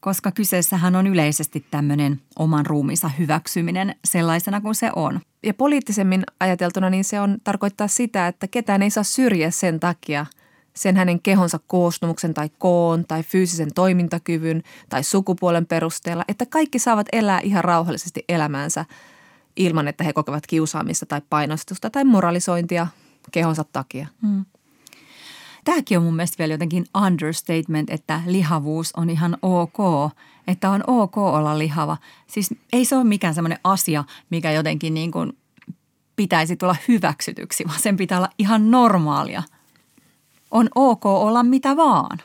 koska 0.01 0.33
kyseessähän 0.33 0.97
on 0.97 1.07
yleisesti 1.07 1.67
tämmöinen 1.71 2.21
oman 2.39 2.67
ruumiinsa 2.67 3.09
hyväksyminen 3.09 3.95
sellaisena 4.05 4.61
kuin 4.61 4.75
se 4.75 4.91
on. 4.97 5.21
Ja 5.43 5.55
poliittisemmin 5.55 6.23
ajateltuna 6.41 6.91
niin 6.91 7.05
se 7.05 7.21
on 7.21 7.39
tarkoittaa 7.45 7.89
sitä, 7.89 8.27
että 8.27 8.49
ketään 8.49 8.83
ei 8.83 8.91
saa 8.91 9.05
syrjiä 9.05 9.51
sen 9.51 9.81
takia– 9.81 10.27
sen 10.75 10.97
hänen 10.97 11.23
kehonsa 11.23 11.61
koostumuksen 11.67 12.35
tai 12.35 12.51
koon 12.59 13.05
tai 13.09 13.23
fyysisen 13.23 13.75
toimintakyvyn 13.75 14.63
tai 14.89 15.05
sukupuolen 15.05 15.67
perusteella, 15.67 16.25
että 16.29 16.47
kaikki 16.47 16.79
saavat 16.79 17.07
elää 17.13 17.41
ihan 17.41 17.65
rauhallisesti 17.65 18.25
elämäänsä 18.29 18.85
ilman, 19.57 19.89
että 19.89 20.05
he 20.05 20.13
kokevat 20.13 20.47
kiusaamista 20.47 21.07
tai 21.07 21.23
painostusta 21.31 21.91
tai 21.91 22.05
moralisointia 22.05 22.87
kehonsa 23.33 23.65
takia. 23.65 24.07
Hmm. 24.23 24.45
Tämäkin 25.65 25.99
on 25.99 26.05
mun 26.05 26.17
mielestä 26.17 26.39
vielä 26.39 26.55
jotenkin 26.55 26.85
understatement, 27.05 27.91
että 27.91 28.21
lihavuus 28.27 28.93
on 28.97 29.11
ihan 29.11 29.37
ok, 29.43 29.79
että 30.47 30.71
on 30.71 30.85
ok 30.87 31.19
olla 31.19 31.59
lihava. 31.59 31.97
Siis 32.27 32.55
ei 32.73 32.85
se 32.85 32.97
ole 32.97 33.05
mikään 33.05 33.35
semmoinen 33.35 33.59
asia, 33.65 34.05
mikä 34.31 34.53
jotenkin 34.53 34.95
niin 34.95 35.11
kuin 35.11 35.39
pitäisi 36.17 36.57
tulla 36.57 36.77
hyväksytyksi, 36.89 37.65
vaan 37.69 37.81
sen 37.81 37.97
pitää 37.97 38.19
olla 38.19 38.31
ihan 38.39 38.71
normaalia– 38.71 39.43
on 40.51 40.69
ok 40.75 41.07
olla 41.07 41.43
mitä 41.43 41.77
vaan. 41.77 42.19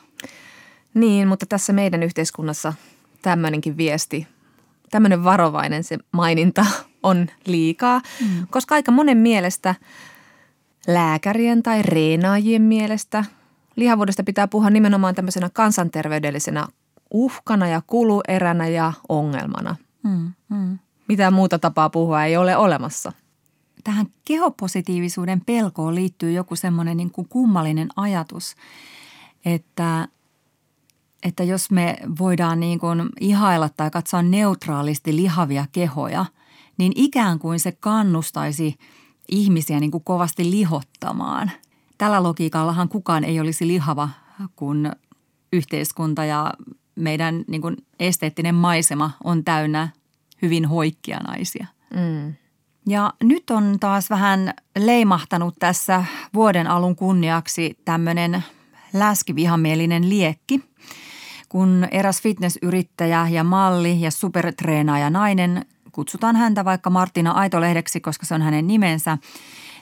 Niin, 0.94 1.28
mutta 1.28 1.46
tässä 1.46 1.72
meidän 1.72 2.02
yhteiskunnassa 2.02 2.72
tämmöinenkin 3.22 3.76
viesti, 3.76 4.26
tämmöinen 4.90 5.24
varovainen 5.24 5.84
se 5.84 5.98
maininta 6.12 6.66
on 7.06 7.26
liikaa, 7.46 8.00
mm. 8.20 8.46
koska 8.50 8.74
aika 8.74 8.92
monen 8.92 9.18
mielestä 9.18 9.74
lääkärien 10.86 11.62
tai 11.62 11.82
reenaajien 11.82 12.62
mielestä 12.62 13.24
lihavuudesta 13.76 14.22
pitää 14.22 14.48
puhua 14.48 14.70
nimenomaan 14.70 15.14
tämmöisenä 15.14 15.50
kansanterveydellisenä 15.52 16.66
uhkana 17.10 17.68
ja 17.68 17.82
kulueränä 17.86 18.68
ja 18.68 18.92
ongelmana. 19.08 19.76
Mm, 20.02 20.32
mm. 20.48 20.78
Mitään 21.08 21.32
muuta 21.32 21.58
tapaa 21.58 21.90
puhua 21.90 22.24
ei 22.24 22.36
ole 22.36 22.56
olemassa– 22.56 23.12
tähän 23.86 24.06
kehopositiivisuuden 24.24 25.40
pelkoon 25.40 25.94
liittyy 25.94 26.32
joku 26.32 26.56
semmoinen 26.56 26.96
niin 26.96 27.10
kuin 27.10 27.28
kummallinen 27.28 27.88
ajatus, 27.96 28.56
että, 29.44 30.08
että 31.22 31.44
jos 31.44 31.70
me 31.70 31.96
voidaan 32.18 32.60
niin 32.60 32.78
kuin 32.78 33.08
ihailla 33.20 33.68
tai 33.68 33.90
katsoa 33.90 34.22
neutraalisti 34.22 35.16
lihavia 35.16 35.66
kehoja, 35.72 36.26
niin 36.78 36.92
ikään 36.94 37.38
kuin 37.38 37.60
se 37.60 37.72
kannustaisi 37.72 38.74
ihmisiä 39.28 39.80
niin 39.80 39.90
kuin 39.90 40.04
kovasti 40.04 40.50
lihottamaan. 40.50 41.50
Tällä 41.98 42.22
logiikallahan 42.22 42.88
kukaan 42.88 43.24
ei 43.24 43.40
olisi 43.40 43.66
lihava, 43.66 44.08
kun 44.56 44.92
yhteiskunta 45.52 46.24
ja 46.24 46.52
meidän 46.94 47.44
niin 47.48 47.62
kuin 47.62 47.76
esteettinen 48.00 48.54
maisema 48.54 49.10
on 49.24 49.44
täynnä 49.44 49.88
hyvin 50.42 50.64
hoikkia 50.64 51.18
naisia. 51.18 51.66
Mm. 51.94 52.34
Ja 52.88 53.12
nyt 53.22 53.50
on 53.50 53.76
taas 53.80 54.10
vähän 54.10 54.54
leimahtanut 54.78 55.54
tässä 55.58 56.04
vuoden 56.34 56.66
alun 56.66 56.96
kunniaksi 56.96 57.78
tämmöinen 57.84 58.44
läskivihamielinen 58.92 60.08
liekki, 60.08 60.60
kun 61.48 61.88
eräs 61.90 62.22
fitnessyrittäjä 62.22 63.28
ja 63.30 63.44
malli 63.44 64.00
ja 64.00 64.10
supertreenaaja 64.10 65.10
nainen, 65.10 65.66
kutsutaan 65.96 66.36
häntä 66.36 66.64
vaikka 66.64 66.90
Martina 66.90 67.30
Aitolehdeksi, 67.30 68.00
koska 68.00 68.26
se 68.26 68.34
on 68.34 68.42
hänen 68.42 68.66
nimensä, 68.66 69.18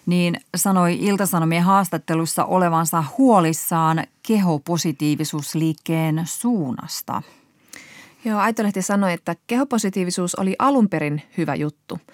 niin 0.07 0.41
sanoi 0.57 0.99
Iltasanomien 1.01 1.63
haastattelussa 1.63 2.45
olevansa 2.45 3.05
huolissaan 3.19 4.05
kehopositiivisuusliikkeen 4.23 6.23
suunnasta. 6.25 7.23
Joo, 8.25 8.41
Aitolehti 8.41 8.83
sanoi, 8.83 9.13
että 9.13 9.37
kehopositiivisuus 9.47 10.35
oli 10.35 10.57
alun 10.59 10.89
perin 10.89 11.23
hyvä 11.37 11.55
juttu– 11.55 12.01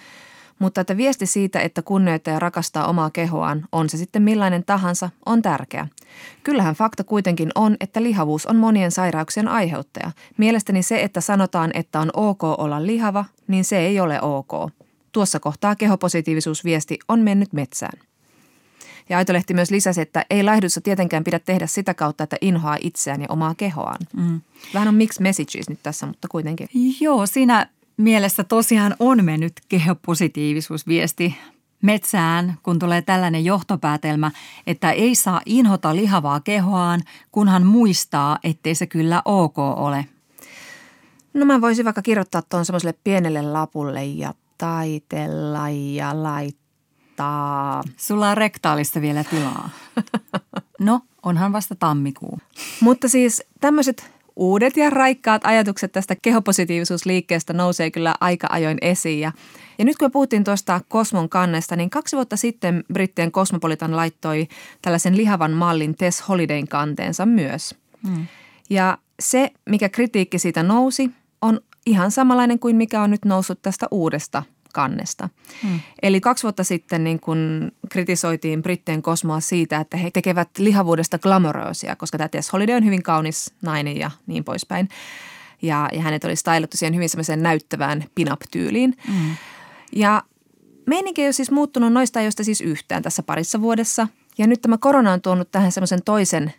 mutta 0.60 0.80
että 0.80 0.96
viesti 0.96 1.26
siitä, 1.26 1.60
että 1.60 1.82
kunnioittaa 1.82 2.34
ja 2.34 2.38
rakastaa 2.40 2.86
omaa 2.86 3.10
kehoaan, 3.10 3.64
on 3.72 3.88
se 3.88 3.96
sitten 3.96 4.22
millainen 4.22 4.64
tahansa, 4.64 5.10
on 5.26 5.42
tärkeä. 5.42 5.86
Kyllähän 6.42 6.74
fakta 6.74 7.04
kuitenkin 7.04 7.50
on, 7.54 7.76
että 7.80 8.02
lihavuus 8.02 8.46
on 8.46 8.56
monien 8.56 8.90
sairauksien 8.90 9.48
aiheuttaja. 9.48 10.12
Mielestäni 10.36 10.82
se, 10.82 11.02
että 11.02 11.20
sanotaan, 11.20 11.70
että 11.74 12.00
on 12.00 12.10
ok 12.14 12.42
olla 12.44 12.86
lihava, 12.86 13.24
niin 13.46 13.64
se 13.64 13.78
ei 13.78 14.00
ole 14.00 14.20
ok. 14.22 14.70
Tuossa 15.12 15.40
kohtaa 15.40 15.76
kehopositiivisuusviesti 15.76 16.98
on 17.08 17.20
mennyt 17.20 17.52
metsään. 17.52 18.00
Ja 19.08 19.18
Aitolehti 19.18 19.54
myös 19.54 19.70
lisäsi, 19.70 20.00
että 20.00 20.26
ei 20.30 20.42
laihdussa 20.42 20.80
tietenkään 20.80 21.24
pidä 21.24 21.38
tehdä 21.38 21.66
sitä 21.66 21.94
kautta, 21.94 22.24
että 22.24 22.36
inhoaa 22.40 22.76
itseään 22.80 23.20
ja 23.20 23.26
omaa 23.30 23.54
kehoaan. 23.54 23.98
Mm. 24.16 24.40
Vähän 24.74 24.88
on 24.88 24.94
mixed 24.94 25.22
messages 25.22 25.68
nyt 25.68 25.82
tässä, 25.82 26.06
mutta 26.06 26.28
kuitenkin. 26.28 26.68
Joo, 27.00 27.26
siinä 27.26 27.66
mielessä 28.00 28.44
tosiaan 28.44 28.96
on 28.98 29.24
mennyt 29.24 29.52
kehopositiivisuusviesti 29.68 31.36
metsään, 31.82 32.58
kun 32.62 32.78
tulee 32.78 33.02
tällainen 33.02 33.44
johtopäätelmä, 33.44 34.30
että 34.66 34.90
ei 34.90 35.14
saa 35.14 35.40
inhota 35.46 35.96
lihavaa 35.96 36.40
kehoaan, 36.40 37.00
kunhan 37.32 37.66
muistaa, 37.66 38.38
ettei 38.44 38.74
se 38.74 38.86
kyllä 38.86 39.22
ok 39.24 39.58
ole. 39.58 40.06
No 41.34 41.46
mä 41.46 41.60
voisin 41.60 41.84
vaikka 41.84 42.02
kirjoittaa 42.02 42.42
tuon 42.42 42.64
semmoiselle 42.64 42.94
pienelle 43.04 43.42
lapulle 43.42 44.04
ja 44.04 44.34
taitella 44.58 45.68
ja 45.70 46.22
laittaa. 46.22 47.82
Sulla 47.96 48.30
on 48.30 48.36
rektaalista 48.36 49.00
vielä 49.00 49.24
tilaa. 49.24 49.70
No, 50.80 51.00
onhan 51.22 51.52
vasta 51.52 51.74
tammikuu. 51.74 52.38
Mutta 52.80 53.08
siis 53.08 53.42
tämmöiset 53.60 54.10
uudet 54.36 54.76
ja 54.76 54.90
raikkaat 54.90 55.46
ajatukset 55.46 55.92
tästä 55.92 56.16
kehopositiivisuusliikkeestä 56.22 57.52
nousee 57.52 57.90
kyllä 57.90 58.14
aika 58.20 58.46
ajoin 58.50 58.78
esiin. 58.82 59.20
Ja, 59.20 59.32
ja 59.78 59.84
nyt 59.84 59.98
kun 59.98 60.06
me 60.06 60.10
puhuttiin 60.10 60.44
tuosta 60.44 60.80
Kosmon 60.88 61.28
kannesta, 61.28 61.76
niin 61.76 61.90
kaksi 61.90 62.16
vuotta 62.16 62.36
sitten 62.36 62.84
Brittien 62.92 63.32
Cosmopolitan 63.32 63.96
laittoi 63.96 64.48
tällaisen 64.82 65.16
lihavan 65.16 65.52
mallin 65.52 65.96
Tess 65.96 66.28
Holidayn 66.28 66.68
kanteensa 66.68 67.26
myös. 67.26 67.74
Hmm. 68.08 68.26
Ja 68.70 68.98
se, 69.20 69.50
mikä 69.66 69.88
kritiikki 69.88 70.38
siitä 70.38 70.62
nousi, 70.62 71.10
on 71.42 71.60
ihan 71.86 72.10
samanlainen 72.10 72.58
kuin 72.58 72.76
mikä 72.76 73.02
on 73.02 73.10
nyt 73.10 73.24
noussut 73.24 73.62
tästä 73.62 73.86
uudesta 73.90 74.42
kannesta. 74.72 75.28
Hmm. 75.62 75.80
Eli 76.02 76.20
kaksi 76.20 76.42
vuotta 76.42 76.64
sitten 76.64 77.04
niin 77.04 77.20
kun 77.20 77.72
kritisoitiin 77.88 78.62
Britteen 78.62 79.02
kosmoa 79.02 79.40
siitä, 79.40 79.80
että 79.80 79.96
he 79.96 80.10
tekevät 80.10 80.48
lihavuudesta 80.58 81.18
glamoroosia, 81.18 81.96
koska 81.96 82.18
tämä 82.18 82.28
Tess 82.28 82.52
Holiday 82.52 82.76
on 82.76 82.84
hyvin 82.84 83.02
kaunis 83.02 83.54
nainen 83.62 83.96
ja 83.96 84.10
niin 84.26 84.44
poispäin. 84.44 84.88
Ja, 85.62 85.88
ja 85.92 86.02
hänet 86.02 86.24
oli 86.24 86.36
stylattu 86.36 86.76
siihen 86.76 86.94
hyvin 86.94 87.08
semmoiseen 87.08 87.42
näyttävään 87.42 88.04
pin-up-tyyliin. 88.14 88.96
Hmm. 89.06 89.36
Ja 89.92 90.22
meininki 90.86 91.22
ei 91.22 91.26
ole 91.26 91.32
siis 91.32 91.50
muuttunut 91.50 91.92
noista 91.92 92.18
ajoista 92.20 92.44
siis 92.44 92.60
yhtään 92.60 93.02
tässä 93.02 93.22
parissa 93.22 93.60
vuodessa. 93.60 94.08
Ja 94.38 94.46
nyt 94.46 94.62
tämä 94.62 94.78
korona 94.78 95.12
on 95.12 95.20
tuonut 95.20 95.50
tähän 95.50 95.72
semmoisen 95.72 96.02
toisen 96.04 96.52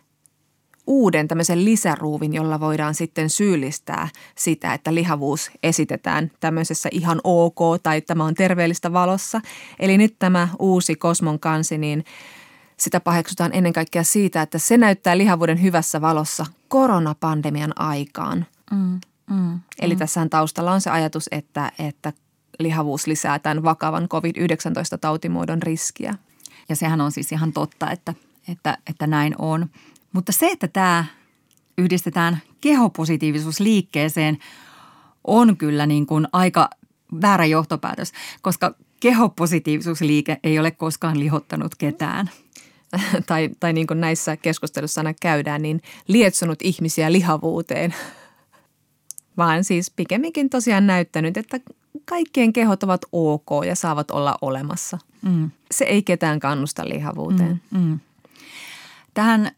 uuden 0.86 1.28
tämmöisen 1.28 1.64
lisäruuvin, 1.64 2.34
jolla 2.34 2.60
voidaan 2.60 2.94
sitten 2.94 3.30
syyllistää 3.30 4.08
sitä, 4.34 4.74
että 4.74 4.94
lihavuus 4.94 5.50
esitetään 5.62 6.30
tämmöisessä 6.40 6.88
ihan 6.92 7.20
ok 7.24 7.58
tai 7.82 8.00
tämä 8.00 8.24
on 8.24 8.34
terveellistä 8.34 8.92
valossa. 8.92 9.40
Eli 9.78 9.98
nyt 9.98 10.16
tämä 10.18 10.48
uusi 10.58 10.94
Kosmon 10.94 11.40
kansi, 11.40 11.78
niin 11.78 12.04
sitä 12.76 13.00
paheksutaan 13.00 13.50
ennen 13.54 13.72
kaikkea 13.72 14.04
siitä, 14.04 14.42
että 14.42 14.58
se 14.58 14.76
näyttää 14.76 15.18
lihavuuden 15.18 15.62
hyvässä 15.62 16.00
valossa 16.00 16.46
koronapandemian 16.68 17.72
aikaan. 17.76 18.46
Mm, 18.70 19.00
mm, 19.30 19.60
Eli 19.80 19.94
mm. 19.94 19.98
tässä 19.98 20.26
taustalla 20.30 20.72
on 20.72 20.80
se 20.80 20.90
ajatus, 20.90 21.28
että, 21.30 21.72
että 21.78 22.12
lihavuus 22.58 23.06
lisää 23.06 23.38
tämän 23.38 23.62
vakavan 23.62 24.08
COVID-19-tautimuodon 24.08 25.62
riskiä. 25.62 26.14
Ja 26.68 26.76
sehän 26.76 27.00
on 27.00 27.12
siis 27.12 27.32
ihan 27.32 27.52
totta, 27.52 27.90
että, 27.90 28.14
että, 28.48 28.78
että 28.86 29.06
näin 29.06 29.34
on. 29.38 29.70
Mutta 30.12 30.32
se, 30.32 30.46
että 30.46 30.68
tämä 30.68 31.04
yhdistetään 31.78 32.42
kehopositiivisuusliikkeeseen, 32.60 34.38
on 35.26 35.56
kyllä 35.56 35.86
niin 35.86 36.06
kuin 36.06 36.28
aika 36.32 36.70
väärä 37.22 37.44
johtopäätös, 37.44 38.12
koska 38.42 38.74
kehopositiivisuusliike 39.00 40.38
ei 40.42 40.58
ole 40.58 40.70
koskaan 40.70 41.20
lihottanut 41.20 41.74
ketään. 41.74 42.30
tai, 43.26 43.50
tai 43.60 43.72
niin 43.72 43.86
kuin 43.86 44.00
näissä 44.00 44.36
keskustelussa 44.36 45.00
aina 45.00 45.14
käydään, 45.20 45.62
niin 45.62 45.82
lietsonut 46.08 46.58
ihmisiä 46.62 47.12
lihavuuteen. 47.12 47.94
Vaan 49.36 49.64
siis 49.64 49.90
pikemminkin 49.90 50.50
tosiaan 50.50 50.86
näyttänyt, 50.86 51.36
että 51.36 51.60
kaikkien 52.04 52.52
kehot 52.52 52.82
ovat 52.82 53.00
ok 53.12 53.48
ja 53.66 53.74
saavat 53.74 54.10
olla 54.10 54.38
olemassa. 54.42 54.98
Mm. 55.22 55.50
Se 55.70 55.84
ei 55.84 56.02
ketään 56.02 56.40
kannusta 56.40 56.88
lihavuuteen. 56.88 57.62
Mm, 57.70 57.80
mm. 57.80 58.00
Tähän 59.14 59.50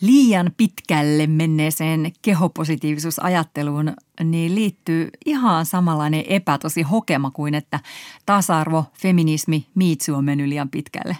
liian 0.00 0.52
pitkälle 0.56 1.26
menneeseen 1.26 2.12
kehopositiivisuusajatteluun 2.22 3.92
niin 4.24 4.54
liittyy 4.54 5.10
ihan 5.26 5.66
samanlainen 5.66 6.24
epätosi 6.28 6.82
hokema 6.82 7.30
kuin, 7.30 7.54
että 7.54 7.80
tasa-arvo, 8.26 8.84
feminismi, 9.00 9.66
miitsu 9.74 10.14
on 10.14 10.24
mennyt 10.24 10.48
liian 10.48 10.68
pitkälle. 10.68 11.16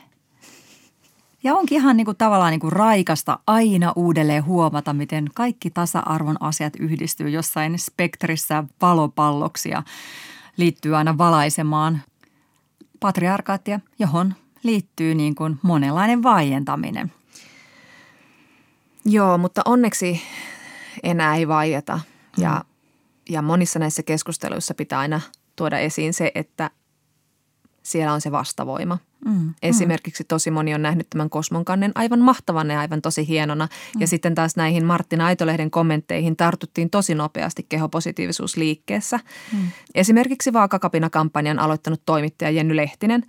Ja 1.43 1.55
onkin 1.55 1.79
ihan 1.79 1.97
niin 1.97 2.05
kuin 2.05 2.17
tavallaan 2.17 2.51
niin 2.51 2.61
kuin 2.61 2.73
raikasta 2.73 3.39
aina 3.47 3.93
uudelleen 3.97 4.45
huomata, 4.45 4.93
miten 4.93 5.31
kaikki 5.35 5.71
tasa-arvon 5.71 6.37
asiat 6.41 6.73
yhdistyy 6.79 7.29
jossain 7.29 7.79
spektrissä 7.79 8.65
valopalloksi 8.83 9.69
ja 9.69 9.83
liittyy 10.57 10.97
aina 10.97 11.19
valaisemaan 11.19 12.03
patriarkaattia, 13.01 13.81
johon 13.99 14.35
liittyy 14.65 15.15
niin 15.15 15.35
kuin 15.35 15.59
monenlainen 15.63 16.23
vaientaminen. 16.23 17.13
Joo, 19.05 19.39
mutta 19.39 19.63
onneksi 19.65 20.23
enää 21.03 21.37
ei 21.37 21.49
vaieta. 21.49 22.01
Ja, 22.37 22.51
mm. 22.51 22.65
ja 23.29 23.43
monissa 23.43 23.79
näissä 23.79 24.03
keskusteluissa 24.03 24.75
pitää 24.75 24.99
aina 24.99 25.21
tuoda 25.57 25.79
esiin 25.79 26.15
se, 26.15 26.33
että 26.35 26.71
siellä 27.83 28.13
on 28.13 28.21
se 28.21 28.33
vastavoima. 28.33 28.99
Mm, 29.25 29.55
Esimerkiksi 29.63 30.25
tosi 30.25 30.51
moni 30.51 30.75
on 30.75 30.83
nähnyt 30.83 31.11
tämän 31.11 31.31
kosmonkannen 31.31 31.93
aivan 31.95 32.21
mahtavan 32.21 32.71
ja 32.71 32.81
aivan 32.81 33.03
tosi 33.03 33.29
hienona. 33.29 33.65
Mm. 33.67 34.01
Ja 34.01 34.07
sitten 34.07 34.35
taas 34.35 34.57
näihin 34.57 34.85
Martin 34.85 35.21
Aitolehden 35.21 35.71
kommentteihin 35.71 36.37
tartuttiin 36.37 36.91
tosi 36.91 37.15
nopeasti 37.15 37.67
kehopositiivisuusliikkeessä. 37.69 39.21
Mm. 39.53 39.59
Esimerkiksi 39.95 40.53
Vaakakapina-kampanjan 40.53 41.59
aloittanut 41.59 42.03
toimittaja 42.07 42.51
Jenny 42.51 42.77
Lehtinen. 42.77 43.23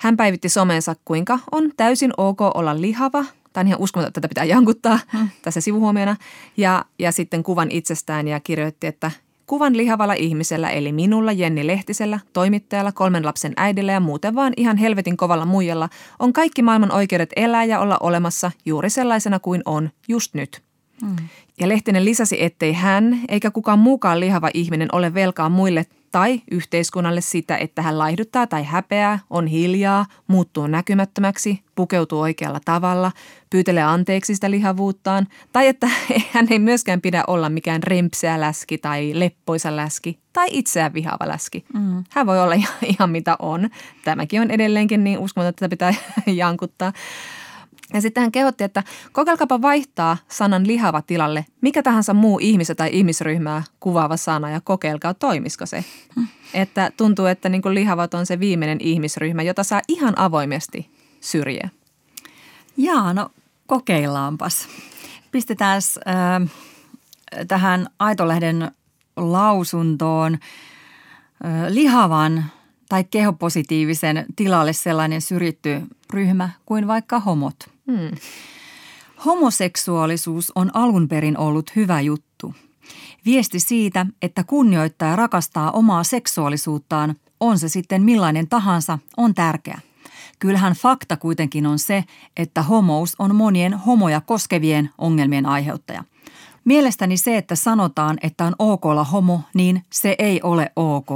Hän 0.00 0.16
päivitti 0.16 0.48
somensa, 0.48 0.96
kuinka 1.04 1.38
on 1.52 1.72
täysin 1.76 2.12
ok 2.16 2.40
olla 2.40 2.80
lihava. 2.80 3.24
Tämä 3.52 3.62
on 3.62 3.66
ihan 3.66 3.80
uskomaton, 3.80 4.08
että 4.08 4.20
tätä 4.20 4.28
pitää 4.28 4.44
jankuttaa 4.44 4.98
mm. 5.12 5.28
tässä 5.42 5.60
sivuhuomiona. 5.60 6.16
Ja, 6.56 6.84
ja 6.98 7.12
sitten 7.12 7.42
kuvan 7.42 7.70
itsestään 7.70 8.28
ja 8.28 8.40
kirjoitti, 8.40 8.86
että 8.86 9.10
Kuvan 9.48 9.76
lihavalla 9.76 10.14
ihmisellä 10.14 10.70
eli 10.70 10.92
minulla, 10.92 11.32
Jenni 11.32 11.66
Lehtisellä, 11.66 12.20
toimittajalla, 12.32 12.92
kolmen 12.92 13.26
lapsen 13.26 13.52
äidillä 13.56 13.92
ja 13.92 14.00
muuten 14.00 14.34
vaan 14.34 14.52
ihan 14.56 14.76
helvetin 14.76 15.16
kovalla 15.16 15.46
muijalla 15.46 15.88
on 16.18 16.32
kaikki 16.32 16.62
maailman 16.62 16.92
oikeudet 16.92 17.30
elää 17.36 17.64
ja 17.64 17.80
olla 17.80 17.96
olemassa 18.00 18.50
juuri 18.66 18.90
sellaisena 18.90 19.38
kuin 19.38 19.62
on 19.64 19.90
just 20.08 20.34
nyt. 20.34 20.62
Mm. 21.02 21.16
Ja 21.60 21.68
Lehtinen 21.68 22.04
lisäsi, 22.04 22.44
ettei 22.44 22.72
hän 22.72 23.20
eikä 23.28 23.50
kukaan 23.50 23.78
muukaan 23.78 24.20
lihava 24.20 24.50
ihminen 24.54 24.88
ole 24.92 25.14
velkaa 25.14 25.48
muille 25.48 25.86
tai 26.10 26.42
yhteiskunnalle 26.50 27.20
sitä, 27.20 27.56
että 27.56 27.82
hän 27.82 27.98
laihduttaa 27.98 28.46
tai 28.46 28.64
häpeää, 28.64 29.18
on 29.30 29.46
hiljaa, 29.46 30.06
muuttuu 30.26 30.66
näkymättömäksi, 30.66 31.62
pukeutuu 31.74 32.20
oikealla 32.20 32.60
tavalla, 32.64 33.12
pyytelee 33.50 33.82
anteeksi 33.82 34.34
sitä 34.34 34.50
lihavuuttaan, 34.50 35.26
tai 35.52 35.66
että 35.66 35.90
hän 36.32 36.46
ei 36.50 36.58
myöskään 36.58 37.00
pidä 37.00 37.24
olla 37.26 37.48
mikään 37.48 37.82
rempseä 37.82 38.40
läski 38.40 38.78
tai 38.78 39.12
leppoisa 39.14 39.76
läski 39.76 40.18
tai 40.32 40.48
itseään 40.52 40.94
vihaava 40.94 41.28
läski. 41.28 41.64
Mm. 41.74 42.04
Hän 42.10 42.26
voi 42.26 42.40
olla 42.40 42.54
ihan, 42.62 42.76
ihan 42.82 43.10
mitä 43.10 43.36
on. 43.38 43.70
Tämäkin 44.04 44.40
on 44.40 44.50
edelleenkin 44.50 45.04
niin 45.04 45.18
uskomaton, 45.18 45.48
että 45.48 45.68
pitää 45.68 45.94
jankuttaa. 46.26 46.92
Ja 47.94 48.00
sitten 48.00 48.20
hän 48.20 48.32
kehotti, 48.32 48.64
että 48.64 48.82
kokeilkaapa 49.12 49.62
vaihtaa 49.62 50.16
sanan 50.28 50.66
lihava 50.66 51.02
tilalle 51.02 51.46
mikä 51.60 51.82
tahansa 51.82 52.14
muu 52.14 52.38
ihmistä 52.42 52.74
tai 52.74 52.90
ihmisryhmää 52.92 53.62
kuvaava 53.80 54.16
sana 54.16 54.50
ja 54.50 54.60
kokeilkaa, 54.60 55.14
toimisiko 55.14 55.66
se. 55.66 55.84
Hmm. 56.14 56.26
Että 56.54 56.90
tuntuu, 56.96 57.26
että 57.26 57.48
niin 57.48 57.62
lihavat 57.70 58.14
on 58.14 58.26
se 58.26 58.40
viimeinen 58.40 58.78
ihmisryhmä, 58.80 59.42
jota 59.42 59.64
saa 59.64 59.80
ihan 59.88 60.18
avoimesti 60.18 60.90
syrjiä. 61.20 61.68
Jaa, 62.76 63.14
no 63.14 63.30
kokeillaanpas. 63.68 64.68
Pistetään 65.30 65.82
äh, 66.08 66.50
tähän 67.48 67.86
Aitolehden 67.98 68.70
lausuntoon 69.16 70.34
äh, 70.34 70.40
lihavan 71.68 72.44
tai 72.88 73.04
kehopositiivisen 73.04 74.26
tilalle 74.36 74.72
sellainen 74.72 75.20
syrjitty 75.20 75.82
ryhmä 76.12 76.50
kuin 76.66 76.86
vaikka 76.86 77.20
homot– 77.20 77.56
Hmm. 77.88 78.10
Homoseksuaalisuus 79.24 80.52
on 80.54 80.70
alun 80.74 81.08
perin 81.08 81.38
ollut 81.38 81.76
hyvä 81.76 82.00
juttu. 82.00 82.54
Viesti 83.24 83.60
siitä, 83.60 84.06
että 84.22 84.44
kunnioittaa 84.44 85.08
ja 85.08 85.16
rakastaa 85.16 85.70
omaa 85.70 86.04
seksuaalisuuttaan, 86.04 87.14
on 87.40 87.58
se 87.58 87.68
sitten 87.68 88.02
millainen 88.02 88.48
tahansa, 88.48 88.98
on 89.16 89.34
tärkeä. 89.34 89.80
Kyllähän 90.38 90.72
fakta 90.72 91.16
kuitenkin 91.16 91.66
on 91.66 91.78
se, 91.78 92.04
että 92.36 92.62
homous 92.62 93.14
on 93.18 93.34
monien 93.34 93.74
homoja 93.74 94.20
koskevien 94.20 94.90
ongelmien 94.98 95.46
aiheuttaja. 95.46 96.04
Mielestäni 96.64 97.16
se, 97.16 97.36
että 97.36 97.54
sanotaan, 97.54 98.18
että 98.22 98.44
on 98.44 98.54
ok 98.58 98.86
olla 98.86 99.04
homo, 99.04 99.40
niin 99.54 99.82
se 99.92 100.14
ei 100.18 100.40
ole 100.42 100.72
ok. 100.76 101.08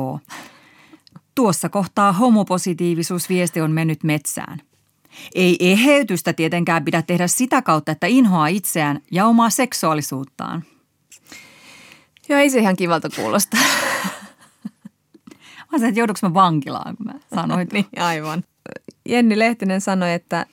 Tuossa 1.35 1.69
kohtaa 1.69 2.13
homopositiivisuusviesti 2.13 3.61
on 3.61 3.71
mennyt 3.71 4.05
metsään– 4.05 4.59
ei 5.35 5.57
eheytystä 5.61 6.33
tietenkään 6.33 6.85
pidä 6.85 7.03
tehdä 7.03 7.27
sitä 7.27 7.63
kautta, 7.63 7.93
että 7.93 8.07
inhoaa 8.07 8.47
itseään 8.47 9.01
ja 9.11 9.27
omaa 9.27 9.51
seksuaalisuuttaan. 9.51 10.65
Joo, 12.29 12.39
ei 12.39 12.51
se 12.51 12.59
ihan 12.59 12.77
kivalta 12.77 13.09
kuulosta. 13.17 13.57
Mä 15.73 15.79
sanoin, 15.79 15.89
että 15.89 16.01
joudunko 16.01 16.19
mä 16.23 16.35
vankilaan, 16.35 16.97
kun 16.97 17.07
mä 17.07 17.13
sanoin. 17.35 17.69
niin, 17.73 17.87
aivan. 17.97 18.45
Jenni 19.09 19.39
Lehtinen 19.39 19.81
sanoi, 19.81 20.13
että 20.13 20.47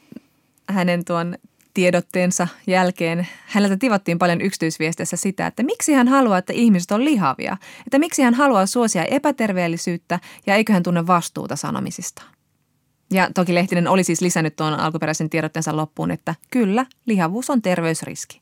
hänen 0.70 1.06
tuon 1.06 1.36
tiedotteensa 1.74 2.48
jälkeen 2.68 3.28
häneltä 3.46 3.78
tivattiin 3.78 4.20
paljon 4.20 4.42
yksityisviesteissä 4.42 5.18
sitä, 5.18 5.48
että 5.48 5.64
miksi 5.64 5.94
hän 5.94 6.08
haluaa, 6.08 6.38
että 6.38 6.54
ihmiset 6.54 6.92
on 6.92 7.06
lihavia. 7.06 7.58
Että 7.88 8.00
miksi 8.00 8.22
hän 8.22 8.34
haluaa 8.34 8.66
suosia 8.66 9.06
epäterveellisyyttä 9.06 10.20
ja 10.48 10.56
eikö 10.56 10.74
hän 10.74 10.84
tunne 10.84 11.08
vastuuta 11.08 11.56
sanomisistaan. 11.56 12.28
Ja 13.12 13.30
toki 13.36 13.56
Lehtinen 13.56 13.88
oli 13.88 14.04
siis 14.04 14.22
lisännyt 14.22 14.56
tuon 14.56 14.80
alkuperäisen 14.80 15.30
tiedotteensa 15.30 15.76
loppuun, 15.76 16.12
että 16.12 16.36
kyllä, 16.52 16.86
lihavuus 17.06 17.50
on 17.50 17.62
terveysriski. 17.62 18.42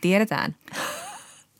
Tiedetään. 0.00 0.54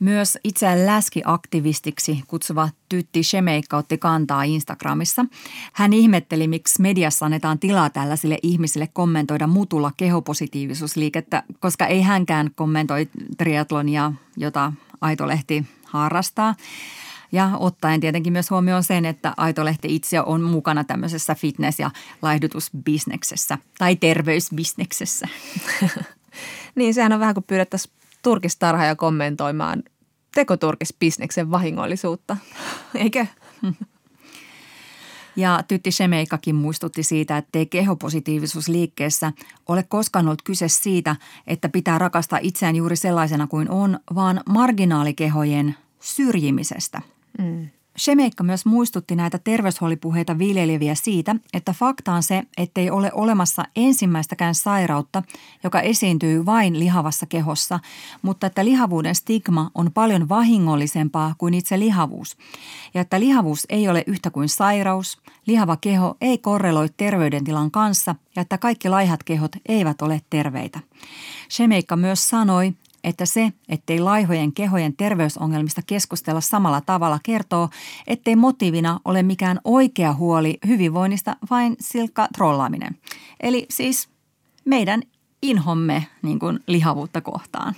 Myös 0.01 0.38
itseään 0.44 0.86
läskiaktivistiksi 0.86 2.22
kutsuva 2.26 2.68
Tytti 2.88 3.22
Shemeikka 3.22 3.76
otti 3.76 3.99
kantaa 3.99 4.42
Instagramissa. 4.42 5.24
Hän 5.72 5.92
ihmetteli, 5.92 6.49
miksi 6.49 6.82
mediassa 6.82 7.26
annetaan 7.26 7.59
tilaa 7.59 7.90
tällaisille 7.90 8.38
ihmisille 8.42 8.88
kommentoida 8.92 9.46
mutulla 9.46 9.92
kehopositiivisuusliikettä, 9.96 11.42
koska 11.61 11.86
ei 11.86 12.03
hänkään 12.03 12.51
kommentoi 12.55 13.09
triatlonia, 13.38 14.12
jota 14.36 14.72
Aito-lehti 15.01 15.66
harrastaa. 15.84 16.55
Ja 17.32 17.51
ottaen 17.59 18.01
tietenkin 18.01 18.32
myös 18.32 18.51
huomioon 18.51 18.84
sen, 18.84 19.05
että 19.05 19.34
Aitolehti 19.36 19.94
itse 19.94 20.20
on 20.20 20.40
mukana 20.42 20.84
tämmöisessä 20.84 21.34
fitness- 21.34 21.78
ja 21.78 21.90
laihdutusbisneksessä 22.22 23.59
tai 23.78 23.96
terveysbisneksessä. 23.96 25.28
niin, 26.74 26.94
sehän 26.94 27.12
on 27.12 27.20
vähän 27.20 27.34
kuin 27.34 27.44
pyydettäisiin 27.44 27.99
turkistarhaaja 28.22 28.96
kommentoimaan 28.96 29.82
tekoturkisbisneksen 30.34 31.50
vahingollisuutta, 31.50 32.36
eikö? 32.94 33.26
Ja 35.36 35.62
Tytti 35.68 35.92
Shemeikakin 35.92 36.54
muistutti 36.54 37.02
siitä, 37.02 37.36
että 37.36 37.58
ei 37.58 37.66
kehopositiivisuusliikkeessä 37.66 39.32
ole 39.68 39.82
koskaan 39.82 40.26
ollut 40.26 40.42
kyse 40.42 40.68
siitä, 40.68 41.16
että 41.46 41.68
pitää 41.68 41.98
rakastaa 41.98 42.38
itseään 42.42 42.76
juuri 42.76 42.96
sellaisena 42.96 43.46
kuin 43.46 43.70
on, 43.70 43.98
vaan 44.14 44.40
marginaalikehojen 44.48 45.74
syrjimisestä– 46.00 47.02
Mm. 47.38 47.68
Shemeikka 47.99 48.44
myös 48.44 48.66
muistutti 48.66 49.16
näitä 49.16 49.38
terveyshuolipuheita 49.38 50.38
viljeleviä 50.38 50.94
siitä, 50.94 51.36
että 51.53 51.72
fakta 51.72 52.12
on 52.12 52.22
se, 52.22 52.42
ettei 52.57 52.90
ole 52.90 53.11
olemassa 53.12 53.64
ensimmäistäkään 53.76 54.55
sairautta, 54.55 55.22
joka 55.64 55.80
esiintyy 55.80 56.46
vain 56.46 56.78
lihavassa 56.78 57.26
kehossa, 57.26 57.80
mutta 58.22 58.46
että 58.46 58.64
lihavuuden 58.64 59.14
stigma 59.14 59.70
on 59.74 59.92
paljon 59.92 60.28
vahingollisempaa 60.28 61.34
kuin 61.38 61.55
itse 61.55 61.78
lihavuus. 61.78 62.36
Ja 62.94 63.01
että 63.01 63.20
lihavuus 63.20 63.66
ei 63.68 63.88
ole 63.88 64.05
yhtä 64.07 64.30
kuin 64.30 64.49
sairaus, 64.49 65.18
lihava 65.46 65.76
keho 65.76 66.16
ei 66.20 66.38
korreloi 66.38 66.88
terveydentilan 66.96 67.70
kanssa 67.70 68.14
ja 68.36 68.42
että 68.42 68.59
kaikki 68.59 68.88
laihat 68.88 69.24
kehot 69.24 69.57
eivät 69.68 70.03
ole 70.03 70.20
terveitä. 70.30 70.80
Shemeikka 71.51 71.96
myös 71.96 72.28
sanoi, 72.28 72.72
että 73.05 73.26
se, 73.26 73.53
ettei 73.68 74.01
laihojen 74.01 74.53
kehojen 74.53 74.96
terveysongelmista 74.96 75.82
keskustella 75.86 76.40
samalla 76.40 76.80
tavalla, 76.80 77.18
kertoo, 77.22 77.68
ettei 78.07 78.36
motiivina 78.36 79.01
ole 79.05 79.22
mikään 79.22 79.61
oikea 79.64 80.12
huoli 80.12 80.59
hyvinvoinnista, 80.66 81.36
vain 81.51 81.76
silkka 81.80 82.28
trollaaminen. 82.34 82.96
Eli 83.40 83.66
siis 83.70 84.09
meidän 84.64 85.03
inhomme 85.42 86.07
niin 86.22 86.38
kuin 86.38 86.61
lihavuutta 86.66 87.20
kohtaan. 87.20 87.74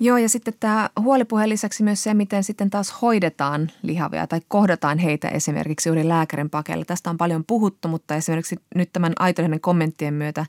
Joo, 0.00 0.16
ja 0.16 0.28
sitten 0.28 0.54
tämä 0.60 0.90
huolipuheen 1.00 1.48
lisäksi 1.48 1.82
myös 1.82 2.02
se, 2.02 2.14
miten 2.14 2.44
sitten 2.44 2.70
taas 2.70 3.02
hoidetaan 3.02 3.70
lihavia 3.82 4.26
tai 4.26 4.40
kohdataan 4.48 4.98
heitä 4.98 5.28
esimerkiksi 5.28 5.88
juuri 5.88 6.08
lääkärin 6.08 6.50
pakeilla. 6.50 6.84
Tästä 6.84 7.10
on 7.10 7.18
paljon 7.18 7.44
puhuttu, 7.44 7.88
mutta 7.88 8.14
esimerkiksi 8.14 8.56
nyt 8.74 8.92
tämän 8.92 9.12
Aitolehden 9.18 9.60
kommenttien 9.60 10.14
myötä 10.14 10.46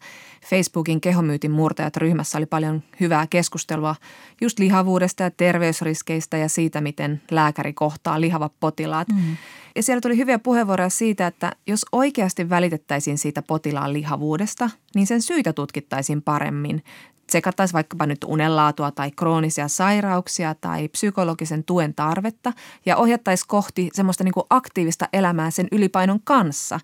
Facebookin 0.49 1.01
kehomyytin 1.01 1.51
murtajat 1.51 1.97
ryhmässä 1.97 2.37
oli 2.37 2.45
paljon 2.45 2.83
hyvää 2.99 3.27
keskustelua 3.29 3.95
just 4.41 4.59
lihavuudesta 4.59 5.23
ja 5.23 5.31
terveysriskeistä 5.31 6.37
ja 6.37 6.49
siitä, 6.49 6.81
miten 6.81 7.21
lääkäri 7.31 7.73
kohtaa 7.73 8.21
lihavat 8.21 8.53
potilaat. 8.59 9.07
Mm. 9.07 9.37
Ja 9.75 9.83
siellä 9.83 10.01
tuli 10.01 10.17
hyviä 10.17 10.39
puheenvuoroja 10.39 10.89
siitä, 10.89 11.27
että 11.27 11.51
jos 11.67 11.85
oikeasti 11.91 12.49
välitettäisiin 12.49 13.17
siitä 13.17 13.41
potilaan 13.41 13.93
lihavuudesta, 13.93 14.69
niin 14.95 15.07
sen 15.07 15.21
syitä 15.21 15.53
tutkittaisiin 15.53 16.21
paremmin 16.21 16.83
tsekattaisiin 17.29 17.73
vaikkapa 17.73 18.05
nyt 18.05 18.23
unenlaatua 18.25 18.91
tai 18.91 19.11
kroonisia 19.11 19.67
sairauksia 19.67 20.55
tai 20.55 20.87
psykologisen 20.87 21.63
tuen 21.63 21.93
tarvetta 21.93 22.53
ja 22.85 22.97
ohjattaisiin 22.97 23.47
kohti 23.47 23.89
semmoista 23.93 24.23
niin 24.23 24.33
kuin 24.33 24.45
aktiivista 24.49 25.09
elämää 25.13 25.51
sen 25.51 25.67
ylipainon 25.71 26.19
kanssa. 26.23 26.79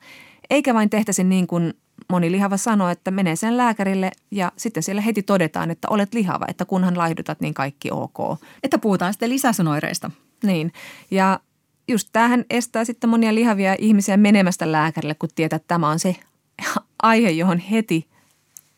Eikä 0.50 0.74
vain 0.74 0.90
tehtäisi 0.90 1.24
niin 1.24 1.48
kuin 1.48 1.74
moni 2.10 2.32
lihava 2.32 2.58
sanoo, 2.58 2.90
että 2.90 3.12
menee 3.12 3.36
sen 3.36 3.58
lääkärille 3.58 4.12
ja 4.32 4.52
sitten 4.58 4.84
siellä 4.84 5.02
heti 5.02 5.24
todetaan, 5.24 5.72
että 5.72 5.88
olet 5.90 6.14
lihava, 6.14 6.46
että 6.48 6.66
kunhan 6.66 6.98
laihdutat, 6.98 7.42
niin 7.42 7.54
kaikki 7.54 7.92
ok. 7.92 8.40
Että 8.64 8.78
puhutaan 8.78 9.14
sitten 9.14 9.30
lisäsunoireista. 9.30 10.12
Niin, 10.44 10.74
ja 11.12 11.40
just 11.88 12.10
tämähän 12.12 12.46
estää 12.50 12.86
sitten 12.86 13.10
monia 13.10 13.36
lihavia 13.36 13.76
ihmisiä 13.80 14.18
menemästä 14.18 14.72
lääkärille, 14.72 15.16
kun 15.16 15.30
tietää, 15.36 15.58
että 15.58 15.68
tämä 15.68 15.90
on 15.90 16.00
se 16.00 16.16
aihe, 17.04 17.30
johon 17.30 17.58
heti 17.58 18.08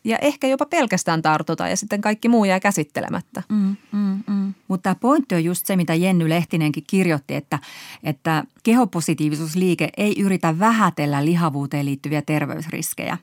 ja 0.08 0.18
ehkä 0.18 0.46
jopa 0.46 0.66
pelkästään 0.66 1.22
tartuta 1.22 1.68
ja 1.68 1.76
sitten 1.76 2.00
kaikki 2.00 2.28
muu 2.28 2.44
jää 2.44 2.60
käsittelemättä. 2.60 3.42
Mm, 3.48 3.76
mm, 3.92 4.22
mm. 4.26 4.54
Mutta 4.68 4.82
tämä 4.82 4.94
pointti 4.94 5.34
on 5.34 5.44
just 5.44 5.66
se, 5.66 5.76
mitä 5.76 5.94
Jenny 5.94 6.28
Lehtinenkin 6.28 6.84
kirjoitti, 6.86 7.34
että, 7.34 7.58
että 8.02 8.44
kehopositiivisuusliike 8.62 9.88
ei 9.96 10.20
yritä 10.20 10.58
vähätellä 10.58 11.24
lihavuuteen 11.24 11.86
liittyviä 11.86 12.22
terveysriskejä. 12.22 13.18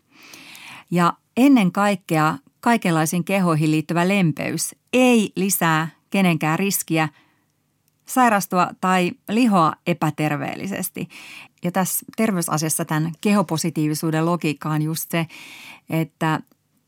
Ja 0.92 1.14
ennen 1.38 1.72
kaikkea 1.72 2.38
kaikenlaisiin 2.60 3.24
kehoihin 3.24 3.72
liittyvä 3.72 4.08
lempeys 4.08 4.76
ei 4.94 5.32
lisää 5.36 5.88
kenenkään 6.10 6.60
riskiä 6.60 7.10
sairastua 8.06 8.70
tai 8.82 9.12
lihoa 9.30 9.74
epäterveellisesti. 9.88 11.10
Ja 11.64 11.72
tässä 11.72 12.06
terveysasiassa 12.18 12.86
tämän 12.86 13.12
kehopositiivisuuden 13.22 14.26
logiikka 14.26 14.70
on 14.70 14.82
just 14.82 15.12
se, 15.12 15.28
että 15.90 16.40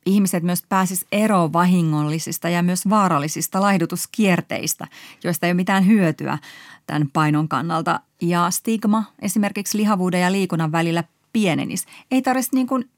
ihmiset 0.08 0.44
myös 0.44 0.64
pääsis 0.70 1.06
eroon 1.12 1.54
vahingollisista 1.54 2.50
ja 2.50 2.64
myös 2.64 2.90
vaarallisista 2.90 3.62
laihdutuskierteistä, 3.62 4.88
joista 5.24 5.46
ei 5.46 5.52
ole 5.52 5.56
mitään 5.56 5.88
hyötyä 5.88 6.38
tämän 6.88 7.10
painon 7.14 7.48
kannalta. 7.48 8.00
Ja 8.22 8.52
stigma 8.52 9.04
esimerkiksi 9.20 9.78
lihavuuden 9.78 10.22
ja 10.22 10.32
liikunnan 10.32 10.72
välillä 10.72 11.04
pienenisi. 11.34 11.88
Ei 12.12 12.22
tarvitsisi 12.22 12.56
niin 12.56 12.68
kuin 12.68 12.90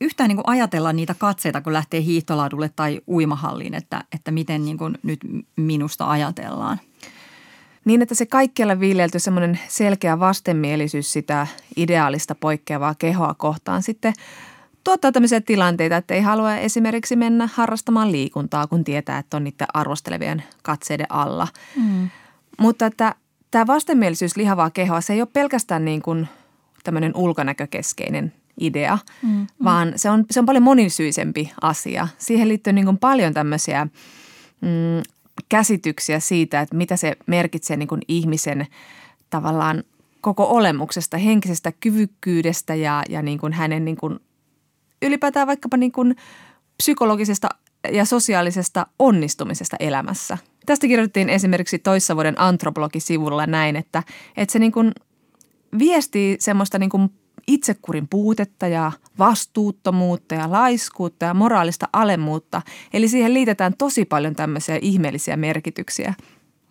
yhtään 0.00 0.28
niin 0.28 0.36
kuin 0.36 0.48
ajatella 0.48 0.92
niitä 0.92 1.14
katseita, 1.18 1.60
kun 1.60 1.72
lähtee 1.72 2.02
hiihtolaadulle 2.02 2.70
tai 2.76 3.00
uimahalliin, 3.08 3.74
että, 3.74 4.04
että 4.12 4.30
miten 4.30 4.64
niin 4.64 4.78
kuin 4.78 4.98
nyt 5.02 5.20
minusta 5.56 6.10
ajatellaan. 6.10 6.80
Niin, 7.84 8.02
että 8.02 8.14
se 8.14 8.26
kaikkialla 8.26 8.80
viljelty 8.80 9.18
semmoinen 9.18 9.58
selkeä 9.68 10.20
vastenmielisyys 10.20 11.12
sitä 11.12 11.46
ideaalista 11.76 12.34
poikkeavaa 12.34 12.94
kehoa 12.94 13.34
kohtaan 13.34 13.82
sitten– 13.82 14.12
tuottaa 14.84 15.12
tämmöisiä 15.12 15.40
tilanteita, 15.40 15.96
että 15.96 16.14
ei 16.14 16.20
halua 16.20 16.56
esimerkiksi 16.56 17.16
mennä 17.16 17.48
harrastamaan 17.54 18.12
liikuntaa, 18.12 18.66
kun 18.66 18.84
tietää, 18.84 19.18
että 19.18 19.36
on 19.36 19.44
niiden 19.44 19.66
arvostelevien 19.74 20.42
katseiden 20.62 21.06
alla. 21.08 21.48
Mm. 21.76 22.10
Mutta 22.58 22.86
että 22.86 23.14
tämä 23.50 23.66
vastenmielisyys 23.66 24.36
lihavaa 24.36 24.70
kehoa, 24.70 25.00
se 25.00 25.12
ei 25.12 25.20
ole 25.20 25.28
pelkästään 25.32 25.84
niin 25.84 26.02
kuin 26.02 26.28
tämmöinen 26.84 27.12
ulkonäkökeskeinen 27.16 28.32
idea, 28.60 28.98
mm, 29.22 29.28
mm. 29.30 29.46
vaan 29.64 29.92
se 29.96 30.10
on, 30.10 30.24
se 30.30 30.40
on 30.40 30.46
paljon 30.46 30.62
monisyisempi 30.62 31.52
asia. 31.62 32.08
Siihen 32.18 32.48
liittyy 32.48 32.72
niin 32.72 32.84
kuin 32.84 32.98
paljon 32.98 33.34
tämmöisiä 33.34 33.86
mm, 34.60 35.02
käsityksiä 35.48 36.20
siitä, 36.20 36.60
että 36.60 36.76
mitä 36.76 36.96
se 36.96 37.16
merkitsee 37.26 37.76
niin 37.76 37.88
kuin 37.88 38.00
ihmisen 38.08 38.66
tavallaan 39.30 39.84
koko 40.20 40.46
olemuksesta, 40.50 41.18
henkisestä 41.18 41.72
kyvykkyydestä 41.72 42.74
ja, 42.74 43.02
ja 43.08 43.22
niin 43.22 43.38
kuin 43.38 43.52
hänen 43.52 43.84
niin 43.84 43.96
kuin 43.96 44.20
ylipäätään 45.04 45.46
vaikkapa 45.46 45.76
niin 45.76 45.92
kuin 45.92 46.16
psykologisesta 46.76 47.48
ja 47.92 48.04
sosiaalisesta 48.04 48.86
onnistumisesta 48.98 49.76
elämässä. 49.80 50.38
Tästä 50.66 50.86
kirjoitettiin 50.86 51.28
esimerkiksi 51.28 51.78
toissa 51.78 52.14
vuoden 52.14 52.40
antropologisivulla 52.40 53.46
näin, 53.46 53.76
että, 53.76 54.02
että 54.36 54.52
se 54.52 54.58
niin 54.58 54.72
kuin 54.72 54.92
viestii 55.78 56.36
semmoista 56.40 56.78
niin 56.78 56.90
kuin 56.90 57.10
itsekurin 57.46 58.08
puutetta 58.08 58.66
ja 58.68 58.92
vastuuttomuutta 59.18 60.34
ja 60.34 60.50
laiskuutta 60.50 61.26
ja 61.26 61.34
moraalista 61.34 61.88
alemmuutta. 61.92 62.62
Eli 62.92 63.08
siihen 63.08 63.34
liitetään 63.34 63.74
tosi 63.78 64.04
paljon 64.04 64.36
tämmöisiä 64.36 64.78
ihmeellisiä 64.82 65.36
merkityksiä. 65.36 66.14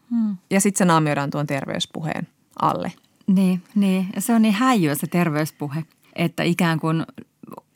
Hmm. 0.10 0.38
Ja 0.50 0.62
sitten 0.62 0.78
se 0.78 0.86
naamioidaan 0.86 1.30
tuon 1.30 1.48
terveyspuheen 1.48 2.28
alle. 2.62 2.92
Niin, 3.28 3.62
niin. 3.76 4.08
se 4.20 4.34
on 4.34 4.42
niin 4.42 4.54
häijyä 4.54 4.96
se 4.96 5.08
terveyspuhe, 5.08 5.84
että 6.16 6.44
ikään 6.44 6.80
kuin 6.80 7.06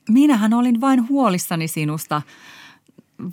minähän 0.10 0.53
olin 0.53 0.82
vain 0.82 1.10
huolissani 1.10 1.68
sinusta, 1.68 2.22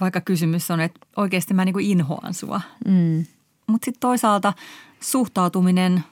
vaikka 0.01 0.21
kysymys 0.21 0.71
on, 0.71 0.81
että 0.81 1.01
oikeasti 1.17 1.55
mä 1.55 1.65
niin 1.65 1.73
kuin 1.73 1.87
inhoan 1.87 2.35
sua. 2.35 2.61
Mm. 2.89 3.25
Mutta 3.67 3.85
sitten 3.85 4.01
toisaalta 4.01 4.53
suhtautuminen 5.01 6.05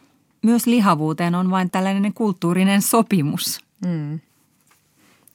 myös 0.42 0.66
lihavuuteen 0.66 1.34
on 1.34 1.50
vain 1.50 1.70
tällainen 1.70 2.14
kulttuurinen 2.14 2.82
sopimus. 2.82 3.60
Mm. 3.86 4.20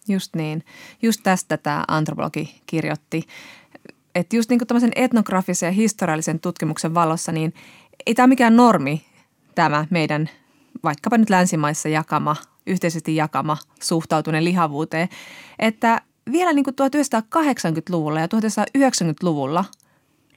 Just 0.07 0.35
niin. 0.35 0.63
Just 1.01 1.19
tästä 1.23 1.57
tämä 1.57 1.83
antropologi 1.87 2.61
kirjoitti. 2.65 3.27
Että 4.15 4.35
just 4.35 4.49
niin 4.49 4.59
kuin 4.59 4.67
tämmöisen 4.67 4.91
etnografisen 4.95 5.67
ja 5.67 5.71
historiallisen 5.71 6.39
tutkimuksen 6.39 6.93
valossa, 6.93 7.31
niin 7.31 7.53
ei 8.05 8.15
tämä 8.15 8.27
mikään 8.27 8.55
normi 8.55 9.05
tämä 9.55 9.85
meidän 9.89 10.29
vaikkapa 10.83 11.17
nyt 11.17 11.29
länsimaissa 11.29 11.89
jakama 11.89 12.35
yhteisesti 12.67 13.15
jakama 13.15 13.57
suhtautuminen 13.81 14.43
lihavuuteen, 14.43 15.09
että 15.59 16.01
vielä 16.31 16.53
niin 16.53 16.63
kuin 16.63 16.75
1980-luvulla 16.81 18.19
ja 18.19 18.27
1990-luvulla 18.27 19.65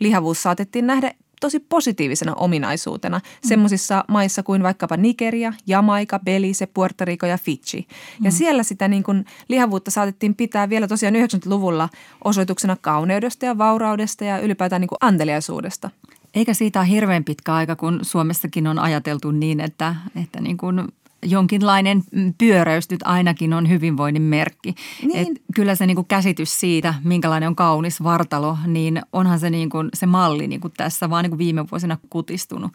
lihavuus 0.00 0.42
saatettiin 0.42 0.86
nähdä 0.86 1.14
tosi 1.40 1.60
positiivisena 1.60 2.34
ominaisuutena 2.34 3.18
mm. 3.18 3.48
semmoisissa 3.48 4.04
maissa 4.08 4.42
kuin 4.42 4.62
vaikkapa 4.62 4.96
Nigeria, 4.96 5.52
Jamaika, 5.66 6.18
Belize, 6.18 6.66
Puerto 6.66 7.04
Rico 7.04 7.26
ja 7.26 7.38
Fiji. 7.38 7.86
Mm. 8.20 8.24
Ja 8.24 8.30
siellä 8.30 8.62
sitä 8.62 8.88
niin 8.88 9.02
kuin 9.02 9.24
lihavuutta 9.48 9.90
saatettiin 9.90 10.34
pitää 10.34 10.68
vielä 10.68 10.88
tosiaan 10.88 11.14
90-luvulla 11.14 11.88
osoituksena 12.24 12.76
kauneudesta 12.80 13.46
ja 13.46 13.58
vauraudesta 13.58 14.24
ja 14.24 14.38
ylipäätään 14.38 14.80
niin 14.80 14.88
kuin 14.88 14.98
anteliaisuudesta. 15.00 15.90
Eikä 16.34 16.54
siitä 16.54 16.80
ole 16.80 16.88
hirveän 16.88 17.24
pitkä 17.24 17.54
aika, 17.54 17.76
kun 17.76 17.98
Suomessakin 18.02 18.66
on 18.66 18.78
ajateltu 18.78 19.30
niin, 19.30 19.60
että, 19.60 19.94
että 20.22 20.40
niin 20.40 20.56
kuin 20.56 20.88
jonkinlainen 21.22 22.02
pyöräys 22.38 22.90
nyt 22.90 23.00
ainakin 23.04 23.52
on 23.52 23.68
hyvinvoinnin 23.68 24.22
merkki. 24.22 24.74
Niin. 25.02 25.16
Et 25.32 25.42
kyllä 25.54 25.74
se 25.74 25.86
niinku 25.86 26.04
käsitys 26.04 26.60
siitä, 26.60 26.94
minkälainen 27.04 27.46
on 27.46 27.56
kaunis 27.56 28.02
vartalo, 28.02 28.58
niin 28.66 29.02
onhan 29.12 29.40
se 29.40 29.50
niinku 29.50 29.78
se 29.94 30.06
malli 30.06 30.46
niinku 30.48 30.68
tässä 30.68 31.10
vaan 31.10 31.24
niinku 31.24 31.38
viime 31.38 31.70
vuosina 31.70 31.98
kutistunut. 32.10 32.72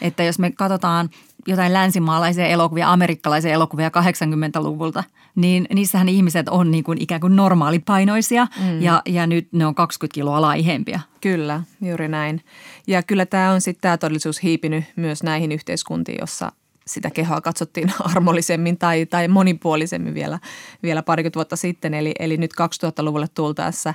Että 0.00 0.22
jos 0.22 0.38
me 0.38 0.50
katsotaan 0.50 1.10
jotain 1.46 1.72
länsimaalaisia 1.72 2.46
elokuvia, 2.46 2.92
amerikkalaisia 2.92 3.52
elokuvia 3.52 3.88
80-luvulta, 3.88 5.04
niin 5.38 5.66
niissähän 5.74 6.08
ihmiset 6.08 6.48
on 6.48 6.70
niin 6.70 6.84
kuin 6.84 7.02
ikään 7.02 7.20
kuin 7.20 7.36
normaalipainoisia 7.36 8.46
mm. 8.60 8.82
ja, 8.82 9.02
ja 9.06 9.26
nyt 9.26 9.48
ne 9.52 9.66
on 9.66 9.74
20 9.74 10.14
kiloa 10.14 10.40
laihempia. 10.40 11.00
Kyllä, 11.20 11.62
juuri 11.82 12.08
näin. 12.08 12.44
Ja 12.86 13.02
kyllä 13.02 13.26
tämä 13.26 13.52
on 13.52 13.60
sitten 13.60 13.82
tämä 13.82 13.98
todellisuus 13.98 14.42
hiipinyt 14.42 14.84
myös 14.96 15.22
näihin 15.22 15.52
yhteiskuntiin, 15.52 16.18
jossa 16.20 16.52
sitä 16.86 17.10
kehoa 17.10 17.40
katsottiin 17.40 17.92
armollisemmin 18.14 18.78
tai, 18.78 19.06
tai 19.06 19.28
monipuolisemmin 19.28 20.14
vielä, 20.14 20.38
vielä 20.82 21.02
parikymmentä 21.02 21.36
vuotta 21.36 21.56
sitten. 21.56 21.94
Eli, 21.94 22.12
eli 22.18 22.36
nyt 22.36 22.52
2000-luvulle 22.52 23.26
tultaessa 23.34 23.94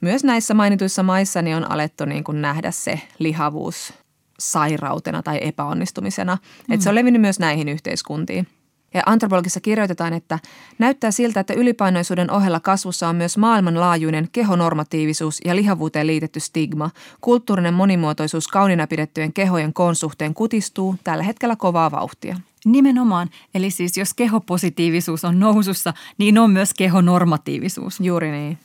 myös 0.00 0.24
näissä 0.24 0.54
mainituissa 0.54 1.02
maissa 1.02 1.42
niin 1.42 1.56
on 1.56 1.70
alettu 1.70 2.04
niin 2.04 2.24
kuin 2.24 2.42
nähdä 2.42 2.70
se 2.70 3.00
lihavuus 3.18 3.92
sairautena 4.38 5.22
tai 5.22 5.38
epäonnistumisena. 5.42 6.34
Mm. 6.34 6.74
Että 6.74 6.84
se 6.84 6.88
on 6.88 6.94
levinnyt 6.94 7.22
myös 7.22 7.38
näihin 7.38 7.68
yhteiskuntiin. 7.68 8.46
Ja 8.94 9.02
antropologissa 9.06 9.60
kirjoitetaan, 9.60 10.12
että 10.12 10.38
näyttää 10.78 11.10
siltä, 11.10 11.40
että 11.40 11.54
ylipainoisuuden 11.54 12.30
ohella 12.30 12.60
kasvussa 12.60 13.08
on 13.08 13.16
myös 13.16 13.38
maailmanlaajuinen 13.38 14.28
kehonormatiivisuus 14.32 15.40
ja 15.44 15.56
lihavuuteen 15.56 16.06
liitetty 16.06 16.40
stigma. 16.40 16.90
Kulttuurinen 17.20 17.74
monimuotoisuus 17.74 18.48
kaunina 18.48 18.86
pidettyjen 18.86 19.32
kehojen 19.32 19.72
koon 19.72 19.96
suhteen 19.96 20.34
kutistuu 20.34 20.94
tällä 21.04 21.24
hetkellä 21.24 21.56
kovaa 21.56 21.90
vauhtia. 21.90 22.36
Nimenomaan. 22.64 23.30
Eli 23.54 23.70
siis 23.70 23.96
jos 23.96 24.14
kehopositiivisuus 24.14 25.24
on 25.24 25.40
nousussa, 25.40 25.94
niin 26.18 26.38
on 26.38 26.50
myös 26.50 26.74
kehonormatiivisuus. 26.74 28.00
Juuri 28.00 28.30
niin. 28.30 28.58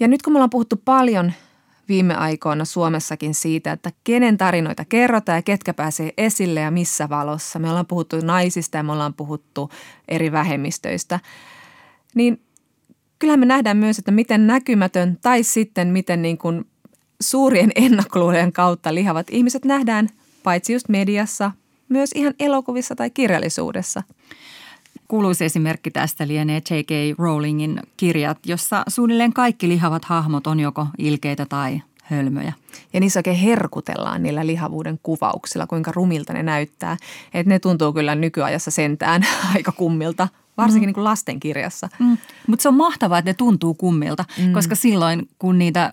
Ja 0.00 0.08
nyt 0.08 0.22
kun 0.22 0.32
me 0.32 0.36
ollaan 0.36 0.50
puhuttu 0.50 0.76
paljon 0.84 1.32
viime 1.88 2.14
aikoina 2.14 2.64
Suomessakin 2.64 3.34
siitä, 3.34 3.72
että 3.72 3.90
kenen 4.04 4.38
tarinoita 4.38 4.84
kerrotaan 4.84 5.38
ja 5.38 5.42
ketkä 5.42 5.74
pääsee 5.74 6.12
esille 6.18 6.60
ja 6.60 6.70
missä 6.70 7.08
valossa. 7.08 7.58
Me 7.58 7.68
ollaan 7.68 7.86
puhuttu 7.86 8.16
naisista 8.22 8.76
ja 8.76 8.82
me 8.82 8.92
ollaan 8.92 9.14
puhuttu 9.14 9.70
eri 10.08 10.32
vähemmistöistä. 10.32 11.20
Niin 12.14 12.40
kyllähän 13.18 13.40
me 13.40 13.46
nähdään 13.46 13.76
myös, 13.76 13.98
että 13.98 14.10
miten 14.10 14.46
näkymätön 14.46 15.18
tai 15.22 15.42
sitten 15.42 15.88
miten 15.88 16.22
niin 16.22 16.38
kuin 16.38 16.64
suurien 17.20 17.72
ennakkoluulojen 17.84 18.52
kautta 18.52 18.94
lihavat 18.94 19.26
ihmiset 19.30 19.64
nähdään 19.64 20.08
paitsi 20.42 20.72
just 20.72 20.88
mediassa, 20.88 21.50
myös 21.88 22.10
ihan 22.14 22.34
elokuvissa 22.38 22.96
tai 22.96 23.10
kirjallisuudessa. 23.10 24.02
Kuuluisi 25.08 25.44
esimerkki 25.44 25.90
tästä 25.90 26.28
lienee 26.28 26.56
J.K. 26.70 27.18
Rowlingin 27.18 27.80
kirjat, 27.96 28.38
jossa 28.46 28.82
suunnilleen 28.88 29.32
kaikki 29.32 29.68
lihavat 29.68 30.04
hahmot 30.04 30.46
on 30.46 30.60
joko 30.60 30.86
ilkeitä 30.98 31.46
tai 31.46 31.82
hölmöjä. 32.02 32.52
Ja 32.92 33.00
niissä 33.00 33.18
oikein 33.18 33.36
herkutellaan 33.36 34.22
niillä 34.22 34.46
lihavuuden 34.46 35.00
kuvauksilla, 35.02 35.66
kuinka 35.66 35.92
rumilta 35.94 36.32
ne 36.32 36.42
näyttää. 36.42 36.96
Että 37.34 37.48
ne 37.48 37.58
tuntuu 37.58 37.92
kyllä 37.92 38.14
nykyajassa 38.14 38.70
sentään 38.70 39.26
aika 39.54 39.72
kummilta, 39.72 40.28
varsinkin 40.56 40.86
mm. 40.86 40.88
niin 40.88 40.94
kuin 40.94 41.04
lastenkirjassa. 41.04 41.88
Mm. 41.98 42.18
Mutta 42.46 42.62
se 42.62 42.68
on 42.68 42.74
mahtavaa, 42.74 43.18
että 43.18 43.30
ne 43.30 43.34
tuntuu 43.34 43.74
kummilta, 43.74 44.24
mm. 44.38 44.52
koska 44.52 44.74
silloin 44.74 45.28
kun 45.38 45.58
niitä 45.58 45.92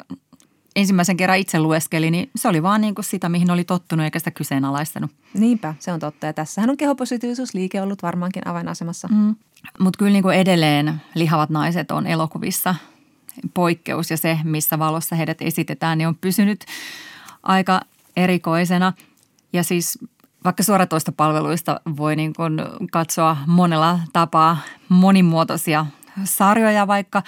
ensimmäisen 0.76 1.17
kerran 1.17 1.38
itse 1.38 1.59
lueskeli, 1.59 2.11
niin 2.11 2.30
se 2.36 2.47
oli 2.47 2.63
vaan 2.63 2.82
niin 2.82 2.95
kuin 2.95 3.05
sitä, 3.05 3.30
mihin 3.30 3.51
oli 3.51 3.63
tottunut 3.63 4.03
eikä 4.03 4.19
sitä 4.19 4.32
kyseenalaistanut. 4.32 5.11
Niinpä, 5.34 5.76
se 5.80 5.91
on 5.91 5.99
totta. 5.99 6.26
Ja 6.26 6.34
tässähän 6.34 6.69
on 6.69 6.78
kehopositiivisuusliike 6.78 7.82
ollut 7.82 8.03
varmaankin 8.03 8.47
avainasemassa. 8.47 9.07
Mm. 9.07 9.36
Mutta 9.80 9.97
kyllä 9.97 10.11
niin 10.11 10.24
kuin 10.24 10.38
edelleen 10.38 11.01
lihavat 11.15 11.49
naiset 11.49 11.91
on 11.91 12.07
elokuvissa 12.07 12.76
poikkeus 13.53 14.11
ja 14.11 14.17
se, 14.17 14.39
missä 14.43 14.80
valossa 14.80 15.15
heidät 15.15 15.41
esitetään, 15.41 15.97
niin 15.97 16.07
on 16.07 16.17
pysynyt 16.21 16.65
aika 17.43 17.82
erikoisena. 18.17 18.93
Ja 19.53 19.63
siis 19.63 19.99
vaikka 20.43 20.63
suoratoista 20.63 21.11
palveluista 21.11 21.82
voi 21.97 22.15
niin 22.15 22.34
kuin 22.34 22.61
katsoa 22.91 23.38
monella 23.47 23.99
tapaa 24.13 24.57
monimuotoisia 24.89 25.86
sarjoja 26.24 26.88
vaikka, 26.88 27.24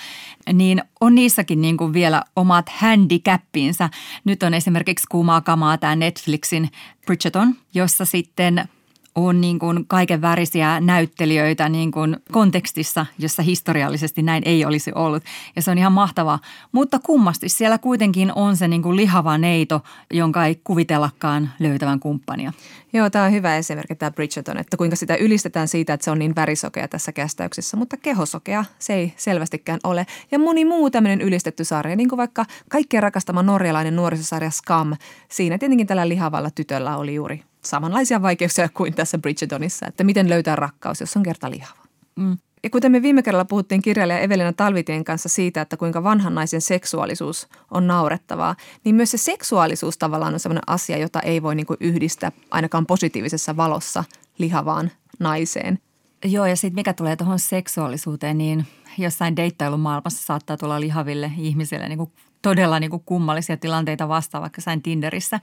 niin 0.53 0.81
on 1.01 1.15
niissäkin 1.15 1.61
niin 1.61 1.77
kuin 1.77 1.93
vielä 1.93 2.23
omat 2.35 2.69
handicappinsä. 2.69 3.89
Nyt 4.23 4.43
on 4.43 4.53
esimerkiksi 4.53 5.07
kuumaa 5.11 5.41
kamaa 5.41 5.77
tämä 5.77 5.95
Netflixin 5.95 6.69
Bridgerton, 7.05 7.55
jossa 7.73 8.05
sitten 8.05 8.69
on 9.15 9.41
niin 9.41 9.59
kuin 9.59 9.87
kaiken 9.87 10.21
värisiä 10.21 10.79
näyttelijöitä 10.79 11.69
niin 11.69 11.91
kuin 11.91 12.17
kontekstissa, 12.31 13.05
jossa 13.19 13.43
historiallisesti 13.43 14.21
näin 14.21 14.43
ei 14.45 14.65
olisi 14.65 14.91
ollut. 14.95 15.23
Ja 15.55 15.61
se 15.61 15.71
on 15.71 15.77
ihan 15.77 15.91
mahtavaa. 15.91 16.39
Mutta 16.71 16.99
kummasti 16.99 17.49
siellä 17.49 17.77
kuitenkin 17.77 18.31
on 18.35 18.57
se 18.57 18.67
niin 18.67 18.81
kuin 18.81 18.95
lihava 18.95 19.37
neito, 19.37 19.81
jonka 20.13 20.45
ei 20.45 20.61
kuvitellakaan 20.63 21.49
löytävän 21.59 21.99
kumppania. 21.99 22.53
Joo, 22.93 23.09
tämä 23.09 23.25
on 23.25 23.31
hyvä 23.31 23.57
esimerkki 23.57 23.95
tämä 23.95 24.11
Bridgerton, 24.11 24.57
että 24.57 24.77
kuinka 24.77 24.95
sitä 24.95 25.15
ylistetään 25.15 25.67
siitä, 25.67 25.93
että 25.93 26.05
se 26.05 26.11
on 26.11 26.19
niin 26.19 26.35
värisokea 26.35 26.87
tässä 26.87 27.11
kästäyksessä, 27.11 27.77
mutta 27.77 27.97
kehosokea 27.97 28.65
se 28.79 28.93
ei 28.93 29.13
selvästikään 29.17 29.79
ole. 29.83 30.05
Ja 30.31 30.39
moni 30.39 30.65
muu 30.65 30.89
tämmöinen 30.89 31.21
ylistetty 31.21 31.63
sarja, 31.63 31.95
niin 31.95 32.09
kuin 32.09 32.17
vaikka 32.17 32.45
kaikkien 32.69 33.03
rakastama 33.03 33.43
norjalainen 33.43 33.95
nuorisosarja 33.95 34.49
Scam. 34.49 34.95
Siinä 35.29 35.57
tietenkin 35.57 35.87
tällä 35.87 36.09
lihavalla 36.09 36.49
tytöllä 36.51 36.97
oli 36.97 37.15
juuri 37.15 37.43
samanlaisia 37.65 38.21
vaikeuksia 38.21 38.69
kuin 38.69 38.93
tässä 38.93 39.17
Bridgetonissa, 39.17 39.87
että 39.87 40.03
miten 40.03 40.29
löytää 40.29 40.55
rakkaus, 40.55 40.99
jos 40.99 41.17
on 41.17 41.23
kerta 41.23 41.51
lihava. 41.51 41.79
Mm. 42.15 42.37
Ja 42.63 42.69
kuten 42.69 42.91
me 42.91 43.01
viime 43.01 43.23
kerralla 43.23 43.45
puhuttiin 43.45 43.81
kirjailija 43.81 44.19
Evelina 44.19 44.53
Talvitien 44.53 45.03
kanssa 45.03 45.29
siitä, 45.29 45.61
että 45.61 45.77
kuinka 45.77 46.03
vanhan 46.03 46.35
naisen 46.35 46.61
seksuaalisuus 46.61 47.47
on 47.71 47.87
naurettavaa, 47.87 48.55
niin 48.83 48.95
myös 48.95 49.11
se 49.11 49.17
seksuaalisuus 49.17 49.97
tavallaan 49.97 50.33
on 50.33 50.39
sellainen 50.39 50.63
asia, 50.67 50.97
jota 50.97 51.19
ei 51.19 51.43
voi 51.43 51.55
niin 51.55 51.65
kuin 51.65 51.77
yhdistää 51.79 52.31
ainakaan 52.51 52.85
positiivisessa 52.85 53.57
valossa 53.57 54.03
lihavaan 54.37 54.91
naiseen. 55.19 55.79
Joo, 56.23 56.45
ja 56.45 56.55
sitten 56.55 56.75
mikä 56.75 56.93
tulee 56.93 57.15
tuohon 57.15 57.39
seksuaalisuuteen, 57.39 58.37
niin 58.37 58.65
jossain 58.97 59.35
deittailumaailmassa 59.35 60.25
saattaa 60.25 60.57
tulla 60.57 60.79
lihaville 60.79 61.31
ihmisille 61.37 61.89
niin 61.89 61.97
kuin 61.97 62.11
todella 62.45 62.79
niin 62.79 62.89
kuin 62.89 63.03
kummallisia 63.05 63.57
tilanteita 63.57 64.07
vastaan, 64.07 64.41
vaikka 64.41 64.61
sain 64.61 64.81
Tinderissä, 64.81 65.39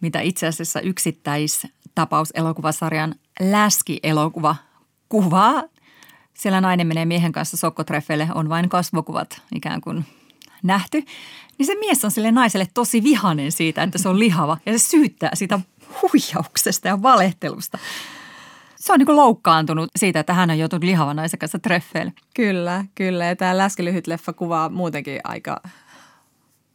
mitä 0.00 0.20
itse 0.20 0.46
asiassa 0.46 0.80
yksittäistapauselokuvasarjan 0.80 3.14
Läski-elokuva 3.40 4.56
kuvaa. 5.08 5.62
Siellä 6.34 6.60
nainen 6.60 6.86
menee 6.86 7.04
miehen 7.04 7.32
kanssa 7.32 7.56
sokkotreffeille, 7.56 8.28
on 8.34 8.48
vain 8.48 8.68
kasvokuvat 8.68 9.42
ikään 9.54 9.80
kuin 9.80 10.04
nähty. 10.62 11.04
Niin 11.58 11.66
se 11.66 11.74
mies 11.74 12.04
on 12.04 12.10
sille 12.10 12.32
naiselle 12.32 12.68
tosi 12.74 13.02
vihanen 13.02 13.52
siitä, 13.52 13.82
että 13.82 13.98
se 13.98 14.08
on 14.08 14.18
lihava 14.18 14.58
ja 14.66 14.78
se 14.78 14.78
syyttää 14.78 15.30
sitä 15.34 15.60
huijauksesta 16.02 16.88
ja 16.88 17.02
valehtelusta 17.02 17.78
se 18.76 18.92
on 18.92 18.98
niin 18.98 19.16
loukkaantunut 19.16 19.90
siitä, 19.96 20.20
että 20.20 20.34
hän 20.34 20.50
on 20.50 20.58
joutunut 20.58 20.84
lihavan 20.84 21.16
naisen 21.16 21.38
kanssa 21.38 21.58
treffeille. 21.58 22.12
Kyllä, 22.34 22.84
kyllä. 22.94 23.24
Ja 23.24 23.36
tämä 23.36 23.58
läskilyhyt 23.58 24.06
leffa 24.06 24.32
kuvaa 24.32 24.68
muutenkin 24.68 25.20
aika 25.24 25.60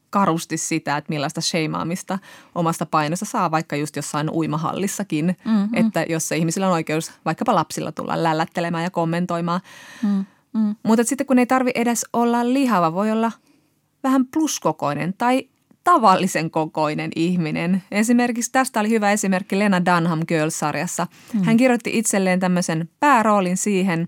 karusti 0.09 0.57
sitä, 0.57 0.97
että 0.97 1.09
millaista 1.09 1.41
sheimaamista 1.41 2.19
omasta 2.55 2.85
painosta 2.85 3.25
saa 3.25 3.51
vaikka 3.51 3.75
just 3.75 3.95
jossain 3.95 4.29
uimahallissakin. 4.29 5.37
Mm-hmm. 5.45 5.69
Että 5.73 6.05
jos 6.09 6.27
se 6.27 6.37
ihmisillä 6.37 6.67
on 6.67 6.73
oikeus 6.73 7.11
vaikkapa 7.25 7.55
lapsilla 7.55 7.91
tulla 7.91 8.23
lällättelemään 8.23 8.83
ja 8.83 8.89
kommentoimaan. 8.89 9.61
Mm-hmm. 10.03 10.75
Mutta 10.83 11.03
sitten 11.03 11.27
kun 11.27 11.39
ei 11.39 11.45
tarvi 11.45 11.71
edes 11.75 12.05
olla 12.13 12.53
lihava, 12.53 12.93
voi 12.93 13.11
olla 13.11 13.31
vähän 14.03 14.25
pluskokoinen 14.25 15.13
tai 15.17 15.49
tavallisen 15.83 16.51
kokoinen 16.51 17.11
ihminen. 17.15 17.83
Esimerkiksi 17.91 18.51
tästä 18.51 18.79
oli 18.79 18.89
hyvä 18.89 19.11
esimerkki 19.11 19.59
Lena 19.59 19.85
Dunham 19.85 20.19
Girls-sarjassa. 20.19 21.07
Mm. 21.33 21.43
Hän 21.43 21.57
kirjoitti 21.57 21.97
itselleen 21.97 22.39
tämmöisen 22.39 22.89
pääroolin 22.99 23.57
siihen 23.57 24.07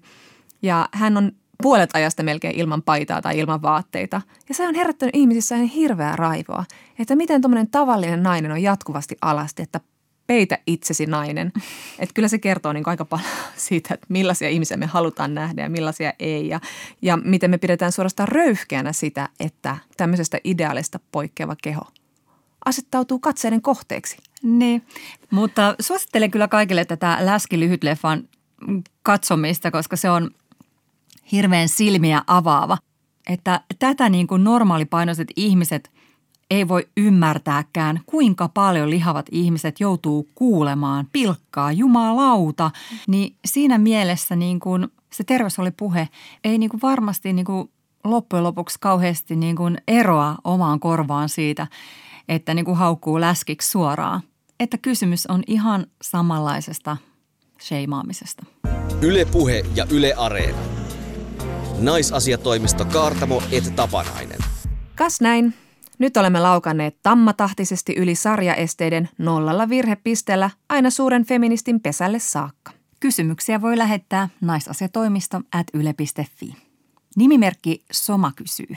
ja 0.62 0.90
hän 0.92 1.18
on 1.18 1.32
puolet 1.62 1.90
ajasta 1.94 2.24
melkein 2.24 2.60
ilman 2.60 2.82
paitaa 2.82 3.22
tai 3.22 3.40
ilman 3.40 3.62
vaatteita. 3.62 4.22
Ja 4.50 4.56
se 4.56 4.68
on 4.68 4.76
herättänyt 4.76 5.16
ihmisissä 5.16 5.56
ihan 5.56 5.68
hirveää 5.68 6.16
raivoa, 6.16 6.66
että 7.00 7.16
miten 7.16 7.42
tuommoinen 7.42 7.72
tavallinen 7.72 8.24
nainen 8.24 8.52
on 8.52 8.62
jatkuvasti 8.62 9.18
alasti, 9.22 9.62
että 9.62 9.80
peitä 10.28 10.58
itsesi 10.68 11.06
nainen. 11.06 11.52
Että 12.00 12.14
kyllä 12.14 12.28
se 12.28 12.38
kertoo 12.38 12.74
niin 12.74 12.84
aika 12.88 13.06
paljon 13.06 13.28
siitä, 13.56 13.94
että 13.94 14.06
millaisia 14.10 14.50
ihmisiä 14.50 14.78
me 14.78 14.86
halutaan 14.86 15.34
nähdä 15.34 15.62
ja 15.62 15.70
millaisia 15.70 16.14
ei. 16.20 16.48
Ja, 16.48 16.60
ja 17.02 17.18
miten 17.18 17.50
me 17.50 17.58
pidetään 17.58 17.92
suorastaan 17.92 18.30
röyhkeänä 18.30 18.94
sitä, 18.94 19.30
että 19.40 19.78
tämmöisestä 19.98 20.40
ideaalista 20.44 21.00
poikkeava 21.12 21.56
keho 21.64 21.82
asettautuu 22.66 23.20
katseiden 23.20 23.62
kohteeksi. 23.62 24.18
Niin, 24.44 24.86
mutta 25.32 25.76
suosittelen 25.80 26.32
kyllä 26.32 26.48
kaikille 26.48 26.86
tätä 26.86 27.18
Läski 27.20 27.60
lyhytleffan 27.60 28.30
katsomista, 29.04 29.72
koska 29.72 29.96
se 29.96 30.10
on 30.10 30.32
hirveän 31.32 31.70
silmiä 31.70 32.22
avaava. 32.28 32.78
Että 33.30 33.62
tätä 33.80 34.10
niin 34.10 34.28
kuin 34.28 34.44
normaalipainoiset 34.44 35.28
ihmiset 35.36 35.92
ei 36.52 36.68
voi 36.68 36.88
ymmärtääkään, 36.98 38.02
kuinka 38.06 38.48
paljon 38.48 38.90
lihavat 38.90 39.26
ihmiset 39.32 39.80
joutuu 39.80 40.28
kuulemaan 40.36 41.08
pilkkaa, 41.12 41.72
jumalauta. 41.72 42.72
Niin 43.08 43.36
siinä 43.46 43.78
mielessä 43.78 44.36
niin 44.36 44.60
kuin 44.60 44.88
se 45.14 45.24
terveysolipuhe 45.24 46.10
ei 46.44 46.58
niin 46.58 46.70
kuin 46.70 46.82
varmasti 46.82 47.34
niin 47.34 47.46
kuin 47.46 47.72
loppujen 48.04 48.44
lopuksi 48.44 48.78
kauheasti 48.80 49.36
niin 49.36 49.56
kuin 49.56 49.78
eroa 49.88 50.36
omaan 50.44 50.80
korvaan 50.80 51.30
siitä, 51.30 51.68
että 52.30 52.54
niin 52.54 52.66
kuin 52.66 52.78
haukkuu 52.78 53.22
läskiksi 53.22 53.70
suoraan. 53.72 54.22
Että 54.60 54.78
kysymys 54.78 55.26
on 55.26 55.44
ihan 55.48 55.86
samanlaisesta 56.02 56.98
sheimaamisesta. 57.62 58.46
Ylepuhe 59.02 59.66
ja 59.76 59.86
Yle 59.90 60.14
Areena. 60.14 60.81
Naisasiatoimisto 61.82 62.86
Kaartamo 62.86 63.44
et 63.52 63.76
Tapanainen. 63.76 64.40
Kas 64.96 65.22
näin. 65.22 65.54
Nyt 66.00 66.18
olemme 66.18 66.40
laukanneet 66.40 66.98
tammatahtisesti 67.04 67.94
yli 67.94 68.16
sarjaesteiden 68.16 69.10
nollalla 69.18 69.70
virhepisteellä 69.70 70.50
aina 70.70 70.90
suuren 70.90 71.26
feministin 71.26 71.80
pesälle 71.80 72.20
saakka. 72.20 72.72
Kysymyksiä 73.00 73.62
voi 73.62 73.78
lähettää 73.78 74.30
naisasiatoimisto 74.42 75.42
at 75.54 75.68
yle.fi. 75.74 76.56
Nimimerkki 77.16 77.84
Soma 77.92 78.32
kysyy. 78.36 78.76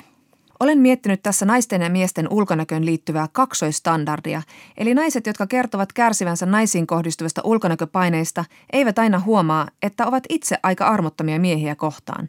Olen 0.60 0.78
miettinyt 0.78 1.22
tässä 1.22 1.46
naisten 1.46 1.82
ja 1.82 1.90
miesten 1.90 2.28
ulkonäköön 2.30 2.86
liittyvää 2.86 3.28
kaksoistandardia, 3.32 4.42
eli 4.76 4.94
naiset, 4.94 5.26
jotka 5.26 5.46
kertovat 5.46 5.92
kärsivänsä 5.92 6.46
naisiin 6.46 6.86
kohdistuvista 6.86 7.40
ulkonäköpaineista, 7.44 8.44
eivät 8.72 8.98
aina 8.98 9.20
huomaa, 9.20 9.68
että 9.82 10.06
ovat 10.06 10.24
itse 10.28 10.56
aika 10.62 10.86
armottomia 10.86 11.38
miehiä 11.38 11.74
kohtaan. 11.74 12.28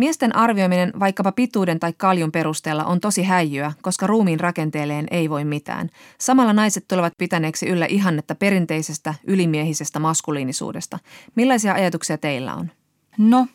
Miesten 0.00 0.36
arvioiminen 0.36 0.92
vaikkapa 1.00 1.32
pituuden 1.32 1.80
tai 1.80 1.92
kaljun 1.92 2.32
perusteella 2.32 2.84
on 2.84 3.00
tosi 3.00 3.22
häijyä, 3.22 3.72
koska 3.82 4.06
ruumiin 4.06 4.40
rakenteelleen 4.40 5.06
ei 5.10 5.30
voi 5.30 5.44
mitään. 5.44 5.90
Samalla 6.18 6.52
naiset 6.52 6.84
tulevat 6.88 7.12
pitäneeksi 7.18 7.66
yllä 7.66 7.86
ihannetta 7.86 8.34
perinteisestä 8.34 9.14
ylimiehisestä 9.24 9.98
maskuliinisuudesta. 9.98 10.98
Millaisia 11.34 11.74
ajatuksia 11.74 12.18
teillä 12.18 12.54
on? 12.54 12.70
No, 13.18 13.46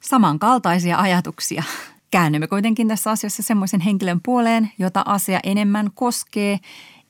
samankaltaisia 0.00 0.98
ajatuksia. 0.98 1.62
Käännymme 2.10 2.46
kuitenkin 2.46 2.88
tässä 2.88 3.10
asiassa 3.10 3.42
semmoisen 3.42 3.80
henkilön 3.80 4.20
puoleen, 4.22 4.70
jota 4.78 5.02
asia 5.06 5.40
enemmän 5.42 5.90
koskee, 5.94 6.58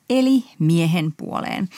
eli 0.09 0.43
miehen 0.59 1.13
puoleen. 1.17 1.69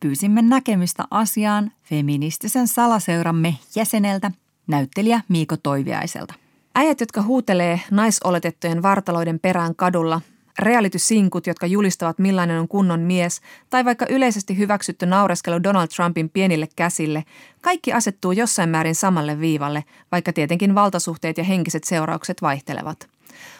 Pyysimme 0.00 0.42
näkemystä 0.42 1.04
asiaan 1.10 1.72
feministisen 1.82 2.68
salaseuramme 2.68 3.54
jäseneltä, 3.76 4.30
näyttelijä 4.66 5.20
Miiko 5.28 5.56
Toiviaiselta. 5.56 6.34
Äijät, 6.78 7.00
jotka 7.00 7.22
huutelee 7.22 7.80
naisoletettujen 7.90 8.82
vartaloiden 8.82 9.40
perään 9.40 9.76
kadulla, 9.76 10.20
reality-sinkut, 10.58 11.46
jotka 11.46 11.66
julistavat 11.66 12.18
millainen 12.18 12.60
on 12.60 12.68
kunnon 12.68 13.00
mies, 13.00 13.40
tai 13.70 13.84
vaikka 13.84 14.06
yleisesti 14.08 14.58
hyväksytty 14.58 15.06
naureskelu 15.06 15.62
Donald 15.62 15.88
Trumpin 15.88 16.30
pienille 16.30 16.68
käsille, 16.76 17.24
kaikki 17.60 17.92
asettuu 17.92 18.32
jossain 18.32 18.68
määrin 18.70 18.94
samalle 18.94 19.40
viivalle, 19.40 19.84
vaikka 20.12 20.32
tietenkin 20.32 20.74
valtasuhteet 20.74 21.38
ja 21.38 21.44
henkiset 21.44 21.84
seuraukset 21.84 22.42
vaihtelevat. 22.42 23.08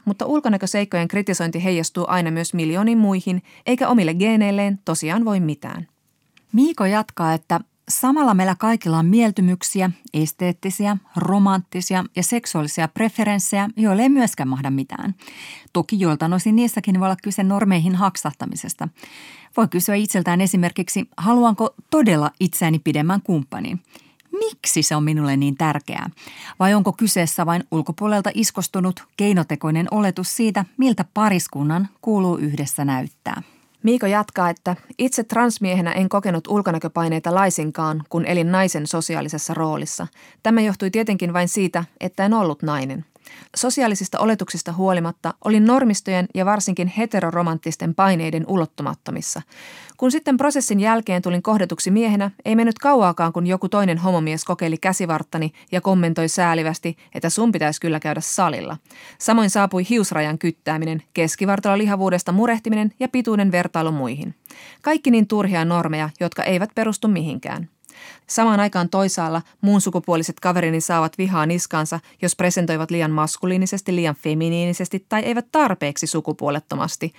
Mutta 0.04 0.26
ulkonäköseikkojen 0.26 1.08
kritisointi 1.08 1.64
heijastuu 1.64 2.04
aina 2.08 2.30
myös 2.30 2.54
miljooniin 2.54 2.98
muihin, 2.98 3.42
eikä 3.66 3.88
omille 3.88 4.14
geeneilleen 4.14 4.78
tosiaan 4.84 5.24
voi 5.24 5.40
mitään. 5.40 5.88
Miiko 6.52 6.84
jatkaa, 6.84 7.34
että 7.34 7.60
Samalla 7.90 8.34
meillä 8.34 8.54
kaikilla 8.54 8.98
on 8.98 9.06
mieltymyksiä, 9.06 9.90
esteettisiä, 10.14 10.96
romanttisia 11.16 12.04
ja 12.16 12.22
seksuaalisia 12.22 12.88
preferenssejä, 12.88 13.68
joille 13.76 14.02
ei 14.02 14.08
myöskään 14.08 14.48
mahda 14.48 14.70
mitään. 14.70 15.14
Toki 15.72 16.00
joiltain 16.00 16.32
osin 16.32 16.56
niissäkin 16.56 17.00
voi 17.00 17.06
olla 17.06 17.16
kyse 17.22 17.42
normeihin 17.42 17.94
haksahtamisesta. 17.94 18.88
Voi 19.56 19.68
kysyä 19.68 19.94
itseltään 19.94 20.40
esimerkiksi, 20.40 21.08
haluanko 21.16 21.74
todella 21.90 22.30
itseäni 22.40 22.78
pidemmän 22.78 23.22
kumppanin? 23.22 23.80
Miksi 24.32 24.82
se 24.82 24.96
on 24.96 25.04
minulle 25.04 25.36
niin 25.36 25.56
tärkeää? 25.56 26.10
Vai 26.58 26.74
onko 26.74 26.92
kyseessä 26.92 27.46
vain 27.46 27.64
ulkopuolelta 27.70 28.30
iskostunut 28.34 29.04
keinotekoinen 29.16 29.88
oletus 29.90 30.36
siitä, 30.36 30.64
miltä 30.76 31.04
pariskunnan 31.14 31.88
kuuluu 32.00 32.36
yhdessä 32.36 32.84
näyttää? 32.84 33.42
Miiko 33.86 34.06
jatkaa, 34.06 34.50
että 34.50 34.76
itse 34.98 35.24
transmiehenä 35.24 35.92
en 35.92 36.08
kokenut 36.08 36.46
ulkonäköpaineita 36.48 37.34
laisinkaan, 37.34 38.02
kun 38.08 38.24
elin 38.26 38.52
naisen 38.52 38.86
sosiaalisessa 38.86 39.54
roolissa. 39.54 40.06
Tämä 40.42 40.60
johtui 40.60 40.90
tietenkin 40.90 41.32
vain 41.32 41.48
siitä, 41.48 41.84
että 42.00 42.24
en 42.24 42.34
ollut 42.34 42.62
nainen. 42.62 43.04
Sosiaalisista 43.56 44.18
oletuksista 44.18 44.72
huolimatta 44.72 45.34
olin 45.44 45.64
normistojen 45.64 46.28
ja 46.34 46.46
varsinkin 46.46 46.88
heteroromanttisten 46.88 47.94
paineiden 47.94 48.44
ulottumattomissa. 48.48 49.42
Kun 49.96 50.10
sitten 50.10 50.36
prosessin 50.36 50.80
jälkeen 50.80 51.22
tulin 51.22 51.42
kohdetuksi 51.42 51.90
miehenä, 51.90 52.30
ei 52.44 52.56
mennyt 52.56 52.78
kauaakaan, 52.78 53.32
kun 53.32 53.46
joku 53.46 53.68
toinen 53.68 53.98
homomies 53.98 54.44
kokeili 54.44 54.76
käsivarttani 54.78 55.52
ja 55.72 55.80
kommentoi 55.80 56.28
säälivästi, 56.28 56.96
että 57.14 57.30
sun 57.30 57.52
pitäisi 57.52 57.80
kyllä 57.80 58.00
käydä 58.00 58.20
salilla. 58.20 58.76
Samoin 59.18 59.50
saapui 59.50 59.86
hiusrajan 59.90 60.38
kyttääminen, 60.38 61.02
keskivartalo 61.14 61.78
lihavuudesta 61.78 62.32
murehtiminen 62.32 62.92
ja 63.00 63.08
pituuden 63.08 63.52
vertailu 63.52 63.92
muihin. 63.92 64.34
Kaikki 64.82 65.10
niin 65.10 65.26
turhia 65.26 65.64
normeja, 65.64 66.10
jotka 66.20 66.44
eivät 66.44 66.70
perustu 66.74 67.08
mihinkään. 67.08 67.68
Samaan 68.26 68.60
aikaan 68.60 68.88
toisaalla 68.88 69.42
muun 69.60 69.80
sukupuoliset 69.80 70.40
kaverini 70.40 70.80
saavat 70.80 71.18
vihaa 71.18 71.46
niskaansa, 71.46 72.00
jos 72.22 72.36
presentoivat 72.36 72.90
liian 72.90 73.10
maskuliinisesti, 73.10 73.94
liian 73.94 74.14
feminiinisesti 74.14 75.06
tai 75.08 75.22
eivät 75.22 75.46
tarpeeksi 75.52 76.06
sukupuolettomasti. 76.06 77.12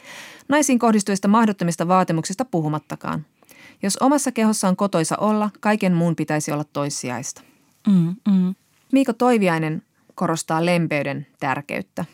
Naisiin 0.49 0.80
kohdistuvista 0.80 1.28
mahdottomista 1.28 1.88
vaatimuksista 1.88 2.45
puhumattakaan. 2.45 3.25
Jos 3.84 3.97
omassa 3.97 4.32
kehossa 4.32 4.67
on 4.67 4.75
kotoisa 4.75 5.17
olla, 5.17 5.49
kaiken 5.59 5.93
muun 5.93 6.15
pitäisi 6.15 6.51
olla 6.51 6.63
toissijaista. 6.63 7.41
Mm, 7.88 8.15
mm. 8.32 8.55
Miiko 8.91 9.13
Toiviainen 9.13 9.82
korostaa 10.15 10.65
lempeyden 10.65 11.28
tärkeyttä. 11.39 12.05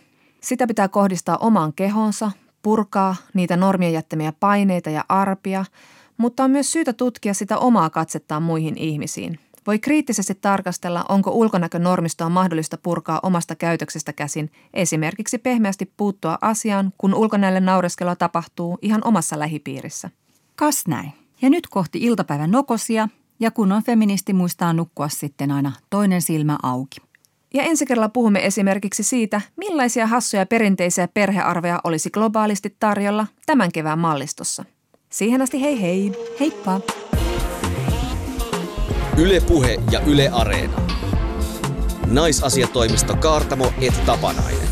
Sitä 0.42 0.68
pitää 0.68 0.88
kohdistaa 0.88 1.38
omaan 1.38 1.74
kehonsa, 1.74 2.32
purkaa 2.62 3.16
niitä 3.34 3.58
normien 3.58 3.94
jättämiä 3.94 4.34
paineita 4.40 4.90
ja 4.90 5.06
arpia– 5.10 5.66
mutta 6.18 6.44
on 6.44 6.52
myös 6.52 6.72
syytä 6.72 6.94
tutkia 6.94 7.34
sitä 7.34 7.58
omaa 7.58 7.90
katsettaan 7.90 8.44
muihin 8.44 8.78
ihmisiin. 8.78 9.40
Voi 9.68 9.80
kriittisesti 9.80 10.36
tarkastella, 10.36 11.06
onko 11.10 11.32
ulkonäkönormistoa 11.32 12.30
mahdollista 12.30 12.78
purkaa 12.78 13.20
omasta 13.24 13.56
käytöksestä 13.56 14.14
käsin, 14.14 14.52
esimerkiksi 14.74 15.38
pehmeästi 15.38 15.92
puuttua 15.98 16.38
asiaan, 16.42 16.94
kun 16.98 17.14
ulkonäölle 17.14 17.60
naureskelua 17.60 18.16
tapahtuu 18.16 18.78
ihan 18.82 19.02
omassa 19.04 19.40
lähipiirissä. 19.40 20.10
Kas 20.56 20.88
näin. 20.88 21.14
Ja 21.42 21.50
nyt 21.50 21.68
kohti 21.68 22.00
iltapäivän 22.02 22.52
nokosia, 22.52 23.10
ja 23.40 23.52
kun 23.52 23.72
on 23.72 23.84
feministi 23.84 24.34
muistaa 24.34 24.74
nukkua 24.74 25.10
sitten 25.10 25.52
aina 25.52 25.72
toinen 25.90 26.22
silmä 26.22 26.58
auki. 26.64 26.98
Ja 27.54 27.64
ensi 27.64 27.86
kerralla 27.86 28.10
puhumme 28.10 28.46
esimerkiksi 28.46 29.04
siitä, 29.04 29.42
millaisia 29.58 30.08
hassuja 30.08 30.46
perinteisiä 30.46 31.08
perhearveja 31.08 31.80
olisi 31.84 32.10
globaalisti 32.10 32.76
tarjolla 32.80 33.28
tämän 33.46 33.72
kevään 33.72 34.00
mallistossa. 34.00 34.66
Siihen 35.14 35.42
asti 35.42 35.62
hei 35.62 35.82
hei. 35.82 36.12
Heippa. 36.40 36.82
Yle 39.18 39.42
Puhe 39.42 39.80
ja 39.92 40.00
Yle 40.08 40.30
Areena. 40.30 40.82
Naisasiatoimisto 42.06 43.16
Kaartamo 43.16 43.74
et 43.82 44.06
Tapanainen. 44.06 44.68